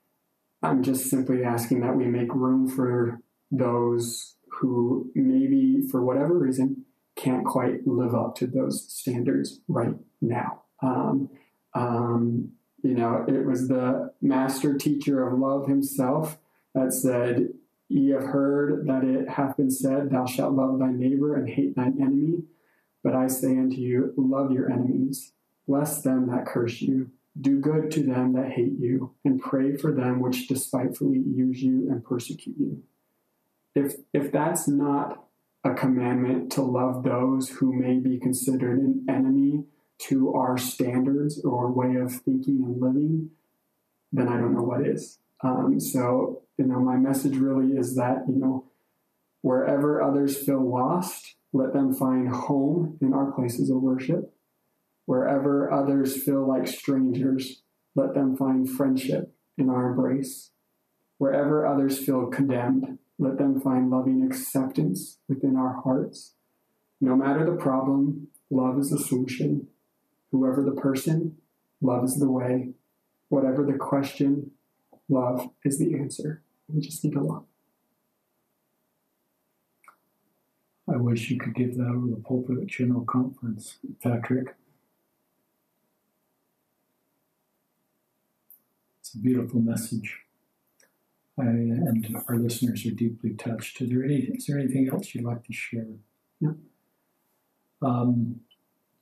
I'm 0.62 0.82
just 0.82 1.10
simply 1.10 1.44
asking 1.44 1.80
that 1.80 1.96
we 1.96 2.06
make 2.06 2.34
room 2.34 2.68
for 2.68 3.20
those 3.50 4.36
who 4.48 5.10
maybe, 5.14 5.82
for 5.90 6.02
whatever 6.02 6.38
reason, 6.38 6.84
can't 7.16 7.44
quite 7.44 7.86
live 7.86 8.14
up 8.14 8.36
to 8.36 8.46
those 8.46 8.90
standards 8.90 9.60
right 9.68 9.94
now. 10.20 10.62
Um, 10.82 11.30
um, 11.74 12.52
you 12.82 12.94
know, 12.94 13.24
it 13.28 13.46
was 13.46 13.68
the 13.68 14.12
master 14.20 14.76
teacher 14.76 15.26
of 15.26 15.38
love 15.38 15.68
himself 15.68 16.38
that 16.74 16.92
said, 16.92 17.54
Ye 17.88 18.10
have 18.10 18.24
heard 18.24 18.86
that 18.86 19.04
it 19.04 19.28
hath 19.28 19.56
been 19.56 19.70
said, 19.70 20.10
Thou 20.10 20.26
shalt 20.26 20.54
love 20.54 20.78
thy 20.78 20.90
neighbor 20.90 21.36
and 21.36 21.48
hate 21.48 21.76
thine 21.76 21.98
enemy. 22.00 22.44
But 23.04 23.14
I 23.14 23.26
say 23.28 23.58
unto 23.58 23.76
you, 23.76 24.14
Love 24.16 24.50
your 24.50 24.70
enemies, 24.70 25.32
bless 25.68 26.02
them 26.02 26.28
that 26.28 26.46
curse 26.46 26.80
you, 26.80 27.10
do 27.40 27.60
good 27.60 27.90
to 27.92 28.02
them 28.02 28.32
that 28.32 28.52
hate 28.52 28.78
you, 28.78 29.14
and 29.24 29.40
pray 29.40 29.76
for 29.76 29.92
them 29.92 30.20
which 30.20 30.48
despitefully 30.48 31.18
use 31.18 31.62
you 31.62 31.90
and 31.90 32.04
persecute 32.04 32.56
you. 32.58 32.82
If, 33.74 33.96
if 34.12 34.32
that's 34.32 34.66
not 34.68 35.24
a 35.64 35.74
commandment 35.74 36.50
to 36.52 36.62
love 36.62 37.04
those 37.04 37.48
who 37.48 37.72
may 37.72 37.98
be 37.98 38.18
considered 38.18 38.78
an 38.78 39.06
enemy 39.08 39.64
to 39.98 40.34
our 40.34 40.58
standards 40.58 41.40
or 41.44 41.70
way 41.70 41.96
of 41.96 42.12
thinking 42.12 42.62
and 42.64 42.80
living, 42.80 43.30
then 44.12 44.28
I 44.28 44.36
don't 44.36 44.54
know 44.54 44.62
what 44.62 44.86
is. 44.86 45.18
Um, 45.42 45.80
so, 45.80 46.42
you 46.58 46.66
know, 46.66 46.80
my 46.80 46.96
message 46.96 47.36
really 47.36 47.76
is 47.76 47.96
that, 47.96 48.24
you 48.28 48.36
know, 48.36 48.64
wherever 49.40 50.02
others 50.02 50.36
feel 50.36 50.62
lost, 50.62 51.36
let 51.52 51.72
them 51.72 51.94
find 51.94 52.28
home 52.28 52.98
in 53.00 53.12
our 53.12 53.32
places 53.32 53.70
of 53.70 53.82
worship. 53.82 54.34
Wherever 55.04 55.70
others 55.72 56.22
feel 56.22 56.46
like 56.46 56.66
strangers, 56.66 57.62
let 57.94 58.14
them 58.14 58.36
find 58.36 58.68
friendship 58.70 59.34
in 59.58 59.68
our 59.68 59.90
embrace. 59.90 60.50
Wherever 61.18 61.66
others 61.66 61.98
feel 61.98 62.26
condemned, 62.26 62.98
let 63.18 63.38
them 63.38 63.60
find 63.60 63.90
loving 63.90 64.24
acceptance 64.24 65.18
within 65.28 65.56
our 65.56 65.80
hearts. 65.82 66.34
No 67.00 67.16
matter 67.16 67.44
the 67.44 67.56
problem, 67.56 68.28
love 68.50 68.78
is 68.78 68.90
the 68.90 68.98
solution. 68.98 69.68
Whoever 70.32 70.62
the 70.62 70.72
person, 70.72 71.36
love 71.80 72.04
is 72.04 72.16
the 72.16 72.30
way. 72.30 72.70
Whatever 73.28 73.64
the 73.64 73.74
question, 73.74 74.50
love 75.08 75.50
is 75.64 75.78
the 75.78 75.94
answer. 75.94 76.42
We 76.68 76.80
just 76.80 77.04
need 77.04 77.12
to 77.12 77.20
love. 77.20 77.44
I 80.92 80.96
wish 80.96 81.30
you 81.30 81.38
could 81.38 81.54
give 81.54 81.76
that 81.76 81.86
over 81.86 82.08
the 82.08 82.16
pulpit 82.16 82.58
at 82.58 82.66
General 82.66 83.04
Conference, 83.04 83.78
Patrick. 84.02 84.56
It's 89.00 89.14
a 89.14 89.18
beautiful 89.18 89.60
message. 89.60 90.18
I, 91.38 91.44
and 91.44 92.16
our 92.28 92.36
listeners 92.36 92.84
are 92.84 92.90
deeply 92.90 93.34
touched. 93.34 93.80
Is 93.80 93.90
there, 93.90 94.04
any, 94.04 94.16
is 94.16 94.46
there 94.46 94.58
anything 94.58 94.88
else 94.90 95.14
you'd 95.14 95.24
like 95.24 95.44
to 95.44 95.52
share? 95.52 95.86
No. 96.40 96.56
Um, 97.80 98.40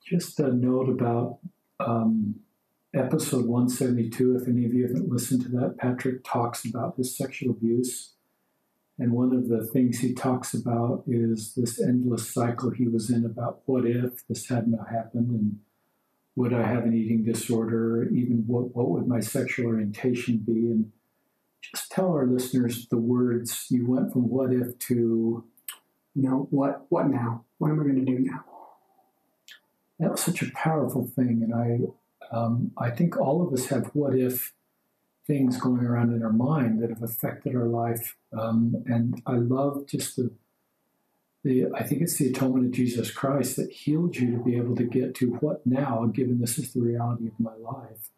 just 0.05 0.39
a 0.39 0.51
note 0.51 0.89
about 0.89 1.39
um, 1.79 2.35
episode 2.93 3.45
172. 3.45 4.37
If 4.37 4.47
any 4.47 4.65
of 4.65 4.73
you 4.73 4.87
haven't 4.87 5.09
listened 5.09 5.43
to 5.43 5.49
that, 5.49 5.77
Patrick 5.77 6.23
talks 6.23 6.65
about 6.65 6.97
his 6.97 7.15
sexual 7.15 7.51
abuse. 7.51 8.13
And 8.99 9.13
one 9.13 9.33
of 9.33 9.47
the 9.47 9.65
things 9.65 9.99
he 9.99 10.13
talks 10.13 10.53
about 10.53 11.03
is 11.07 11.55
this 11.55 11.81
endless 11.81 12.31
cycle 12.31 12.69
he 12.69 12.87
was 12.87 13.09
in 13.09 13.25
about 13.25 13.61
what 13.65 13.85
if 13.85 14.27
this 14.27 14.49
had 14.49 14.67
not 14.67 14.89
happened 14.89 15.29
and 15.31 15.59
would 16.35 16.53
I 16.53 16.65
have 16.65 16.83
an 16.83 16.93
eating 16.93 17.25
disorder? 17.25 18.07
Even 18.09 18.43
what, 18.47 18.75
what 18.75 18.89
would 18.89 19.07
my 19.07 19.19
sexual 19.19 19.67
orientation 19.67 20.37
be? 20.37 20.67
And 20.67 20.91
just 21.61 21.91
tell 21.91 22.11
our 22.11 22.25
listeners 22.25 22.87
the 22.87 22.97
words 22.97 23.67
you 23.69 23.89
went 23.89 24.11
from 24.13 24.29
what 24.29 24.53
if 24.53 24.77
to 24.79 25.43
you 26.13 26.23
know 26.23 26.47
what 26.49 26.85
what 26.89 27.07
now 27.07 27.45
what 27.57 27.69
am 27.69 27.79
i 27.79 27.83
going 27.83 28.03
to 28.03 28.11
do 28.11 28.19
now 28.19 28.43
that 30.01 30.11
was 30.11 30.21
such 30.21 30.41
a 30.41 30.51
powerful 30.51 31.05
thing 31.05 31.41
and 31.43 31.53
i 31.53 32.35
um, 32.35 32.71
i 32.77 32.89
think 32.89 33.17
all 33.17 33.45
of 33.45 33.53
us 33.53 33.67
have 33.67 33.85
what 33.93 34.17
if 34.17 34.53
things 35.27 35.57
going 35.57 35.85
around 35.85 36.13
in 36.13 36.23
our 36.23 36.33
mind 36.33 36.81
that 36.81 36.89
have 36.89 37.03
affected 37.03 37.55
our 37.55 37.67
life 37.67 38.15
um, 38.37 38.83
and 38.85 39.21
i 39.25 39.33
love 39.33 39.85
just 39.87 40.15
the 40.15 40.31
the 41.43 41.67
i 41.75 41.83
think 41.83 42.01
it's 42.01 42.17
the 42.17 42.29
atonement 42.29 42.65
of 42.65 42.71
jesus 42.71 43.11
christ 43.11 43.55
that 43.55 43.71
healed 43.71 44.15
you 44.15 44.31
to 44.31 44.43
be 44.43 44.57
able 44.57 44.75
to 44.75 44.83
get 44.83 45.15
to 45.15 45.31
what 45.35 45.65
now 45.65 46.05
given 46.05 46.39
this 46.39 46.57
is 46.57 46.73
the 46.73 46.81
reality 46.81 47.27
of 47.27 47.39
my 47.39 47.55
life 47.55 48.09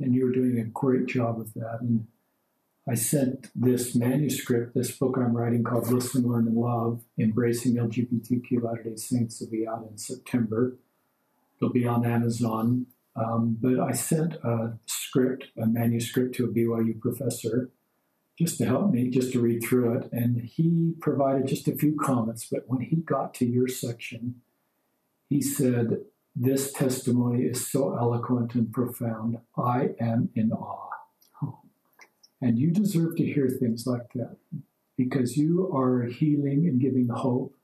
and 0.00 0.14
you're 0.14 0.32
doing 0.32 0.58
a 0.58 0.64
great 0.64 1.06
job 1.06 1.40
of 1.40 1.52
that 1.54 1.78
and 1.80 2.06
I 2.88 2.94
sent 2.94 3.48
this 3.54 3.94
manuscript, 3.94 4.74
this 4.74 4.90
book 4.90 5.16
I'm 5.16 5.36
writing 5.36 5.62
called 5.62 5.88
Listen, 5.88 6.26
Learn, 6.26 6.48
and 6.48 6.56
Love 6.56 7.02
Embracing 7.16 7.74
LGBTQ 7.76 8.62
Latter 8.62 8.82
day 8.82 8.96
Saints, 8.96 9.40
will 9.40 9.50
be 9.50 9.68
out 9.68 9.86
in 9.88 9.96
September. 9.96 10.76
It'll 11.62 11.72
be 11.72 11.86
on 11.86 12.04
Amazon. 12.04 12.86
Um, 13.14 13.56
but 13.60 13.78
I 13.78 13.92
sent 13.92 14.34
a 14.34 14.78
script, 14.86 15.46
a 15.56 15.66
manuscript 15.66 16.34
to 16.36 16.46
a 16.46 16.48
BYU 16.48 16.98
professor 17.00 17.70
just 18.36 18.58
to 18.58 18.64
help 18.64 18.90
me, 18.90 19.10
just 19.10 19.32
to 19.32 19.40
read 19.40 19.62
through 19.62 19.98
it. 19.98 20.08
And 20.10 20.40
he 20.40 20.94
provided 21.00 21.46
just 21.46 21.68
a 21.68 21.76
few 21.76 21.96
comments. 21.96 22.48
But 22.50 22.64
when 22.66 22.80
he 22.80 22.96
got 22.96 23.32
to 23.34 23.46
your 23.46 23.68
section, 23.68 24.40
he 25.28 25.40
said, 25.40 25.98
This 26.34 26.72
testimony 26.72 27.44
is 27.44 27.70
so 27.70 27.96
eloquent 27.96 28.56
and 28.56 28.72
profound. 28.72 29.38
I 29.56 29.90
am 30.00 30.30
in 30.34 30.50
awe. 30.50 30.88
And 32.40 32.58
you 32.58 32.72
deserve 32.72 33.14
to 33.18 33.24
hear 33.24 33.48
things 33.48 33.86
like 33.86 34.12
that 34.16 34.36
because 34.96 35.36
you 35.36 35.70
are 35.72 36.06
healing 36.06 36.66
and 36.66 36.80
giving 36.80 37.08
hope. 37.08 37.54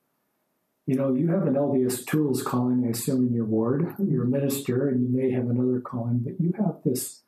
You 0.89 0.95
know, 0.95 1.13
you 1.13 1.29
have 1.29 1.47
an 1.47 1.53
LDS 1.53 2.07
Tools 2.07 2.43
calling, 2.43 2.83
I 2.87 2.93
assume, 2.93 3.27
in 3.27 3.35
your 3.35 3.45
ward. 3.45 3.95
You're 3.99 4.25
a 4.25 4.27
minister 4.27 4.89
and 4.89 5.03
you 5.03 5.15
may 5.15 5.31
have 5.33 5.51
another 5.51 5.81
calling, 5.81 6.21
but 6.21 6.41
you 6.41 6.55
have 6.57 6.77
this 6.83 7.25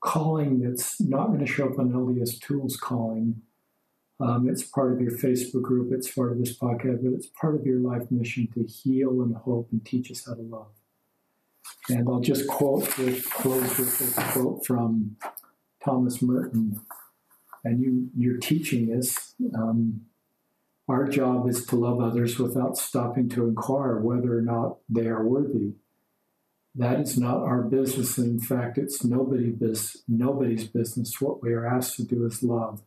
calling 0.00 0.58
that's 0.58 1.00
not 1.00 1.28
going 1.28 1.38
to 1.38 1.46
show 1.46 1.68
up 1.68 1.78
on 1.78 1.92
LDS 1.92 2.40
Tools 2.40 2.76
calling. 2.76 3.42
Um, 4.18 4.48
it's 4.48 4.64
part 4.64 4.92
of 4.92 5.00
your 5.00 5.12
Facebook 5.12 5.62
group, 5.62 5.92
it's 5.92 6.10
part 6.10 6.32
of 6.32 6.38
this 6.38 6.58
podcast, 6.58 7.04
but 7.04 7.12
it's 7.12 7.28
part 7.28 7.54
of 7.54 7.64
your 7.64 7.78
life 7.78 8.10
mission 8.10 8.48
to 8.54 8.64
heal 8.64 9.22
and 9.22 9.36
hope 9.36 9.68
and 9.70 9.86
teach 9.86 10.10
us 10.10 10.26
how 10.26 10.34
to 10.34 10.42
love. 10.42 10.72
And 11.88 12.08
I'll 12.08 12.18
just 12.18 12.48
quote 12.48 12.98
with, 12.98 13.30
close 13.30 13.78
with 13.78 14.16
quote 14.32 14.66
from 14.66 15.18
Thomas 15.84 16.20
Merton, 16.20 16.80
and 17.62 17.80
you 17.80 18.10
you're 18.16 18.38
teaching 18.38 18.92
us. 18.92 19.36
Um, 19.54 20.00
our 20.88 21.06
job 21.06 21.48
is 21.48 21.66
to 21.66 21.76
love 21.76 22.00
others 22.00 22.38
without 22.38 22.78
stopping 22.78 23.28
to 23.30 23.46
inquire 23.46 23.98
whether 23.98 24.38
or 24.38 24.42
not 24.42 24.78
they 24.88 25.06
are 25.06 25.26
worthy. 25.26 25.74
That 26.74 27.00
is 27.00 27.18
not 27.18 27.42
our 27.42 27.62
business. 27.62 28.18
In 28.18 28.40
fact, 28.40 28.78
it's 28.78 29.04
nobody 29.04 29.54
nobody's 30.06 30.64
business. 30.64 31.20
What 31.20 31.42
we 31.42 31.52
are 31.52 31.66
asked 31.66 31.96
to 31.96 32.04
do 32.04 32.24
is 32.24 32.42
love. 32.42 32.82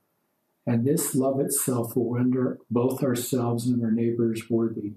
And 0.65 0.85
this 0.85 1.15
love 1.15 1.39
itself 1.39 1.95
will 1.95 2.11
render 2.13 2.59
both 2.69 3.03
ourselves 3.03 3.67
and 3.67 3.83
our 3.83 3.91
neighbors 3.91 4.49
worthy. 4.49 4.93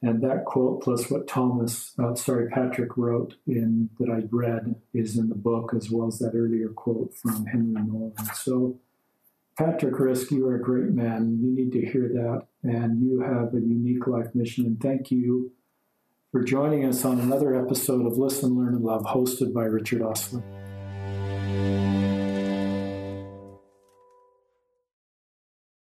And 0.00 0.22
that 0.22 0.44
quote, 0.44 0.82
plus 0.82 1.10
what 1.10 1.26
Thomas, 1.26 1.92
uh, 1.98 2.14
sorry, 2.14 2.48
Patrick 2.48 2.96
wrote 2.96 3.34
in 3.46 3.90
that 3.98 4.08
I 4.08 4.22
read, 4.30 4.76
is 4.94 5.18
in 5.18 5.28
the 5.28 5.34
book, 5.34 5.72
as 5.76 5.90
well 5.90 6.06
as 6.06 6.18
that 6.20 6.32
earlier 6.34 6.68
quote 6.68 7.14
from 7.14 7.46
Henri 7.46 7.82
Nouwen. 7.82 8.34
So, 8.34 8.78
Patrick 9.58 9.98
Risk, 9.98 10.30
you 10.30 10.46
are 10.46 10.54
a 10.54 10.62
great 10.62 10.90
man. 10.90 11.36
You 11.42 11.52
need 11.52 11.72
to 11.72 11.84
hear 11.84 12.08
that, 12.08 12.46
and 12.62 13.02
you 13.02 13.18
have 13.22 13.52
a 13.54 13.60
unique 13.60 14.06
life 14.06 14.32
mission. 14.32 14.66
And 14.66 14.80
thank 14.80 15.10
you 15.10 15.50
for 16.30 16.44
joining 16.44 16.84
us 16.84 17.04
on 17.04 17.18
another 17.18 17.56
episode 17.56 18.06
of 18.06 18.16
Listen, 18.16 18.56
Learn, 18.56 18.76
and 18.76 18.84
Love, 18.84 19.02
hosted 19.02 19.52
by 19.52 19.64
Richard 19.64 20.00
Ostler. 20.00 20.44